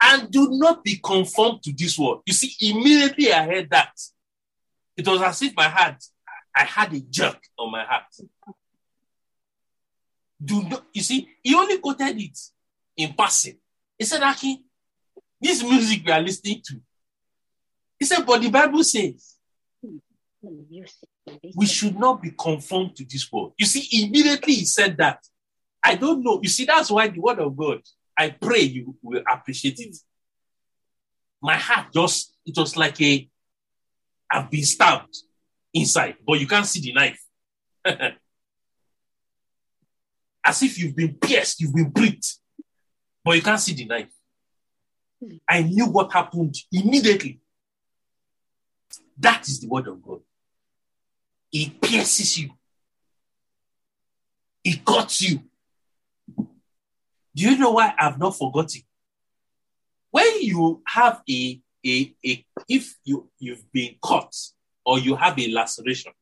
and 0.02 0.30
do 0.30 0.48
not 0.52 0.82
be 0.82 0.96
conformed 0.96 1.62
to 1.62 1.72
this 1.72 1.98
world. 1.98 2.22
You 2.24 2.32
see, 2.32 2.70
immediately 2.70 3.32
I 3.32 3.44
heard 3.44 3.70
that. 3.70 3.92
It 4.96 5.06
was 5.06 5.20
as 5.20 5.42
if 5.42 5.54
my 5.54 5.68
heart, 5.68 6.02
I 6.56 6.64
had 6.64 6.92
a 6.94 7.00
jerk 7.00 7.38
on 7.58 7.70
my 7.70 7.84
heart. 7.84 8.04
Do 10.42 10.62
not, 10.62 10.86
you 10.92 11.02
see, 11.02 11.28
he 11.42 11.54
only 11.54 11.78
quoted 11.78 12.18
it 12.18 12.38
in 12.96 13.12
passing. 13.12 13.58
He 13.98 14.06
said, 14.06 14.22
Aki, 14.22 14.58
this 15.40 15.62
music 15.62 16.02
we 16.04 16.12
are 16.12 16.20
listening 16.20 16.62
to. 16.64 16.80
He 17.98 18.06
said, 18.06 18.24
but 18.26 18.40
the 18.40 18.50
Bible 18.50 18.82
says 18.82 19.36
we 21.54 21.66
should 21.66 21.98
not 21.98 22.22
be 22.22 22.32
conformed 22.38 22.96
to 22.96 23.04
this 23.04 23.30
world. 23.32 23.52
You 23.58 23.66
see, 23.66 24.04
immediately 24.04 24.54
he 24.54 24.64
said 24.64 24.96
that. 24.98 25.24
I 25.82 25.94
don't 25.94 26.22
know. 26.22 26.40
You 26.42 26.48
see, 26.48 26.64
that's 26.64 26.90
why 26.90 27.08
the 27.08 27.20
word 27.20 27.38
of 27.38 27.56
God, 27.56 27.80
I 28.16 28.30
pray 28.30 28.60
you 28.60 28.96
will 29.02 29.22
appreciate 29.30 29.78
it. 29.78 29.96
My 31.40 31.56
heart 31.56 31.92
just, 31.92 32.34
it 32.44 32.56
was 32.56 32.76
like 32.76 33.00
a, 33.00 33.28
I've 34.30 34.50
been 34.50 34.64
stabbed 34.64 35.16
inside, 35.72 36.16
but 36.26 36.38
you 36.38 36.46
can't 36.46 36.66
see 36.66 36.80
the 36.80 36.92
knife. 36.92 37.20
As 40.44 40.62
if 40.62 40.78
you've 40.78 40.96
been 40.96 41.14
pierced, 41.14 41.60
you've 41.60 41.74
been 41.74 41.92
pricked, 41.92 42.36
but 43.24 43.36
you 43.36 43.42
can't 43.42 43.60
see 43.60 43.74
the 43.74 43.86
knife. 43.86 44.10
Hmm. 45.22 45.36
I 45.48 45.62
knew 45.62 45.86
what 45.86 46.12
happened 46.12 46.54
immediately. 46.70 47.40
That 49.18 49.48
is 49.48 49.60
the 49.60 49.68
word 49.68 49.86
of 49.86 50.02
God. 50.02 50.20
It 51.52 51.80
pierces 51.80 52.38
you. 52.38 52.50
It 54.64 54.84
cuts 54.84 55.22
you. 55.22 55.40
Do 56.36 56.44
you 57.48 57.56
know 57.56 57.72
why 57.72 57.94
I've 57.98 58.18
not 58.18 58.36
forgotten? 58.36 58.82
When 60.10 60.42
you 60.42 60.82
have 60.86 61.22
a, 61.28 61.60
a, 61.86 62.14
a 62.26 62.44
if 62.68 62.96
you, 63.04 63.30
you've 63.38 63.70
been 63.72 63.96
cut 64.04 64.34
or 64.84 64.98
you 64.98 65.14
have 65.16 65.38
a 65.38 65.48
laceration, 65.48 66.12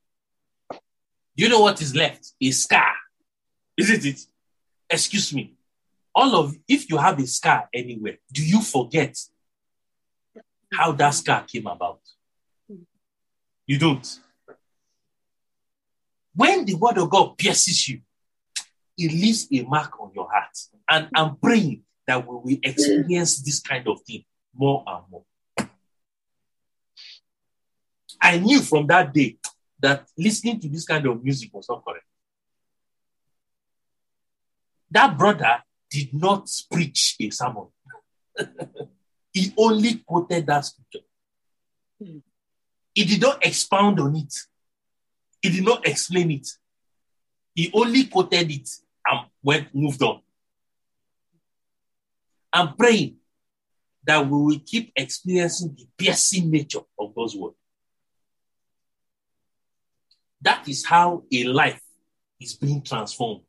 you 1.34 1.48
know 1.48 1.60
what 1.60 1.80
is 1.80 1.94
left? 1.94 2.32
A 2.40 2.50
scar. 2.50 2.94
Isn't 3.76 4.04
it? 4.04 4.20
Excuse 4.90 5.32
me. 5.32 5.54
All 6.14 6.34
of 6.36 6.56
if 6.66 6.90
you 6.90 6.96
have 6.96 7.18
a 7.18 7.26
scar 7.26 7.68
anywhere, 7.72 8.18
do 8.32 8.44
you 8.44 8.60
forget 8.60 9.16
how 10.72 10.92
that 10.92 11.10
scar 11.10 11.44
came 11.44 11.66
about? 11.66 12.00
You 13.66 13.78
don't. 13.78 14.20
When 16.38 16.64
the 16.64 16.74
word 16.74 16.98
of 16.98 17.10
God 17.10 17.36
pierces 17.36 17.88
you, 17.88 18.00
it 18.96 19.10
leaves 19.10 19.48
a 19.52 19.62
mark 19.62 20.00
on 20.00 20.12
your 20.14 20.30
heart. 20.30 20.56
And 20.88 21.08
I'm 21.12 21.34
praying 21.34 21.82
that 22.06 22.24
we 22.24 22.36
will 22.36 22.60
experience 22.62 23.42
this 23.42 23.58
kind 23.58 23.88
of 23.88 24.00
thing 24.02 24.22
more 24.54 24.84
and 24.86 25.02
more. 25.10 25.24
I 28.22 28.38
knew 28.38 28.60
from 28.60 28.86
that 28.86 29.12
day 29.12 29.36
that 29.80 30.06
listening 30.16 30.60
to 30.60 30.68
this 30.68 30.84
kind 30.84 31.04
of 31.08 31.24
music 31.24 31.50
was 31.52 31.68
not 31.68 31.84
correct. 31.84 32.06
That 34.92 35.18
brother 35.18 35.58
did 35.90 36.14
not 36.14 36.48
preach 36.70 37.16
a 37.20 37.30
sermon. 37.30 37.66
he 39.32 39.52
only 39.56 40.04
quoted 40.06 40.46
that 40.46 40.66
scripture. 40.66 41.04
Hmm. 42.00 42.18
He 42.94 43.04
did 43.04 43.22
not 43.22 43.44
expound 43.44 43.98
on 43.98 44.14
it. 44.14 44.32
He 45.40 45.50
did 45.50 45.64
not 45.64 45.86
explain 45.86 46.30
it. 46.30 46.48
He 47.54 47.70
only 47.72 48.04
quoted 48.04 48.50
it 48.50 48.68
and 49.06 49.26
went 49.42 49.74
moved 49.74 50.02
on. 50.02 50.20
I'm 52.52 52.74
praying 52.76 53.16
that 54.04 54.24
we 54.24 54.30
will 54.30 54.60
keep 54.64 54.92
experiencing 54.96 55.74
the 55.76 55.86
piercing 55.96 56.50
nature 56.50 56.80
of 56.98 57.14
God's 57.14 57.36
word. 57.36 57.52
That 60.40 60.68
is 60.68 60.86
how 60.86 61.24
a 61.32 61.44
life 61.44 61.82
is 62.40 62.54
being 62.54 62.82
transformed. 62.82 63.42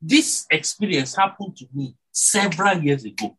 This 0.00 0.46
experience 0.50 1.16
happened 1.16 1.56
to 1.56 1.66
me 1.74 1.96
several 2.12 2.78
years 2.78 3.04
ago. 3.04 3.36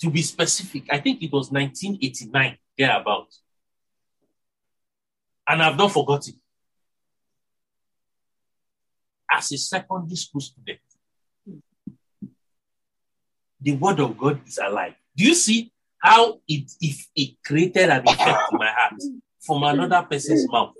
To 0.00 0.10
be 0.10 0.22
specific, 0.22 0.84
I 0.90 0.98
think 0.98 1.22
it 1.22 1.32
was 1.32 1.50
1989, 1.50 2.56
thereabout. 2.76 3.28
And 5.48 5.62
I've 5.62 5.76
not 5.76 5.92
forgotten. 5.92 6.34
As 9.30 9.50
a 9.52 9.58
secondary 9.58 10.16
school 10.16 10.40
student, 10.40 10.80
the 13.60 13.72
word 13.72 14.00
of 14.00 14.16
God 14.18 14.40
is 14.46 14.58
alive. 14.58 14.94
Do 15.16 15.24
you 15.24 15.34
see 15.34 15.72
how 15.98 16.40
it 16.48 16.70
if 16.80 17.06
it 17.14 17.42
created 17.44 17.88
an 17.88 18.02
effect 18.06 18.52
in 18.52 18.58
my 18.58 18.70
heart 18.70 19.00
from 19.40 19.62
another 19.62 20.06
person's 20.08 20.46
mouth? 20.50 20.74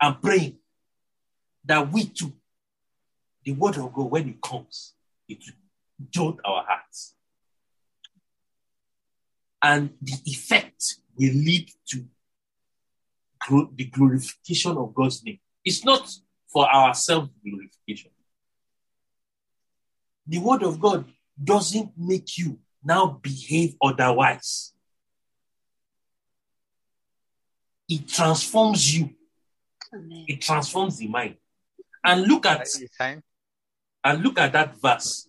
I'm 0.00 0.20
praying 0.20 0.56
that 1.64 1.92
we 1.92 2.06
too, 2.06 2.32
the 3.44 3.52
word 3.52 3.76
of 3.76 3.92
God, 3.92 4.10
when 4.10 4.28
it 4.28 4.40
comes, 4.40 4.94
it 5.28 5.38
jolt 6.10 6.38
our 6.44 6.64
hearts. 6.66 7.15
And 9.62 9.90
the 10.00 10.14
effect 10.26 10.96
will 11.16 11.32
lead 11.32 11.70
to 11.88 12.04
the 13.76 13.84
glorification 13.84 14.76
of 14.76 14.94
God's 14.94 15.22
name. 15.24 15.38
It's 15.64 15.84
not 15.84 16.08
for 16.48 16.68
our 16.68 16.94
self 16.94 17.28
glorification. 17.44 18.10
The 20.26 20.38
word 20.38 20.62
of 20.62 20.80
God 20.80 21.04
doesn't 21.42 21.92
make 21.96 22.36
you 22.38 22.58
now 22.84 23.18
behave 23.22 23.76
otherwise. 23.82 24.72
It 27.88 28.08
transforms 28.08 28.96
you. 28.96 29.10
Amen. 29.94 30.24
It 30.26 30.40
transforms 30.40 30.98
the 30.98 31.06
mind. 31.06 31.36
And 32.04 32.22
look 32.22 32.46
at 32.46 32.58
What 32.58 32.68
are 32.76 32.80
you 32.80 32.88
saying? 32.90 33.22
and 34.04 34.22
look 34.22 34.38
at 34.38 34.52
that 34.52 34.76
verse. 34.80 35.28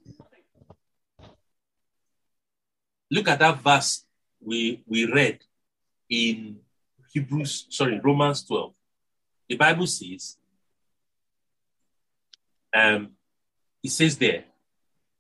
Look 3.10 3.28
at 3.28 3.40
that 3.40 3.60
verse 3.60 4.07
we 4.42 4.84
we 4.86 5.12
read 5.12 5.40
in 6.10 6.58
Hebrews, 7.14 7.68
sorry, 7.70 8.00
Romans 8.04 8.44
12. 8.44 8.74
The 9.50 9.56
Bible 9.56 9.88
says, 9.88 10.38
um, 12.74 13.12
it 13.84 13.92
says 13.92 14.18
there 14.18 14.44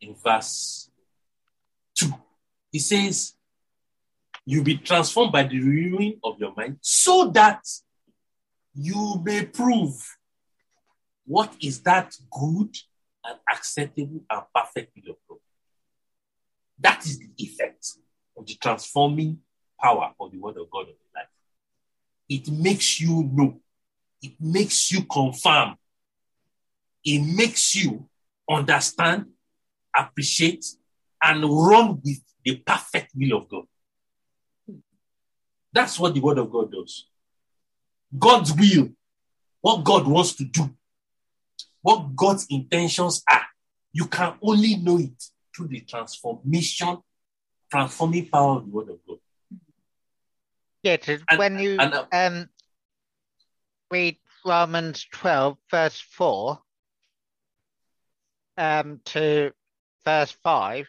in 0.01 0.15
verse 0.15 0.89
2, 1.95 2.07
it 2.73 2.79
says, 2.79 3.33
You'll 4.45 4.63
be 4.63 4.77
transformed 4.77 5.33
by 5.33 5.43
the 5.43 5.59
renewing 5.59 6.19
of 6.23 6.39
your 6.39 6.53
mind 6.55 6.77
so 6.81 7.29
that 7.31 7.65
you 8.73 9.21
may 9.23 9.45
prove 9.45 9.93
what 11.25 11.53
is 11.61 11.81
that 11.81 12.13
good 12.31 12.73
and 13.25 13.39
acceptable 13.51 14.21
and 14.29 14.41
perfect 14.55 14.93
will 14.95 15.11
of 15.11 15.17
God. 15.27 15.37
That 16.79 17.05
is 17.05 17.19
the 17.19 17.29
effect 17.37 17.97
of 18.37 18.45
the 18.45 18.55
transforming 18.55 19.39
power 19.81 20.13
of 20.19 20.31
the 20.31 20.37
word 20.37 20.57
of 20.57 20.69
God 20.69 20.87
in 20.87 20.95
your 20.95 21.13
life. 21.15 21.27
It 22.29 22.51
makes 22.51 22.99
you 22.99 23.29
know, 23.31 23.59
it 24.21 24.33
makes 24.39 24.91
you 24.91 25.03
confirm, 25.03 25.75
it 27.03 27.19
makes 27.19 27.75
you 27.75 28.07
understand, 28.49 29.27
appreciate, 29.95 30.65
and 31.23 31.43
run 31.43 32.01
with 32.03 32.21
the 32.43 32.57
perfect 32.57 33.11
will 33.15 33.37
of 33.37 33.49
God. 33.49 33.63
That's 35.73 35.99
what 35.99 36.13
the 36.13 36.21
word 36.21 36.37
of 36.37 36.51
God 36.51 36.71
does. 36.71 37.07
God's 38.17 38.53
will, 38.53 38.89
what 39.61 39.83
God 39.83 40.07
wants 40.07 40.33
to 40.35 40.45
do, 40.45 40.69
what 41.81 42.15
God's 42.15 42.45
intentions 42.49 43.23
are, 43.29 43.45
you 43.91 44.05
can 44.05 44.33
only 44.41 44.75
know 44.75 44.97
it 44.97 45.23
through 45.55 45.67
the 45.67 45.81
transformation, 45.81 46.97
transforming 47.71 48.29
power 48.29 48.57
of 48.57 48.65
the 48.65 48.71
word 48.71 48.89
of 48.89 48.99
God. 49.07 49.17
Yeah, 50.83 50.97
And- 51.07 51.39
when 51.39 51.59
you 51.59 51.77
and, 51.79 51.93
uh, 51.93 52.05
um 52.11 52.49
read 53.91 54.17
Romans 54.45 55.05
12, 55.11 55.57
verse 55.69 55.99
4 55.99 56.61
um, 58.57 59.01
to 59.05 59.53
verse 60.05 60.31
5, 60.43 60.87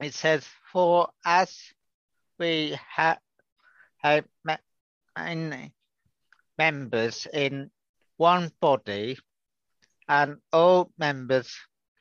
it 0.00 0.14
says, 0.14 0.46
For 0.72 1.08
as 1.24 1.56
we 2.38 2.78
have 2.88 3.18
have 3.98 4.24
me- 4.44 5.72
members 6.58 7.26
in 7.32 7.70
one 8.16 8.50
body, 8.60 9.18
and 10.08 10.36
all 10.52 10.90
members 10.98 11.56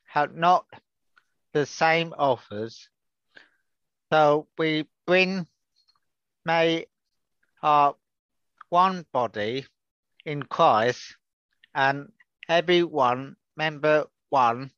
have 0.08 0.36
not 0.36 0.66
the 1.54 1.66
same 1.66 2.14
offers, 2.18 2.90
so 4.14 4.46
we 4.60 4.86
bring 5.08 5.48
may 6.46 6.86
are 7.64 7.96
one 8.70 9.08
body 9.12 9.66
in 10.24 10.44
Christ, 10.44 11.18
and 11.74 12.12
every 12.48 12.84
one 12.84 13.38
member 13.58 14.06
one 14.30 14.70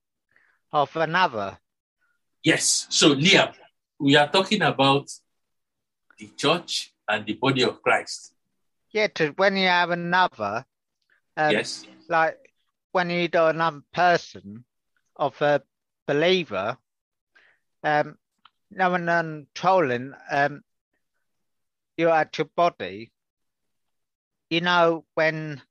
of 0.72 0.96
another. 0.96 1.58
Yes. 2.46 2.88
So, 2.90 3.14
Liam, 3.14 3.52
we 4.00 4.16
are 4.16 4.32
talking 4.32 4.62
about 4.62 5.12
the 6.18 6.30
church 6.38 6.94
and 7.06 7.26
the 7.26 7.34
body 7.34 7.64
of 7.64 7.82
Christ. 7.82 8.32
Yeah, 8.94 9.08
to 9.16 9.34
when 9.36 9.58
you 9.58 9.68
have 9.68 9.90
another, 9.92 10.64
um, 11.36 11.52
yes. 11.52 11.86
like 12.08 12.38
when 12.94 13.10
you 13.10 13.28
do 13.28 13.48
another 13.48 13.84
person 13.92 14.64
of 15.18 15.42
a 15.42 15.62
believer, 16.08 16.78
um, 17.84 18.16
no 18.72 18.90
one 18.90 19.08
controlling 19.08 20.14
um 20.32 20.62
you 21.98 22.10
at 22.10 22.38
your 22.38 22.50
body. 22.56 23.12
You 24.50 24.62
know 24.62 25.06
when 25.14 25.62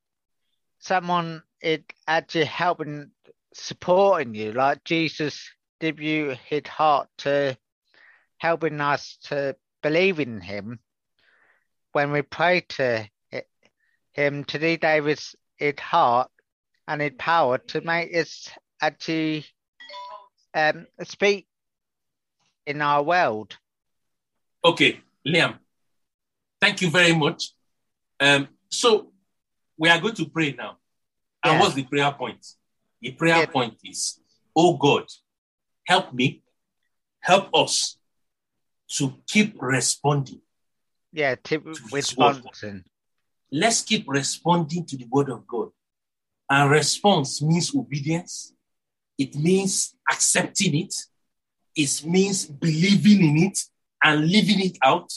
someone 0.78 1.42
is 1.61 1.80
actually 2.07 2.45
helping, 2.47 3.11
supporting 3.53 4.34
you, 4.34 4.53
like 4.53 4.84
Jesus 4.84 5.51
give 5.80 6.01
you 6.01 6.36
his 6.49 6.66
heart 6.66 7.09
to 7.18 7.57
helping 8.38 8.80
us 8.80 9.16
to 9.22 9.57
believe 9.82 10.20
in 10.20 10.40
Him. 10.40 10.78
When 11.92 12.12
we 12.12 12.22
pray 12.22 12.61
to 12.76 13.09
hi- 13.32 13.45
Him, 14.12 14.45
today 14.45 14.76
gave 14.76 15.07
us 15.07 15.34
his 15.57 15.78
heart 15.78 16.30
and 16.86 17.01
his 17.01 17.12
power 17.18 17.59
to 17.59 17.80
make 17.80 18.14
us 18.14 18.51
actually 18.82 19.47
um, 20.53 20.86
speak 21.05 21.47
in 22.66 22.80
our 22.82 23.02
world. 23.02 23.56
Okay, 24.64 25.00
Liam, 25.26 25.58
thank 26.60 26.80
you 26.80 26.90
very 26.90 27.14
much. 27.14 27.52
Um, 28.20 28.48
so 28.70 29.12
we 29.76 29.88
are 29.88 30.00
going 30.00 30.14
to 30.14 30.28
pray 30.28 30.52
now. 30.52 30.78
And 31.42 31.60
what's 31.60 31.74
the 31.74 31.84
prayer 31.84 32.10
point? 32.12 32.44
The 33.00 33.12
prayer 33.12 33.40
Yeah. 33.40 33.46
point 33.46 33.76
is, 33.84 34.18
oh 34.56 34.76
God, 34.76 35.04
help 35.86 36.14
me, 36.14 36.42
help 37.20 37.50
us 37.54 37.98
to 38.88 39.14
keep 39.26 39.60
responding. 39.60 40.40
Yeah, 41.12 41.34
to 41.34 41.58
responding. 41.92 42.84
Let's 43.52 43.82
keep 43.82 44.04
responding 44.08 44.86
to 44.86 44.96
the 44.96 45.06
word 45.10 45.28
of 45.28 45.46
God. 45.46 45.68
And 46.50 46.70
response 46.70 47.40
means 47.42 47.74
obedience. 47.74 48.52
It 49.18 49.36
means 49.36 49.94
accepting 50.10 50.74
it. 50.76 50.94
It 51.76 52.04
means 52.04 52.46
believing 52.46 53.22
in 53.28 53.36
it 53.48 53.58
and 54.02 54.28
living 54.30 54.60
it 54.60 54.78
out, 54.82 55.12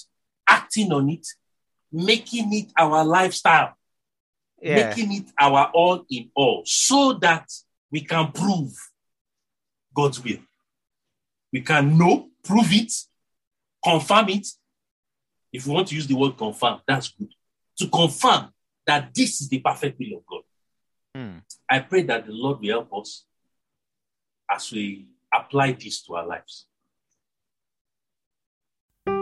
acting 0.48 0.92
on 0.92 1.10
it, 1.10 1.26
making 1.92 2.54
it 2.54 2.72
our 2.78 3.04
lifestyle, 3.04 3.74
Yeah, 4.62 4.76
making 4.88 5.14
it 5.14 5.26
our 5.40 5.70
all 5.74 6.06
in 6.10 6.32
all, 6.36 6.64
so 6.66 7.14
that 7.14 7.48
we 7.92 8.02
can 8.02 8.32
prove 8.32 8.74
God's 9.94 10.24
will. 10.24 10.40
We 11.54 11.62
can 11.62 11.98
know, 11.98 12.28
prove 12.44 12.72
it, 12.72 12.92
confirm 13.84 14.30
it. 14.30 14.48
If 15.54 15.66
we 15.66 15.74
want 15.74 15.88
to 15.88 15.96
use 15.96 16.08
the 16.08 16.16
word 16.16 16.38
confirm, 16.38 16.82
that's 16.88 17.10
good. 17.10 17.30
To 17.80 17.88
confirm 17.88 18.50
that 18.86 19.14
this 19.14 19.42
is 19.42 19.50
the 19.50 19.60
perfect 19.60 20.00
will 20.00 20.18
of 20.18 20.26
God. 20.26 20.42
Hmm. 21.16 21.38
I 21.70 21.80
pray 21.80 22.04
that 22.04 22.26
the 22.26 22.34
Lord 22.34 22.60
will 22.60 22.70
help 22.70 22.94
us 23.02 23.26
as 24.50 24.72
we 24.72 25.08
apply 25.34 25.74
this 25.74 26.02
to 26.04 26.16
our 26.16 26.28
lives. 26.28 26.66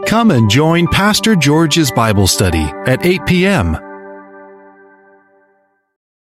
Come 0.06 0.30
and 0.30 0.48
join 0.50 0.86
Pastor 0.88 1.36
George's 1.36 1.90
Bible 1.90 2.26
study 2.26 2.62
at 2.86 3.04
8 3.04 3.26
p.m. 3.26 3.76